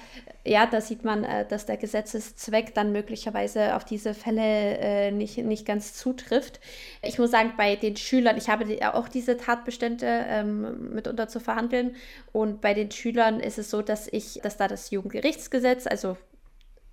Ja, 0.47 0.65
da 0.65 0.79
sieht 0.81 1.03
man, 1.03 1.23
äh, 1.23 1.47
dass 1.47 1.65
der 1.65 1.77
Gesetzeszweck 1.77 2.75
dann 2.75 2.91
möglicherweise 2.91 3.75
auf 3.75 3.85
diese 3.85 4.13
Fälle 4.13 4.77
äh, 4.77 5.11
nicht, 5.11 5.37
nicht 5.37 5.65
ganz 5.65 5.93
zutrifft. 5.93 6.59
Ich 7.01 7.17
muss 7.17 7.31
sagen, 7.31 7.53
bei 7.57 7.75
den 7.75 7.95
Schülern, 7.95 8.37
ich 8.37 8.49
habe 8.49 8.65
auch 8.93 9.07
diese 9.07 9.37
Tatbestände 9.37 10.05
ähm, 10.27 10.93
mitunter 10.93 11.27
zu 11.27 11.39
verhandeln. 11.39 11.95
Und 12.31 12.61
bei 12.61 12.73
den 12.73 12.91
Schülern 12.91 13.39
ist 13.39 13.57
es 13.57 13.71
so, 13.71 13.81
dass 13.81 14.07
ich, 14.11 14.39
dass 14.43 14.57
da 14.57 14.67
das 14.67 14.91
Jugendgerichtsgesetz, 14.91 15.87
also 15.87 16.17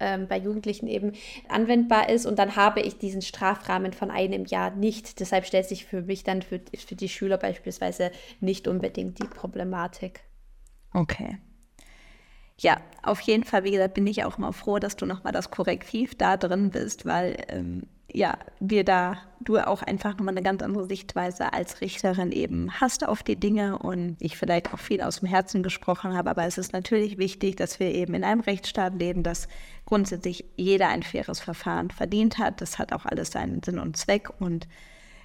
ähm, 0.02 0.26
bei 0.28 0.36
Jugendlichen 0.36 0.88
eben 0.88 1.12
anwendbar 1.48 2.10
ist. 2.10 2.26
Und 2.26 2.38
dann 2.38 2.56
habe 2.56 2.80
ich 2.80 2.98
diesen 2.98 3.22
Strafrahmen 3.22 3.92
von 3.92 4.10
einem 4.10 4.44
Jahr 4.44 4.70
nicht. 4.70 5.20
Deshalb 5.20 5.46
stellt 5.46 5.68
sich 5.68 5.86
für 5.86 6.02
mich 6.02 6.24
dann 6.24 6.42
für, 6.42 6.60
für 6.86 6.96
die 6.96 7.08
Schüler 7.08 7.38
beispielsweise 7.38 8.10
nicht 8.40 8.68
unbedingt 8.68 9.22
die 9.22 9.28
Problematik. 9.28 10.20
Okay. 10.92 11.38
Ja, 12.58 12.80
auf 13.02 13.20
jeden 13.20 13.44
Fall, 13.44 13.64
wie 13.64 13.70
gesagt, 13.70 13.94
bin 13.94 14.06
ich 14.06 14.24
auch 14.24 14.38
mal 14.38 14.52
froh, 14.52 14.78
dass 14.78 14.96
du 14.96 15.06
nochmal 15.06 15.32
das 15.32 15.50
Korrektiv 15.50 16.16
da 16.16 16.36
drin 16.36 16.70
bist, 16.70 17.06
weil 17.06 17.36
ähm, 17.48 17.82
ja, 18.12 18.38
wir 18.60 18.84
da, 18.84 19.18
du 19.40 19.58
auch 19.58 19.82
einfach 19.82 20.12
nochmal 20.12 20.34
eine 20.34 20.42
ganz 20.42 20.62
andere 20.62 20.86
Sichtweise 20.86 21.52
als 21.52 21.80
Richterin 21.80 22.32
eben 22.32 22.70
hast 22.80 23.06
auf 23.06 23.22
die 23.22 23.36
Dinge 23.36 23.78
und 23.78 24.16
ich 24.20 24.36
vielleicht 24.36 24.72
auch 24.72 24.78
viel 24.78 25.00
aus 25.00 25.20
dem 25.20 25.28
Herzen 25.28 25.62
gesprochen 25.62 26.14
habe. 26.14 26.30
Aber 26.30 26.44
es 26.44 26.58
ist 26.58 26.72
natürlich 26.72 27.18
wichtig, 27.18 27.56
dass 27.56 27.80
wir 27.80 27.92
eben 27.92 28.14
in 28.14 28.24
einem 28.24 28.40
Rechtsstaat 28.40 28.94
leben, 28.98 29.22
dass 29.22 29.48
grundsätzlich 29.86 30.44
jeder 30.56 30.88
ein 30.88 31.02
faires 31.02 31.40
Verfahren 31.40 31.90
verdient 31.90 32.38
hat. 32.38 32.60
Das 32.60 32.78
hat 32.78 32.92
auch 32.92 33.06
alles 33.06 33.30
seinen 33.32 33.62
Sinn 33.62 33.78
und 33.78 33.96
Zweck 33.96 34.28
und 34.40 34.68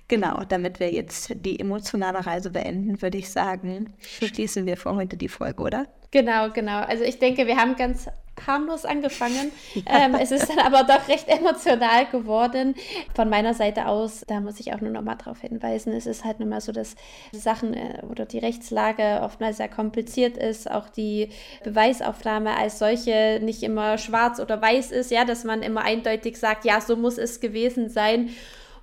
Genau, 0.10 0.45
damit 0.47 0.80
wir 0.80 0.93
jetzt 0.93 1.34
die 1.36 1.60
emotionale 1.60 2.26
Reise 2.26 2.52
beenden, 2.52 3.02
würde 3.02 3.17
ich 3.17 3.30
sagen, 3.30 3.93
schließen 4.00 4.65
wir 4.65 4.78
für 4.78 4.95
heute 4.95 5.17
die 5.17 5.28
Folge, 5.28 5.62
oder? 5.62 5.86
Genau, 6.12 6.50
genau. 6.50 6.80
Also 6.80 7.04
ich 7.04 7.19
denke, 7.19 7.45
wir 7.45 7.58
haben 7.58 7.76
ganz 7.76 8.08
harmlos 8.45 8.86
angefangen. 8.86 9.52
Ja. 9.73 9.82
Ähm, 9.97 10.15
es 10.15 10.32
ist 10.32 10.50
dann 10.50 10.60
aber 10.60 10.84
doch 10.84 11.08
recht 11.08 11.28
emotional 11.28 12.06
geworden. 12.12 12.76
Von 13.15 13.30
meiner 13.30 13.54
Seite 13.54 13.88
aus, 13.88 14.23
da 14.28 14.41
muss 14.41 14.60
ich 14.60 14.73
auch 14.73 14.82
nur 14.82 14.91
noch 14.91 15.02
mal 15.02 15.15
darauf 15.15 15.41
hinweisen, 15.41 15.93
es 15.93 16.06
ist 16.06 16.23
halt 16.23 16.39
nun 16.39 16.50
mal 16.50 16.62
so, 16.62 16.71
dass 16.71 16.95
Sachen 17.32 17.73
äh, 17.73 18.04
oder 18.08 18.26
die 18.26 18.38
Rechtslage 18.38 19.21
oftmals 19.23 19.58
sehr 19.58 19.69
kompliziert 19.69 20.38
ist, 20.38 20.69
auch 20.69 20.89
die 20.89 21.30
Beweisaufnahme 21.63 22.56
als 22.56 22.80
solche 22.80 23.39
nicht 23.41 23.63
immer 23.63 23.97
schwarz 23.97 24.39
oder 24.39 24.62
weiß 24.62 24.91
ist, 24.91 25.10
ja, 25.10 25.26
dass 25.26 25.43
man 25.45 25.62
immer 25.62 25.82
eindeutig 25.82 26.38
sagt, 26.38 26.65
ja, 26.65 26.82
so 26.82 26.95
muss 26.95 27.17
es 27.17 27.39
gewesen 27.39 27.89
sein. 27.89 28.30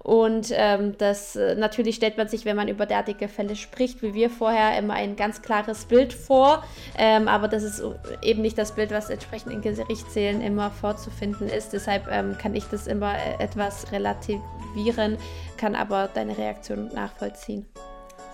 Und 0.05 0.53
ähm, 0.53 0.97
das 0.99 1.35
äh, 1.35 1.55
natürlich 1.55 1.97
stellt 1.97 2.19
man 2.19 2.29
sich, 2.29 2.45
wenn 2.45 2.57
man 2.57 2.69
über 2.69 2.85
derartige 2.85 3.27
Fälle 3.27 3.57
spricht, 3.57 4.03
wie 4.03 4.13
wir 4.13 4.29
vorher, 4.29 4.79
immer 4.79 4.93
ein 4.93 5.17
ganz 5.17 5.41
klares 5.41 5.87
Bild 5.87 6.13
vor. 6.13 6.63
Ähm, 6.99 7.27
aber 7.27 7.49
das 7.49 7.63
ist 7.63 7.83
eben 8.21 8.43
nicht 8.43 8.59
das 8.59 8.75
Bild, 8.75 8.91
was 8.91 9.09
entsprechend 9.09 9.53
in 9.53 9.63
Gerichtssälen 9.63 10.43
immer 10.43 10.71
vorzufinden 10.71 11.49
ist. 11.49 11.73
Deshalb 11.73 12.07
ähm, 12.11 12.37
kann 12.37 12.55
ich 12.55 12.65
das 12.65 12.87
immer 12.87 13.15
äh, 13.15 13.43
etwas 13.43 13.91
relativieren, 13.93 15.17
kann 15.57 15.75
aber 15.75 16.11
deine 16.13 16.37
Reaktion 16.37 16.89
nachvollziehen. 16.89 17.65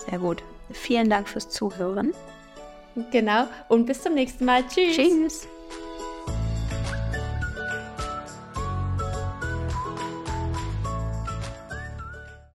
Sehr 0.09 0.19
gut. 0.19 0.43
Vielen 0.73 1.09
Dank 1.09 1.29
fürs 1.29 1.51
Zuhören. 1.51 2.13
Genau. 3.13 3.45
Und 3.69 3.87
bis 3.87 4.03
zum 4.03 4.15
nächsten 4.15 4.45
Mal. 4.45 4.65
Tschüss. 4.67 4.97
Tschüss. 4.97 5.49